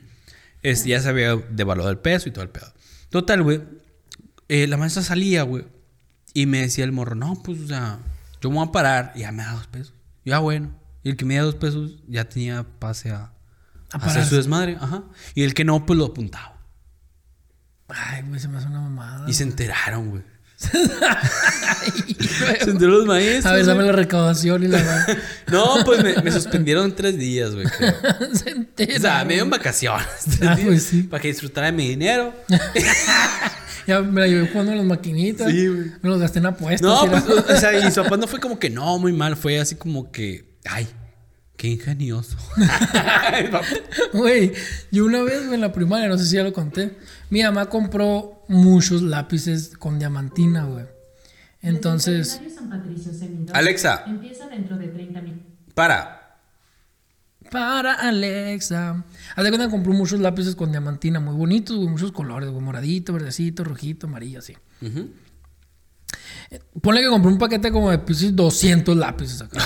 es, 0.62 0.84
ya 0.84 1.00
se 1.00 1.08
había 1.08 1.36
devaluado 1.50 1.90
el 1.90 1.98
peso 1.98 2.28
y 2.28 2.32
todo 2.32 2.44
el 2.44 2.50
pedo. 2.50 2.72
Total, 3.10 3.42
güey. 3.42 3.62
eh, 4.48 4.66
la 4.66 4.76
maestra 4.76 5.02
salía, 5.02 5.42
güey. 5.42 5.64
Y 6.34 6.46
me 6.46 6.62
decía 6.62 6.84
el 6.84 6.92
morro, 6.92 7.14
no, 7.14 7.42
pues, 7.42 7.60
o 7.60 7.66
sea, 7.66 7.98
yo 8.40 8.50
me 8.50 8.56
voy 8.56 8.68
a 8.68 8.72
parar. 8.72 9.12
Y 9.14 9.20
ya 9.20 9.32
me 9.32 9.42
da 9.42 9.52
dos 9.52 9.66
pesos. 9.66 9.94
Ya, 10.24 10.38
bueno. 10.38 10.74
Y 11.02 11.10
el 11.10 11.16
que 11.16 11.24
me 11.24 11.36
da 11.36 11.42
dos 11.42 11.54
pesos 11.56 11.96
ya 12.06 12.24
tenía 12.28 12.64
pase 12.78 13.10
a... 13.10 13.32
A 13.92 13.98
a 13.98 14.06
hacer 14.06 14.24
su 14.24 14.36
desmadre, 14.36 14.78
ajá. 14.80 15.02
Y 15.34 15.42
el 15.42 15.52
que 15.52 15.64
no, 15.64 15.84
pues 15.84 15.98
lo 15.98 16.06
apuntaba. 16.06 16.58
Ay, 17.88 18.22
güey, 18.26 18.40
se 18.40 18.48
me 18.48 18.56
hace 18.56 18.66
una 18.68 18.80
mamada. 18.80 19.28
Y 19.28 19.34
se 19.34 19.42
enteraron, 19.42 20.08
güey. 20.10 20.22
Ay, 20.72 21.90
Se 22.60 22.70
enteraron 22.70 22.98
los 22.98 23.06
maestros. 23.06 23.46
A 23.46 23.52
ver, 23.54 23.66
dame 23.66 23.82
la 23.82 23.92
recaudación 23.92 24.62
y 24.62 24.68
la 24.68 25.06
No, 25.50 25.76
pues 25.84 26.02
me, 26.02 26.22
me 26.22 26.30
suspendieron 26.32 26.94
tres 26.94 27.18
días, 27.18 27.52
güey. 27.54 27.66
Se 28.32 28.50
entera, 28.50 28.96
O 28.96 29.00
sea, 29.00 29.24
me 29.24 29.34
dieron 29.34 29.50
vacaciones. 29.50 30.06
Ah, 30.42 30.56
pues 30.62 30.84
sí. 30.84 31.02
Para 31.02 31.20
que 31.20 31.28
disfrutara 31.28 31.66
de 31.66 31.72
mi 31.72 31.88
dinero. 31.88 32.32
Ya 33.86 34.00
me 34.00 34.20
la 34.20 34.26
llevé 34.28 34.48
jugando 34.48 34.72
en 34.72 34.78
las 34.78 34.86
maquinitas. 34.86 35.50
Sí, 35.50 35.66
güey. 35.66 35.90
Me 36.00 36.08
los 36.08 36.20
gasté 36.20 36.38
en 36.38 36.46
apuestas. 36.46 36.80
No, 36.82 37.06
la- 37.06 37.20
pues, 37.20 37.24
o 37.50 37.60
sea, 37.60 37.76
y 37.86 37.90
su 37.90 38.02
papá 38.02 38.16
no 38.16 38.26
fue 38.28 38.38
como 38.40 38.58
que 38.58 38.70
no, 38.70 38.98
muy 38.98 39.12
mal. 39.12 39.36
Fue 39.36 39.58
así 39.58 39.74
como 39.74 40.12
que, 40.12 40.51
ay, 40.64 40.88
qué 41.56 41.68
ingenioso. 41.68 42.36
Güey, 44.12 44.52
yo 44.90 45.04
una 45.04 45.22
vez 45.22 45.42
güey, 45.44 45.54
en 45.54 45.60
la 45.60 45.72
primaria, 45.72 46.08
no 46.08 46.18
sé 46.18 46.26
si 46.26 46.36
ya 46.36 46.42
lo 46.42 46.52
conté, 46.52 46.96
mi 47.30 47.42
mamá 47.42 47.66
compró 47.66 48.44
muchos 48.48 49.02
lápices 49.02 49.76
con 49.76 49.98
diamantina, 49.98 50.64
güey. 50.64 50.86
Entonces, 51.62 52.40
Alexa. 53.52 54.04
Empieza 54.06 54.48
dentro 54.48 54.76
de 54.76 54.88
30 54.88 55.20
minutos. 55.20 55.52
Para. 55.74 56.38
para 57.50 57.94
Alexa. 57.94 59.04
Haz 59.36 59.44
de 59.44 59.50
cuenta 59.50 59.66
que 59.66 59.70
compró 59.70 59.92
muchos 59.92 60.20
lápices 60.20 60.56
con 60.56 60.70
diamantina 60.72 61.20
muy 61.20 61.34
bonitos, 61.34 61.76
güey, 61.76 61.88
muchos 61.88 62.12
colores, 62.12 62.50
güey, 62.50 62.62
moradito, 62.62 63.12
verdecito, 63.12 63.62
rojito, 63.64 64.06
amarillo, 64.06 64.40
así. 64.40 64.56
Ujú. 64.82 65.10
Ponle 66.80 67.00
que 67.00 67.08
compró 67.08 67.30
un 67.30 67.38
paquete 67.38 67.70
como 67.70 67.90
de 67.90 67.98
pinches 67.98 68.34
200 68.36 68.96
lápices 68.96 69.40
acá. 69.42 69.58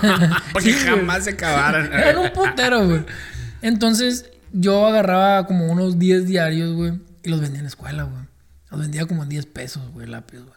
¿no? 0.00 0.36
Porque 0.52 0.72
Sí, 0.72 0.78
güey. 0.84 0.96
jamás 0.98 1.24
se 1.24 1.30
acabaran. 1.30 1.86
Eran 1.92 2.18
un 2.18 2.32
putero, 2.32 2.86
güey. 2.86 3.02
Entonces, 3.62 4.26
yo 4.52 4.86
agarraba 4.86 5.46
como 5.46 5.66
unos 5.72 5.98
10 5.98 6.26
diarios, 6.26 6.74
güey, 6.74 6.92
y 7.22 7.28
los 7.30 7.40
vendía 7.40 7.58
en 7.60 7.64
la 7.64 7.68
escuela, 7.68 8.02
güey. 8.04 8.22
Los 8.70 8.80
vendía 8.80 9.06
como 9.06 9.22
en 9.22 9.28
10 9.28 9.46
pesos, 9.46 9.82
güey, 9.92 10.06
lápiz, 10.06 10.38
güey. 10.38 10.54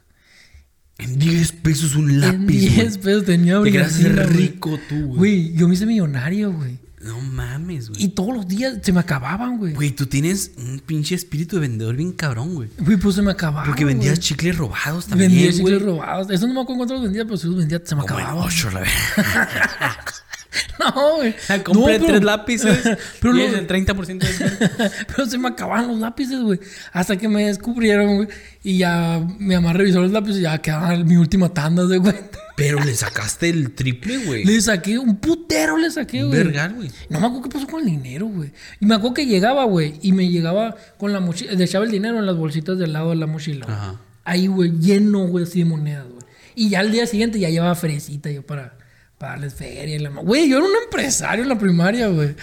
En 0.97 1.19
10 1.19 1.51
pesos 1.51 1.95
un 1.95 2.09
En 2.09 2.21
lápiz, 2.21 2.57
10 2.75 2.97
pesos 2.99 3.25
tenía 3.25 3.61
Te 3.61 3.71
querías 3.71 3.93
brillantina, 3.95 4.23
ser 4.23 4.33
güey. 4.33 4.47
rico 4.47 4.79
tú, 4.89 4.95
güey. 5.07 5.17
Güey, 5.17 5.53
yo 5.53 5.67
me 5.67 5.73
hice 5.75 5.85
millonario, 5.85 6.51
güey. 6.53 6.79
No 7.05 7.21
mames, 7.21 7.85
Y 7.89 7.89
güey. 7.93 8.07
todos 8.09 8.33
los 8.35 8.47
días 8.47 8.79
se 8.81 8.91
me 8.91 8.99
acababan, 8.99 9.57
güey. 9.59 9.73
Güey, 9.73 9.91
tú 9.91 10.07
tienes 10.07 10.51
un 10.57 10.79
pinche 10.79 11.13
espíritu 11.13 11.57
de 11.57 11.61
vendedor 11.61 11.95
bien 11.95 12.11
cabrón, 12.13 12.55
güey. 12.55 12.69
Güey, 12.79 12.97
pues 12.97 13.13
se 13.15 13.21
me 13.21 13.29
acababan. 13.31 13.67
Porque 13.67 13.85
vendías 13.85 14.15
güey. 14.15 14.23
chicles 14.27 14.57
robados 14.57 15.05
también, 15.05 15.31
Vendía 15.31 15.53
chicles 15.53 15.81
robados. 15.83 16.31
Eso 16.31 16.47
no 16.47 16.55
me 16.55 16.61
acuerdo 16.61 16.77
cuántos 16.79 16.95
los 16.97 17.03
vendía, 17.03 17.23
pero 17.25 17.37
si 17.37 17.45
los 17.47 17.57
vendía, 17.57 17.79
se 17.85 17.95
me 17.95 18.01
Como 18.01 18.19
en 18.19 18.25
acababan. 18.25 18.47
ocho, 18.47 18.71
la 18.71 18.79
verdad. 18.79 18.93
No, 20.79 21.15
güey. 21.15 21.33
Compré 21.63 21.73
No, 21.73 21.85
pero- 21.85 22.05
tres 22.05 22.23
lápices. 22.23 22.79
Pero, 23.21 23.37
y 23.37 23.41
es 23.41 23.53
el 23.53 23.67
30% 23.67 24.05
de 24.05 24.27
descuento. 24.27 24.65
pero 25.07 25.25
se 25.25 25.37
me 25.37 25.47
acababan 25.47 25.87
los 25.87 25.99
lápices, 25.99 26.39
güey. 26.41 26.59
Hasta 26.91 27.17
que 27.17 27.27
me 27.27 27.45
descubrieron, 27.45 28.15
güey. 28.17 28.27
Y 28.63 28.77
ya 28.79 29.25
mi 29.39 29.55
mamá 29.55 29.73
revisó 29.73 30.01
los 30.01 30.11
lápices 30.11 30.39
y 30.39 30.41
ya 30.43 30.57
quedaba 30.59 30.95
mi 30.97 31.17
última 31.17 31.49
tanda 31.53 31.85
de 31.85 31.97
güey. 31.97 32.13
Pero 32.55 32.79
le 32.83 32.93
sacaste 32.95 33.49
el 33.49 33.73
triple, 33.73 34.17
güey. 34.25 34.45
Le 34.45 34.61
saqué, 34.61 34.97
un 34.97 35.17
putero 35.17 35.77
le 35.77 35.91
saqué, 35.91 36.23
güey. 36.23 36.37
Vergal, 36.43 36.73
güey. 36.73 36.89
No 37.09 37.19
me 37.19 37.27
acuerdo 37.27 37.43
qué 37.43 37.49
pasó 37.53 37.67
con 37.67 37.81
el 37.81 37.85
dinero, 37.87 38.27
güey. 38.27 38.51
Y 38.79 38.85
me 38.85 38.95
acuerdo 38.95 39.15
que 39.15 39.25
llegaba, 39.25 39.65
güey, 39.65 39.95
y 40.01 40.13
me 40.13 40.29
llegaba 40.29 40.75
con 40.97 41.11
la 41.11 41.19
mochila, 41.19 41.51
le 41.53 41.63
echaba 41.65 41.83
el 41.85 41.91
dinero 41.91 42.17
en 42.17 42.25
las 42.25 42.35
bolsitas 42.37 42.77
del 42.77 42.93
lado 42.93 43.09
de 43.09 43.17
la 43.17 43.27
mochila. 43.27 43.65
Ajá. 43.67 44.01
Ahí, 44.23 44.47
güey, 44.47 44.71
lleno, 44.79 45.27
güey, 45.27 45.43
así 45.43 45.59
de 45.59 45.65
monedas, 45.65 46.05
güey. 46.07 46.23
Y 46.55 46.69
ya 46.69 46.79
al 46.79 46.91
día 46.91 47.05
siguiente 47.05 47.39
ya 47.39 47.49
llevaba 47.49 47.75
fresita 47.75 48.31
yo 48.31 48.41
para, 48.41 48.77
para 49.17 49.33
darles 49.33 49.53
feria. 49.55 49.95
y 49.95 49.99
la 49.99 50.09
Güey, 50.09 50.49
yo 50.49 50.57
era 50.57 50.65
un 50.65 50.75
empresario 50.83 51.43
en 51.43 51.49
la 51.49 51.57
primaria, 51.57 52.07
güey. 52.07 52.35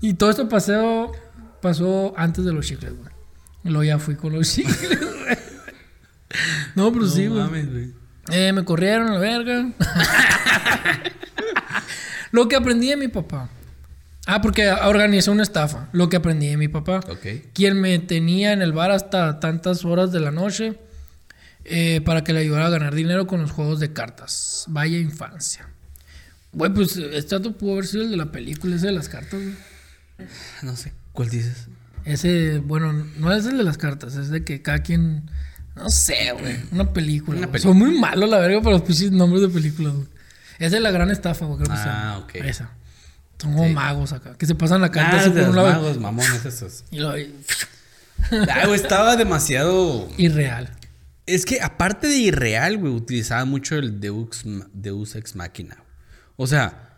Y 0.00 0.14
todo 0.14 0.30
esto 0.30 0.48
pasó, 0.48 1.12
pasó 1.60 2.14
antes 2.16 2.44
de 2.44 2.52
los 2.52 2.66
chicles, 2.66 2.96
güey. 2.96 3.10
Luego 3.64 3.84
ya 3.84 3.98
fui 3.98 4.16
con 4.16 4.32
los 4.32 4.48
chicles, 4.54 4.98
güey. 5.00 5.38
No, 6.74 6.92
pero 6.92 7.06
sí, 7.06 7.26
no 7.26 7.34
mames, 7.36 7.70
güey. 7.70 7.92
Eh, 8.30 8.52
me 8.52 8.64
corrieron 8.64 9.08
a 9.08 9.14
la 9.14 9.18
verga. 9.18 9.68
Lo 12.30 12.48
que 12.48 12.56
aprendí 12.56 12.88
de 12.88 12.96
mi 12.96 13.08
papá. 13.08 13.48
Ah, 14.26 14.40
porque 14.40 14.70
organizé 14.70 15.30
una 15.30 15.42
estafa. 15.42 15.88
Lo 15.92 16.08
que 16.08 16.16
aprendí 16.16 16.46
de 16.48 16.56
mi 16.56 16.68
papá. 16.68 17.00
Ok. 17.10 17.50
Quien 17.52 17.80
me 17.80 17.98
tenía 17.98 18.52
en 18.52 18.62
el 18.62 18.72
bar 18.72 18.92
hasta 18.92 19.40
tantas 19.40 19.84
horas 19.84 20.12
de 20.12 20.20
la 20.20 20.30
noche 20.30 20.78
eh, 21.64 22.00
para 22.04 22.22
que 22.22 22.32
le 22.32 22.40
ayudara 22.40 22.66
a 22.66 22.70
ganar 22.70 22.94
dinero 22.94 23.26
con 23.26 23.40
los 23.40 23.50
juegos 23.50 23.80
de 23.80 23.92
cartas. 23.92 24.64
Vaya 24.68 24.98
infancia. 24.98 25.68
Güey, 26.52 26.72
pues 26.74 26.96
este 26.96 27.36
dato 27.36 27.56
pudo 27.56 27.72
haber 27.74 27.86
sido 27.86 28.02
el 28.04 28.10
de 28.10 28.16
la 28.16 28.32
película, 28.32 28.76
ese 28.76 28.86
de 28.88 28.92
las 28.92 29.08
cartas, 29.08 29.40
güey. 29.40 29.54
No 30.62 30.76
sé. 30.76 30.92
¿Cuál 31.12 31.28
dices? 31.30 31.68
Ese, 32.04 32.58
bueno, 32.58 32.92
no 32.92 33.32
es 33.32 33.46
el 33.46 33.56
de 33.58 33.62
las 33.64 33.78
cartas, 33.78 34.16
es 34.16 34.30
de 34.30 34.44
que 34.44 34.62
cada 34.62 34.80
quien. 34.80 35.30
No 35.76 35.88
sé, 35.90 36.32
güey. 36.38 36.56
Una 36.72 36.92
película. 36.92 37.46
Una. 37.46 37.58
Son 37.58 37.76
muy 37.76 37.98
malos, 37.98 38.28
la 38.28 38.38
verga, 38.38 38.60
para 38.60 38.72
los 38.76 38.82
pinches 38.82 39.12
nombres 39.12 39.42
de 39.42 39.48
películas, 39.48 39.94
güey. 39.94 40.06
Esa 40.58 40.76
es 40.76 40.82
la 40.82 40.90
gran 40.90 41.10
estafa, 41.10 41.46
güey, 41.46 41.58
creo 41.62 41.70
que 41.74 41.80
Ah, 41.82 42.20
ok. 42.22 42.34
Esa. 42.36 42.70
Son 43.40 43.52
como 43.54 43.66
Sí. 43.68 43.72
magos 43.72 44.12
acá, 44.12 44.34
que 44.36 44.44
se 44.46 44.54
pasan 44.54 44.82
la 44.82 44.90
carta 44.90 45.16
Ah, 45.16 45.20
así 45.20 45.30
de 45.30 45.40
por 45.40 45.50
un 45.50 45.56
lado. 45.56 45.68
magos, 45.72 45.98
mamones 45.98 46.44
esos. 46.44 46.84
Y 46.90 46.98
lo 46.98 47.10
Ah, 48.30 48.66
güey, 48.66 48.74
estaba 48.78 49.16
demasiado... 49.16 50.08
irreal. 50.18 50.70
Es 51.26 51.46
que 51.46 51.60
aparte 51.62 52.06
de 52.08 52.16
irreal, 52.16 52.76
güey, 52.76 52.92
utilizaban 52.92 53.48
mucho 53.48 53.76
el 53.76 54.00
Deus, 54.00 54.42
Deus 54.74 55.14
Ex 55.14 55.36
Machina. 55.36 55.78
O 56.42 56.46
sea, 56.46 56.88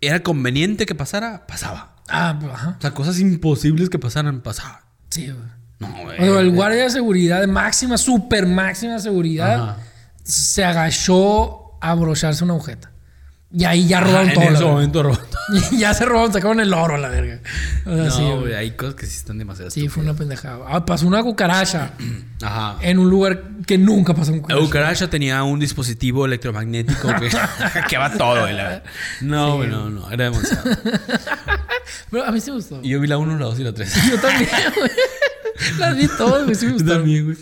era 0.00 0.22
conveniente 0.22 0.86
que 0.86 0.94
pasara, 0.94 1.46
pasaba. 1.46 1.94
Ah, 2.08 2.34
pues, 2.40 2.50
ajá. 2.50 2.76
O 2.78 2.80
sea, 2.80 2.92
cosas 2.92 3.18
imposibles 3.20 3.90
que 3.90 3.98
pasaran, 3.98 4.40
pasaba. 4.40 4.80
Sí, 5.10 5.26
güey. 5.26 5.44
No, 5.78 6.04
güey. 6.04 6.18
O 6.18 6.32
sea, 6.32 6.40
el 6.40 6.50
guardia 6.52 6.84
de 6.84 6.90
seguridad 6.90 7.42
de 7.42 7.48
máxima, 7.48 7.98
super 7.98 8.46
máxima 8.46 8.98
seguridad, 8.98 9.62
Ajá. 9.62 9.76
se 10.24 10.64
agachó 10.64 11.76
a 11.82 11.90
abrocharse 11.90 12.42
una 12.44 12.54
agujeta. 12.54 12.90
Y 13.50 13.64
ahí 13.64 13.88
ya 13.88 14.00
robaron 14.00 14.28
Ah, 14.28 14.34
todo. 14.34 14.44
En 14.44 14.54
ese 14.54 14.64
momento. 14.64 15.18
Y 15.72 15.78
ya 15.78 15.94
se 15.94 16.04
robaron, 16.04 16.30
sacaron 16.30 16.60
el 16.60 16.74
oro 16.74 16.96
a 16.96 16.98
la 16.98 17.08
verga. 17.08 17.40
O 17.86 17.96
sea, 17.96 18.10
sí, 18.10 18.20
No, 18.20 18.40
güey, 18.40 18.52
hay 18.52 18.72
cosas 18.72 18.94
que 18.96 19.06
sí 19.06 19.16
están 19.16 19.38
demasiado 19.38 19.70
Sí, 19.70 19.88
fue 19.88 20.02
una 20.02 20.12
pendejada. 20.12 20.58
Ah, 20.68 20.84
pasó 20.84 21.06
una 21.06 21.22
cucaracha 21.22 21.92
Ajá. 22.42 22.76
en 22.82 22.98
un 22.98 23.08
lugar 23.08 23.42
que 23.66 23.78
nunca 23.78 24.12
pasó 24.12 24.32
un 24.32 24.38
La 24.40 24.42
cucaracha. 24.42 24.66
cucaracha 24.66 25.08
tenía 25.10 25.42
un 25.44 25.58
dispositivo 25.58 26.26
electromagnético 26.26 27.08
que 27.18 27.30
hackeaba 27.30 28.12
todo. 28.18 28.42
güey, 28.42 28.54
la- 28.54 28.82
No, 29.22 29.56
güey, 29.56 29.70
no, 29.70 29.88
no, 29.88 30.10
era 30.10 30.24
demasiado. 30.24 30.64
Pero 32.10 32.24
a 32.26 32.30
mí 32.30 32.40
sí 32.42 32.50
me 32.50 32.56
gustó. 32.58 32.80
Y 32.82 32.90
yo 32.90 33.00
vi 33.00 33.06
la 33.08 33.16
1, 33.16 33.38
la 33.38 33.46
2 33.46 33.60
y 33.60 33.64
la 33.64 33.72
3. 33.72 33.94
Yo 34.10 34.20
también, 34.20 34.50
güey. 34.78 34.90
Las 35.78 35.96
vi 35.96 36.08
todas, 36.08 36.44
güey. 36.44 36.54
Sí 36.56 36.66
me 36.66 36.72
Yo 36.72 36.76
gustaron. 36.78 37.02
también, 37.04 37.24
güey. 37.24 37.36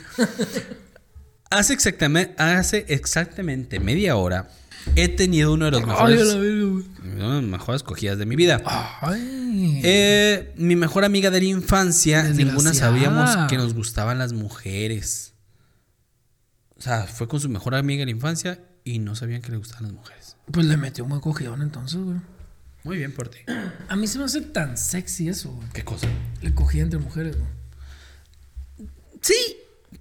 Hace 1.50 1.72
exactamente, 1.72 2.40
hace 2.40 2.84
exactamente 2.88 3.80
media 3.80 4.14
hora 4.16 4.48
he 4.94 5.08
tenido 5.08 5.52
uno 5.52 5.66
de 5.66 5.70
los 5.72 5.86
mejores, 5.86 6.20
a 6.20 6.24
la 6.24 6.34
verga, 6.36 6.64
güey. 6.64 6.84
uno 7.02 7.34
de 7.34 7.42
los 7.42 7.50
mejores 7.50 7.82
cogidas 7.82 8.18
de 8.18 8.26
mi 8.26 8.36
vida. 8.36 8.62
Ay. 9.00 9.80
Eh, 9.82 10.54
mi 10.56 10.76
mejor 10.76 11.04
amiga 11.04 11.30
de 11.30 11.40
la 11.40 11.46
infancia, 11.46 12.22
ninguna 12.24 12.74
sabíamos 12.74 13.30
que 13.48 13.56
nos 13.56 13.74
gustaban 13.74 14.18
las 14.18 14.32
mujeres. 14.32 15.34
O 16.78 16.82
sea, 16.82 17.04
fue 17.04 17.26
con 17.26 17.40
su 17.40 17.48
mejor 17.48 17.74
amiga 17.74 18.00
de 18.00 18.06
la 18.06 18.10
infancia 18.12 18.60
y 18.84 18.98
no 18.98 19.16
sabían 19.16 19.42
que 19.42 19.50
le 19.50 19.56
gustaban 19.56 19.84
las 19.84 19.92
mujeres. 19.92 20.36
Pues 20.50 20.66
le 20.66 20.76
metió 20.76 21.04
un 21.04 21.10
buen 21.10 21.20
cogidón 21.20 21.62
entonces, 21.62 22.00
güey. 22.00 22.18
Muy 22.84 22.98
bien 22.98 23.12
por 23.12 23.28
ti. 23.28 23.38
A 23.88 23.96
mí 23.96 24.06
se 24.06 24.18
me 24.18 24.24
hace 24.24 24.42
tan 24.42 24.76
sexy 24.76 25.28
eso, 25.28 25.50
güey. 25.50 25.68
¿Qué 25.72 25.84
cosa? 25.84 26.06
Le 26.40 26.54
cogí 26.54 26.80
entre 26.80 26.98
mujeres, 26.98 27.36
güey. 27.36 28.88
Sí, 29.20 29.56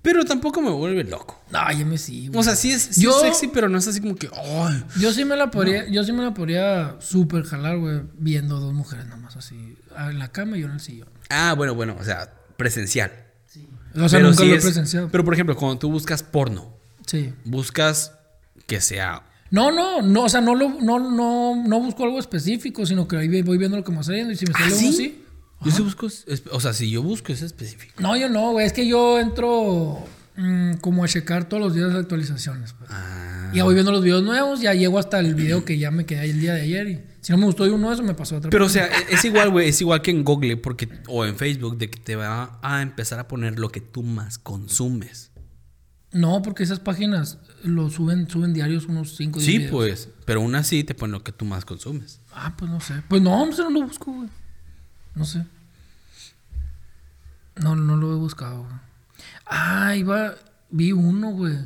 Pero 0.05 0.23
tampoco 0.23 0.61
me 0.61 0.69
vuelve 0.69 1.03
loco. 1.03 1.41
No, 1.51 1.59
ya 1.71 1.83
me 1.83 1.97
sí, 1.97 2.27
güey. 2.27 2.39
O 2.39 2.43
sea, 2.43 2.55
sí 2.55 2.71
es, 2.71 2.81
sí 2.83 3.01
Yo- 3.01 3.15
es 3.15 3.21
sexy, 3.21 3.47
pero 3.47 3.67
no 3.67 3.77
es 3.79 3.87
así 3.87 3.99
como 3.99 4.15
que. 4.15 4.29
"Ay". 4.33 4.83
Yo 4.99 5.11
sí 5.11 5.25
me 5.25 5.35
la 5.35 5.49
podría, 5.51 5.89
yo 5.89 6.03
sí 6.03 6.11
me 6.13 6.23
la 6.23 6.33
podría 6.33 6.95
súper 6.99 7.43
jalar, 7.43 7.77
güey, 7.79 8.01
viendo 8.17 8.59
dos 8.59 8.73
mujeres 8.73 9.07
nomás 9.07 9.35
así. 9.35 9.75
En 9.97 10.19
la 10.19 10.31
cama 10.31 10.57
y 10.57 10.61
yo 10.61 10.67
en 10.67 10.73
el 10.73 10.79
sillón. 10.79 11.09
Ah, 11.29 11.53
bueno, 11.57 11.73
bueno, 11.75 11.97
o 11.99 12.03
sea, 12.03 12.31
presencial. 12.55 13.11
O 13.95 14.07
sea, 14.07 14.19
pero 14.19 14.29
nunca 14.29 14.43
sí 14.43 14.47
lo 14.47 14.53
he 14.53 14.57
es- 14.57 14.63
presenciado. 14.63 15.09
Pero 15.09 15.25
por 15.25 15.33
ejemplo, 15.33 15.55
cuando 15.55 15.79
tú 15.79 15.89
buscas 15.89 16.21
porno, 16.21 16.73
Sí. 17.07 17.33
buscas 17.45 18.11
que 18.67 18.81
sea. 18.81 19.23
No, 19.51 19.71
no, 19.71 20.01
no, 20.01 20.23
o 20.23 20.29
sea, 20.29 20.41
no, 20.41 20.53
lo, 20.53 20.69
no, 20.81 20.99
no, 20.99 21.63
no 21.65 21.79
busco 21.79 22.03
algo 22.03 22.19
específico, 22.19 22.85
sino 22.85 23.07
que 23.07 23.17
ahí 23.17 23.41
voy 23.41 23.57
viendo 23.57 23.77
lo 23.77 23.83
que 23.83 23.91
me 23.91 23.97
va 23.97 24.03
saliendo 24.03 24.33
y 24.33 24.35
si 24.35 24.45
me 24.45 24.51
¿Ah, 24.55 24.59
sale 24.59 24.71
uno 24.73 24.79
sí? 24.81 24.87
así. 24.89 25.24
Yo 25.65 25.71
sí 25.71 25.81
busco. 25.81 26.07
O 26.51 26.59
sea, 26.59 26.73
si 26.73 26.89
yo 26.89 27.01
busco 27.01 27.33
es 27.33 27.41
específico. 27.41 27.93
No, 27.99 28.15
yo 28.15 28.29
no, 28.29 28.51
güey, 28.51 28.65
es 28.65 28.73
que 28.73 28.87
yo 28.87 29.19
entro 29.19 29.99
mm, 30.37 30.75
como 30.75 31.03
a 31.03 31.07
checar 31.07 31.49
todos 31.49 31.61
los 31.61 31.73
días 31.73 31.87
las 31.87 31.97
actualizaciones. 31.97 32.73
pues. 32.73 32.89
Ah. 32.93 33.51
Ya 33.53 33.63
voy 33.63 33.73
viendo 33.73 33.91
los 33.91 34.03
videos 34.03 34.23
nuevos, 34.23 34.61
ya 34.61 34.73
llego 34.73 34.99
hasta 34.99 35.19
el 35.19 35.33
video 35.33 35.65
que 35.65 35.77
ya 35.77 35.91
me 35.91 36.05
quedé 36.05 36.19
ahí 36.19 36.29
el 36.31 36.39
día 36.39 36.53
de 36.53 36.61
ayer 36.61 36.87
y 36.87 37.01
si 37.21 37.31
no 37.31 37.37
me 37.39 37.45
gustó 37.45 37.63
uno 37.63 37.87
de 37.87 37.93
esos 37.95 38.05
me 38.05 38.13
pasó 38.13 38.35
a 38.35 38.37
otra. 38.37 38.51
Pero, 38.51 38.65
o 38.65 38.69
sea, 38.69 38.87
es 39.09 39.25
igual, 39.25 39.49
güey. 39.49 39.69
Es 39.69 39.81
igual 39.81 40.01
que 40.01 40.11
en 40.11 40.23
Google 40.23 40.57
porque, 40.57 40.87
o 41.07 41.25
en 41.25 41.37
Facebook, 41.37 41.77
de 41.77 41.89
que 41.89 41.99
te 41.99 42.15
va 42.15 42.59
a 42.61 42.81
empezar 42.81 43.19
a 43.19 43.27
poner 43.27 43.57
lo 43.57 43.69
que 43.69 43.81
tú 43.81 44.03
más 44.03 44.37
consumes. 44.37 45.31
No, 46.11 46.41
porque 46.41 46.63
esas 46.63 46.79
páginas 46.79 47.39
lo 47.63 47.89
suben, 47.89 48.29
suben 48.29 48.53
diarios 48.53 48.85
unos 48.85 49.15
5 49.17 49.39
Sí, 49.41 49.59
pues. 49.59 50.09
Pero 50.25 50.41
aún 50.41 50.55
así 50.55 50.83
te 50.83 50.95
pone 50.95 51.11
lo 51.11 51.23
que 51.23 51.31
tú 51.31 51.45
más 51.45 51.65
consumes. 51.65 52.21
Ah, 52.31 52.55
pues 52.57 52.69
no 52.71 52.79
sé. 52.79 52.93
Pues 53.09 53.21
no, 53.21 53.45
no 53.45 53.51
sé, 53.51 53.63
no 53.63 53.69
lo 53.69 53.81
busco, 53.81 54.13
güey. 54.13 54.29
No 55.15 55.25
sé. 55.25 55.45
No, 57.55 57.75
no 57.75 57.95
lo 57.95 58.13
he 58.13 58.15
buscado, 58.15 58.63
güey. 58.63 58.75
Ah, 59.45 59.95
iba. 59.95 60.35
Vi 60.69 60.91
uno, 60.91 61.31
güey. 61.31 61.57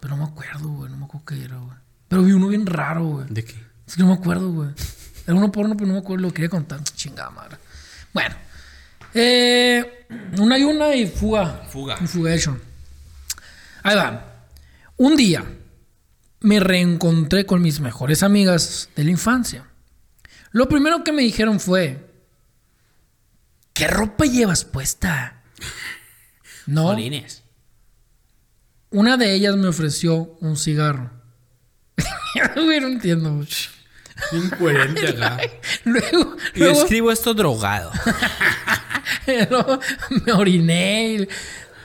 Pero 0.00 0.16
no 0.16 0.24
me 0.24 0.30
acuerdo, 0.30 0.68
güey. 0.68 0.90
No 0.90 0.96
me 0.96 1.04
acuerdo 1.04 1.26
qué 1.26 1.44
era, 1.44 1.56
güey. 1.56 1.76
Pero 2.08 2.22
vi 2.22 2.32
uno 2.32 2.48
bien 2.48 2.66
raro, 2.66 3.04
güey. 3.04 3.26
¿De 3.28 3.44
qué? 3.44 3.56
Es 3.86 3.96
que 3.96 4.02
no 4.02 4.08
me 4.08 4.14
acuerdo, 4.14 4.50
güey. 4.52 4.70
Era 5.26 5.34
uno 5.34 5.52
porno, 5.52 5.76
pero 5.76 5.86
no 5.88 5.94
me 5.94 6.00
acuerdo. 6.00 6.22
Lo 6.22 6.32
quería 6.32 6.48
contar. 6.48 6.82
Chingada 6.84 7.30
madre. 7.30 7.58
Bueno. 8.12 8.34
Eh, 9.14 10.06
una 10.38 10.58
y 10.58 10.64
una 10.64 10.94
y 10.94 11.06
fuga. 11.06 11.64
Fuga. 11.68 11.96
Fugation. 11.96 12.60
Ahí 13.82 13.96
va. 13.96 14.24
Un 14.96 15.16
día 15.16 15.44
me 16.40 16.60
reencontré 16.60 17.44
con 17.46 17.60
mis 17.60 17.80
mejores 17.80 18.22
amigas 18.22 18.88
de 18.96 19.04
la 19.04 19.10
infancia. 19.10 19.64
Lo 20.52 20.68
primero 20.68 21.04
que 21.04 21.12
me 21.12 21.22
dijeron 21.22 21.60
fue: 21.60 22.07
¿Qué 23.78 23.86
ropa 23.86 24.24
llevas 24.24 24.64
puesta? 24.64 25.42
No. 26.66 26.88
Jolines. 26.88 27.44
Una 28.90 29.16
de 29.16 29.32
ellas 29.34 29.56
me 29.56 29.68
ofreció 29.68 30.36
un 30.40 30.56
cigarro. 30.56 31.10
No 32.56 32.72
entiendo, 32.72 33.34
güey. 33.36 33.48
Incoherente 34.32 35.08
acá. 35.10 35.38
Luego, 35.84 36.36
Y 36.54 36.58
luego 36.60 36.82
escribo 36.82 37.10
esto 37.12 37.32
drogado. 37.34 37.90
luego 39.50 39.80
me 40.26 40.32
oriné. 40.32 41.12
y- 41.14 41.28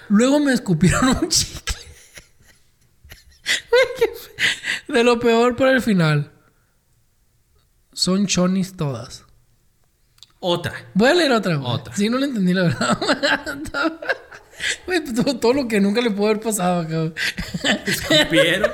Luego 0.09 0.39
me 0.39 0.53
escupieron 0.53 1.07
un 1.21 1.29
chicle. 1.29 1.75
De 4.87 5.03
lo 5.03 5.19
peor 5.19 5.55
para 5.55 5.71
el 5.71 5.81
final. 5.81 6.31
Son 7.93 8.27
chonis 8.27 8.75
todas. 8.75 9.23
Otra. 10.45 10.73
Voy 10.93 11.07
a 11.09 11.13
leer 11.13 11.31
otra. 11.31 11.55
güey. 11.55 11.71
Otra. 11.71 11.95
Sí, 11.95 12.09
no 12.09 12.17
le 12.17 12.25
entendí 12.25 12.53
la 12.53 12.63
verdad. 12.63 12.97
Güey, 14.85 15.03
todo, 15.03 15.35
todo 15.37 15.53
lo 15.53 15.67
que 15.67 15.81
nunca 15.81 15.99
le 16.01 16.11
pudo 16.11 16.27
haber 16.27 16.39
pasado 16.39 16.81
acá. 16.81 16.97
güey. 16.99 17.13
Escupieron. 17.85 18.71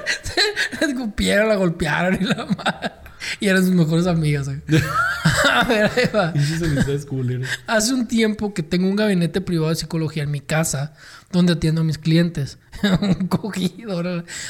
La 0.80 0.88
escupieron, 0.88 1.48
la 1.48 1.56
golpearon 1.56 2.18
y 2.22 2.26
la 2.26 2.46
madre. 2.46 2.92
Y 3.40 3.48
eran 3.48 3.64
sus 3.64 3.74
mejores 3.74 4.06
amigas. 4.08 4.50
A 5.52 5.64
ver, 5.66 5.92
ahí 5.96 6.10
va. 6.14 6.34
Hace 7.68 7.94
un 7.94 8.08
tiempo 8.08 8.54
que 8.54 8.62
tengo 8.64 8.88
un 8.88 8.96
gabinete 8.96 9.42
privado 9.42 9.70
de 9.70 9.76
psicología 9.76 10.24
en 10.24 10.32
mi 10.32 10.42
casa 10.42 10.94
donde 11.32 11.54
atiendo 11.54 11.82
a 11.82 11.84
mis 11.84 11.98
clientes. 11.98 12.58
un 13.02 13.28
cogido. 13.28 14.04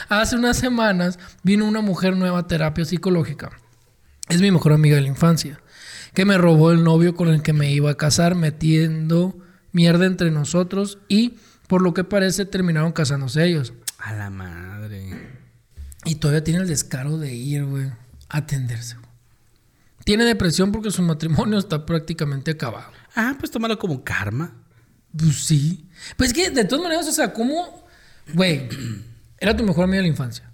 Hace 0.08 0.36
unas 0.36 0.58
semanas 0.58 1.20
vino 1.44 1.66
una 1.66 1.82
mujer 1.82 2.16
nueva 2.16 2.40
a 2.40 2.48
terapia 2.48 2.86
psicológica. 2.86 3.52
Es 4.30 4.42
mi 4.42 4.52
mejor 4.52 4.74
amiga 4.74 4.96
de 4.96 5.02
la 5.02 5.08
infancia. 5.10 5.60
Que 6.14 6.26
me 6.26 6.38
robó 6.38 6.72
el 6.72 6.84
novio 6.84 7.16
con 7.16 7.30
el 7.30 7.42
que 7.42 7.54
me 7.54 7.72
iba 7.72 7.92
a 7.92 7.98
casar 7.98 8.36
metiendo 8.36 9.38
mierda 9.72 10.06
entre 10.06 10.32
nosotros 10.32 10.98
y 11.08 11.38
por 11.68 11.82
lo 11.82 11.94
que 11.94 12.04
parece 12.04 12.46
terminaron 12.46 12.92
casándose 12.92 13.46
ellos. 13.46 13.74
A 14.00 14.14
la 14.14 14.30
madre. 14.30 15.40
Y 16.06 16.16
todavía 16.16 16.44
tiene 16.44 16.62
el 16.62 16.68
descaro 16.68 17.18
de 17.18 17.34
ir, 17.34 17.66
güey, 17.66 17.88
a 18.30 18.38
atenderse. 18.38 18.96
Tiene 20.04 20.24
depresión 20.24 20.72
porque 20.72 20.92
su 20.92 21.04
matrimonio 21.04 21.60
está 21.60 21.86
prácticamente 21.86 22.52
acabado. 22.52 22.92
Ah, 23.16 23.36
pues 23.38 23.52
tómalo 23.52 23.78
como 23.78 24.04
karma. 24.04 24.56
Pues 25.16 25.46
sí. 25.46 25.88
Pues 26.18 26.30
es 26.30 26.34
que 26.34 26.50
de 26.50 26.66
todas 26.66 26.82
maneras, 26.82 27.08
o 27.08 27.12
sea, 27.12 27.34
¿cómo? 27.34 27.86
Güey, 28.34 28.68
era 29.40 29.56
tu 29.56 29.64
mejor 29.64 29.84
amiga 29.84 29.98
de 29.98 30.04
la 30.04 30.08
infancia. 30.08 30.52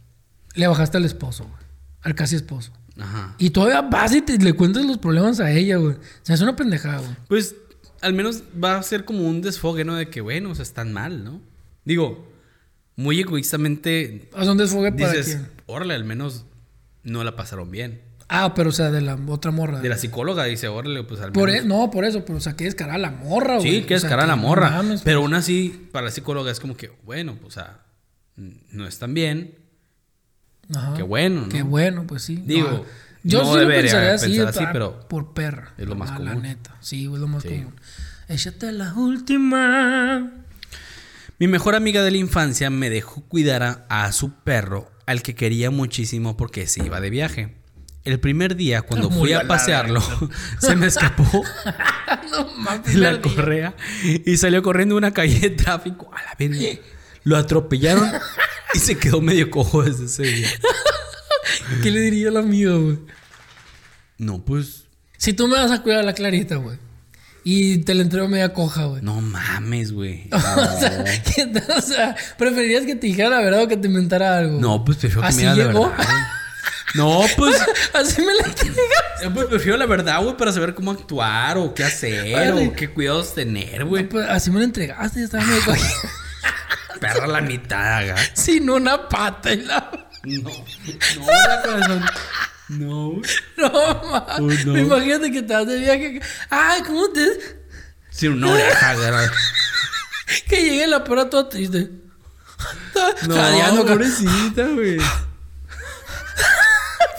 Le 0.55 0.67
bajaste 0.67 0.97
al 0.97 1.05
esposo, 1.05 1.45
güey. 1.45 1.63
Al 2.01 2.15
casi 2.15 2.35
esposo. 2.35 2.73
Ajá. 2.99 3.35
Y 3.37 3.49
todavía 3.49 3.81
vas 3.81 4.13
y 4.15 4.21
te, 4.21 4.37
le 4.37 4.53
cuentas 4.53 4.85
los 4.85 4.97
problemas 4.97 5.39
a 5.39 5.51
ella, 5.51 5.77
güey. 5.77 5.95
O 5.95 5.99
sea, 6.23 6.35
es 6.35 6.41
una 6.41 6.55
pendejada, 6.55 6.99
güey. 6.99 7.15
Pues 7.27 7.55
al 8.01 8.13
menos 8.13 8.43
va 8.63 8.77
a 8.77 8.83
ser 8.83 9.03
como 9.05 9.27
un 9.27 9.41
desfogue, 9.41 9.83
¿no? 9.83 9.95
De 9.95 10.09
que, 10.09 10.21
bueno, 10.21 10.51
o 10.51 10.55
sea, 10.55 10.63
están 10.63 10.93
mal, 10.93 11.23
¿no? 11.23 11.41
Digo, 11.83 12.31
muy 12.95 13.19
egoístamente 13.19 14.29
¿A 14.33 14.45
dónde 14.45 14.67
fue 14.67 14.91
para 14.91 15.11
dices, 15.11 15.35
quién? 15.35 15.49
órale, 15.65 15.93
al 15.93 16.05
menos 16.05 16.45
no 17.03 17.23
la 17.23 17.35
pasaron 17.35 17.69
bien. 17.71 18.01
Ah, 18.27 18.53
pero 18.55 18.69
o 18.69 18.73
sea, 18.73 18.89
de 18.89 19.01
la 19.01 19.15
otra 19.27 19.51
morra. 19.51 19.81
De 19.81 19.89
la 19.89 19.97
psicóloga 19.97 20.45
dice, 20.45 20.67
órale, 20.67 21.03
pues 21.03 21.21
al 21.21 21.31
Por 21.31 21.49
menos. 21.49 21.65
e- 21.65 21.67
no, 21.67 21.91
por 21.91 22.05
eso, 22.05 22.25
pero 22.25 22.37
o 22.39 22.41
sea, 22.41 22.55
que 22.55 22.63
descarada 22.63 22.97
la 22.97 23.11
morra, 23.11 23.57
güey. 23.57 23.81
Sí, 23.81 23.83
que 23.83 23.93
O 23.93 23.97
es 23.97 24.01
sea, 24.03 24.15
la 24.17 24.25
no 24.27 24.37
morra. 24.37 24.71
mames, 24.71 25.01
pero 25.03 25.19
aún 25.19 25.33
así, 25.35 25.87
para 25.91 26.05
la 26.05 26.11
psicóloga 26.11 26.51
es 26.51 26.59
como 26.59 26.75
que, 26.75 26.91
bueno, 27.03 27.35
pues, 27.35 27.47
o 27.47 27.59
sea, 27.59 27.81
no 28.35 28.87
están 28.87 29.13
bien. 29.13 29.55
Ajá. 30.73 30.93
Qué 30.95 31.03
bueno, 31.03 31.41
¿no? 31.41 31.49
Qué 31.49 31.61
bueno, 31.61 32.05
pues 32.07 32.23
sí. 32.23 32.41
Digo, 32.45 32.69
No, 32.69 32.85
yo 33.23 33.43
no 33.43 33.53
sí 33.53 33.59
lo 33.61 33.67
pensaría 33.67 34.13
así, 34.13 34.25
pensar 34.37 34.47
así, 34.47 34.63
pero 34.71 35.07
por 35.07 35.33
perra. 35.33 35.73
es 35.77 35.85
lo 35.87 35.95
más 35.95 36.11
Ah, 36.11 36.19
La 36.19 36.31
común. 36.31 36.43
neta. 36.43 36.75
Sí, 36.79 37.05
es 37.05 37.19
lo 37.19 37.27
más 37.27 37.43
Sí. 37.43 37.49
común. 37.49 37.75
Échate 38.27 38.71
la 38.71 38.93
última. 38.93 40.31
Mi 41.37 41.47
mejor 41.47 41.75
amiga 41.75 42.01
de 42.01 42.11
la 42.11 42.17
infancia 42.17 42.69
me 42.69 42.89
dejó 42.89 43.21
cuidar 43.21 43.61
a, 43.63 43.85
a 43.89 44.11
su 44.11 44.31
perro, 44.33 44.89
al 45.05 45.21
que 45.21 45.35
quería 45.35 45.69
muchísimo 45.69 46.37
porque 46.37 46.65
se 46.65 46.83
iba 46.85 46.99
de 47.01 47.09
viaje. 47.09 47.55
El 48.05 48.19
primer 48.19 48.55
día, 48.55 48.83
cuando 48.83 49.09
fui 49.09 49.33
a 49.33 49.41
la 49.43 49.47
pasearlo, 49.47 49.99
se 50.59 50.75
me 50.75 50.85
escapó 50.87 51.23
no 52.31 52.47
mames. 52.57 52.93
la 52.95 53.19
correa 53.19 53.75
y 54.03 54.37
salió 54.37 54.61
corriendo 54.61 54.95
una 54.95 55.11
calle 55.11 55.39
de 55.39 55.49
tráfico. 55.49 56.09
A 56.13 56.21
la 56.23 56.35
verga. 56.37 56.79
Lo 57.23 57.35
atropellaron 57.37 58.07
y 58.75 58.79
se 58.79 58.97
quedó 58.97 59.21
medio 59.21 59.49
cojo 59.49 59.83
desde 59.83 60.05
ese 60.05 60.23
día. 60.23 60.49
¿Qué 61.83 61.91
le 61.91 62.01
diría 62.01 62.29
al 62.29 62.37
amigo, 62.37 62.81
güey? 62.81 62.99
No, 64.17 64.43
pues. 64.43 64.85
Si 65.17 65.33
tú 65.33 65.47
me 65.47 65.57
vas 65.57 65.71
a 65.71 65.81
cuidar 65.81 66.01
a 66.01 66.03
la 66.03 66.13
clarita, 66.13 66.55
güey. 66.57 66.77
Y 67.43 67.77
te 67.79 67.93
la 67.93 68.01
entrego 68.01 68.27
media 68.27 68.53
coja, 68.53 68.85
güey. 68.85 69.01
No 69.03 69.21
mames, 69.21 69.91
güey. 69.91 70.27
o, 70.31 70.39
sea. 70.39 71.05
O 71.77 71.81
sea, 71.81 72.15
preferirías 72.37 72.85
que 72.85 72.95
te 72.95 73.07
dijera 73.07 73.29
la 73.29 73.39
verdad 73.39 73.63
o 73.63 73.67
que 73.67 73.77
te 73.77 73.87
inventara 73.87 74.37
algo. 74.37 74.59
No, 74.59 74.83
pues 74.83 74.97
prefiero 74.97 75.21
que 75.21 75.27
¿Así 75.27 75.37
me 75.37 75.53
digas 75.53 75.57
la 75.57 75.65
verdad. 75.67 75.79
güey. 75.79 76.07
No, 76.95 77.21
pues. 77.37 77.55
Así 77.93 78.21
me 78.21 78.33
la 78.33 78.47
entregas. 78.47 78.77
eh, 79.21 79.29
pues 79.33 79.45
prefiero 79.47 79.77
la 79.77 79.85
verdad, 79.85 80.21
güey, 80.23 80.35
para 80.37 80.51
saber 80.51 80.73
cómo 80.73 80.91
actuar 80.91 81.57
o 81.57 81.73
qué 81.73 81.83
hacer 81.83 82.35
Ay. 82.35 82.67
o 82.67 82.73
qué 82.73 82.89
cuidados 82.89 83.33
tener, 83.35 83.85
güey. 83.85 84.07
Pues, 84.09 84.27
así 84.27 84.49
me 84.49 84.59
la 84.59 84.65
entregaste, 84.65 85.19
ya 85.19 85.25
estaba 85.25 85.43
medio 85.45 85.63
cogida. 85.63 86.11
Perra 86.99 87.27
la 87.27 87.41
mitad, 87.41 87.97
haga. 87.97 88.15
Sin 88.33 88.69
una 88.69 89.07
pata 89.07 89.53
y 89.53 89.63
la. 89.63 89.91
No, 90.23 90.49
no, 90.49 91.27
la 91.27 91.61
corazón. 91.61 92.05
No. 92.69 93.21
No, 93.57 94.03
ma. 94.11 94.25
Pues 94.37 94.65
no. 94.65 94.77
Imagínate 94.77 95.31
que 95.31 95.43
te 95.43 95.53
vas 95.53 95.67
de 95.67 95.77
viaje. 95.77 96.21
Ay, 96.49 96.81
¿cómo 96.81 97.09
te.? 97.09 97.65
Sin 98.09 98.33
una 98.33 98.51
oreja, 98.51 98.95
güey. 98.95 99.29
Que 100.47 100.63
llegue 100.63 100.87
la 100.87 101.03
perra 101.03 101.29
toda 101.29 101.49
triste. 101.49 101.91
No, 103.27 103.35
Jadeando 103.35 103.85
pobrecita, 103.85 104.63
güey. 104.63 104.97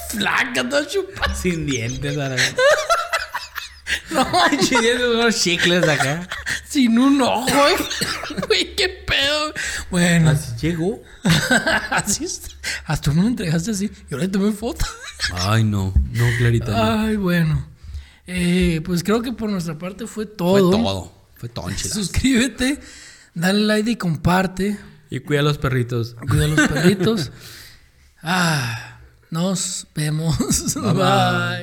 Flaca, 0.08 0.68
toda 0.68 0.86
chupada. 0.86 1.34
Sin 1.34 1.66
dientes, 1.66 2.16
ahora. 2.16 2.36
No, 4.10 4.26
Chidiendo 4.60 5.12
unos 5.12 5.40
chicles 5.40 5.86
acá. 5.88 6.28
sin 6.68 6.98
un 6.98 7.20
ojo, 7.22 7.46
güey. 8.48 8.74
Qué 8.74 8.88
pedo. 8.88 9.52
Bueno, 9.90 10.30
Así 10.30 10.52
llegó. 10.66 11.02
así 11.90 12.24
está. 12.24 12.48
Hasta 12.86 13.10
tú 13.10 13.16
me 13.16 13.22
lo 13.22 13.28
entregaste 13.28 13.70
así. 13.70 13.90
Y 14.10 14.14
ahora 14.14 14.30
tomé 14.30 14.52
foto. 14.52 14.84
Ay, 15.34 15.62
no. 15.64 15.92
No, 16.12 16.24
Clarita. 16.38 16.72
no. 16.72 17.00
Ay, 17.06 17.16
bueno. 17.16 17.68
Eh, 18.26 18.80
pues 18.84 19.04
creo 19.04 19.22
que 19.22 19.32
por 19.32 19.50
nuestra 19.50 19.78
parte 19.78 20.06
fue 20.06 20.24
Fue 20.26 20.34
todo. 20.34 20.70
todo. 20.70 21.12
Fue 21.36 21.48
tonchila. 21.48 21.94
Suscríbete, 21.94 22.80
Dale 23.34 23.60
like 23.60 23.90
y 23.90 23.96
comparte. 23.96 24.78
Y 25.10 25.20
cuida 25.20 25.40
a 25.40 25.42
los 25.44 25.58
perritos. 25.58 26.16
Cuida 26.28 26.46
a 26.46 26.48
los 26.48 26.68
perritos. 26.68 27.30
ah, 28.22 28.98
nos 29.30 29.86
vemos. 29.94 30.74
Bye, 30.74 30.82
bye. 30.82 30.92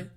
bye. 0.04 0.13